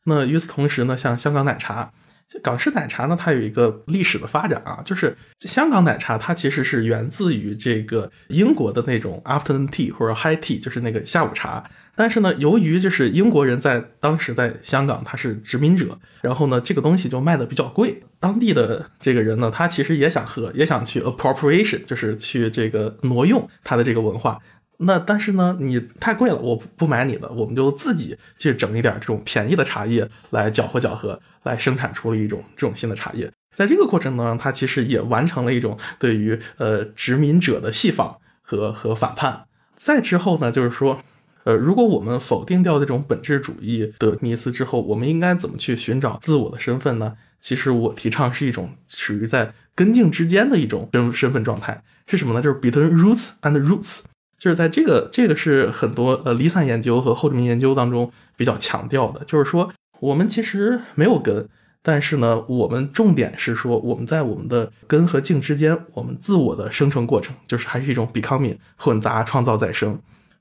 [0.04, 1.90] 那与此同时呢，像香港奶茶。
[2.42, 11.64] 港式奶茶呢，它有一个历史的发展啊，就是香港奶茶它其实是源自于这个英国的那种 afternoon tea 或者 high tea，就是那个下午茶。
[11.94, 18.02] 但是呢，由于就是英国人在当时在香港他是殖民者，然后呢，这个东西就卖的比较贵。
[18.20, 24.38] 当地的这个人呢，他其实也想喝，也想去 appropriation，就是去这个挪用他的这个文化。
[24.78, 33.32] 那但是呢，你太贵了，我不不买你的，我们就自己去整一点这种便宜的茶叶来搅和搅和，来生产出了一种这种新的茶叶。
[33.54, 39.46] 在这个过程当中，它其实也完成了一种对于呃殖民者的戏仿和和反叛。
[39.74, 41.00] 再之后呢，就是说，
[41.44, 47.14] 呃，如果我们否定掉这种本质主义的迷思之后，我们应该怎么去寻找自我的身份呢？
[47.40, 52.42] 其实我提倡是一种处于在根茎之间的一种身身份状态，是什么呢？
[52.42, 54.02] 就是 between roots and roots。
[54.38, 61.48] 就是在这个这个是很多呃离散研究和后殖民研究当中比较强调的，就是说我们其实没有根，
[61.82, 69.98] 但是呢，我们重点是说我们在我们的根和茎之间，我们自我的生成过程，就是还是一种 becoming 混杂创造再生。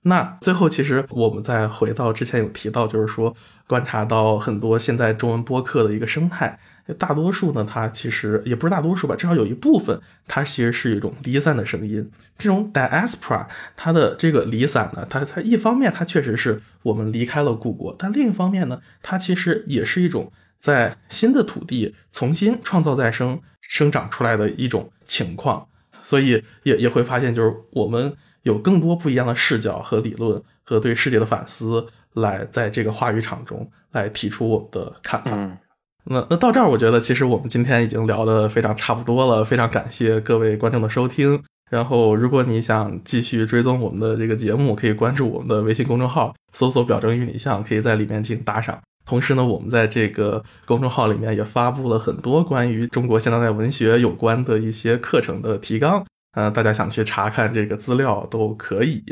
[0.08, 3.36] 那最后，其实我们再回到之前有提到，就是说
[3.66, 6.60] 观察到很多现在中文播客的一个生态，
[6.94, 12.10] 大多数呢，它其实也不是大多数吧，至少有一部分，它其实是一种离散的声音。
[12.38, 25.68] 这种 diaspora，它的这个离散呢，它它一方面它确实是我们离开了故国，但另一方面呢，它其实也是一种在新的土地重新创造再生、生长出来的一种情况。
[26.03, 31.84] 所以也也会发现，就是我们有更多不一样的视角和理论和对世界的反思，
[32.14, 35.32] 来在这个话语场中来提出我们的看法。
[35.34, 35.57] 嗯，
[36.06, 41.41] 那那到这儿，我觉得其实我们今天已经聊得非常差不多了，非常感谢各位观众的收听。
[41.72, 48.80] 然后，如果你想继续追踪我们的这个节目，可以关注我们的微信公众号，搜索“表征与你像”，可以在里面进行打赏。
[49.03, 56.06] 同时呢，我们在这个公众号里面也发布了很多关于中国现当代文学有关的一些课程的提纲，
[56.38, 59.03] 呃，大家想去查看这个资料都可以。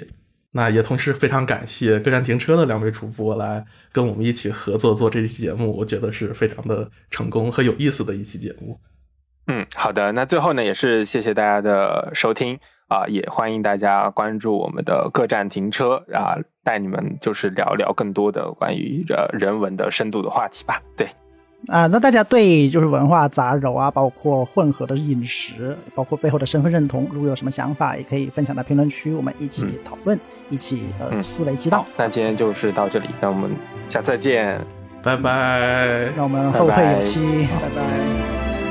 [0.55, 8.79] 那也同时非常感谢各站停车的两位主播来跟我们一起合作做这期节目，我觉得是非常的成功和有意思的一期节目。
[9.47, 12.57] 嗯，好的，那最后呢，也是谢谢大家的收听
[12.87, 20.81] 啊，也欢迎大家关注我们的各站停车啊，带你们就是聊聊更多的关于呃人文的深度的话题吧。
[20.95, 21.07] 对，
[21.67, 30.17] 啊，那大家对就是文化杂糅啊，包括混合的饮食，包括背后的身份认同，如果有什么想法，也可以分享到评论区，我们一起讨论，
[30.53, 31.83] 一起呃嗯思维激荡。
[31.97, 33.49] 那今天就是到这里，那我们
[33.89, 34.59] 下次再见。
[35.01, 36.09] 拜拜。
[36.15, 38.62] 让我们后会有期，拜拜拜拜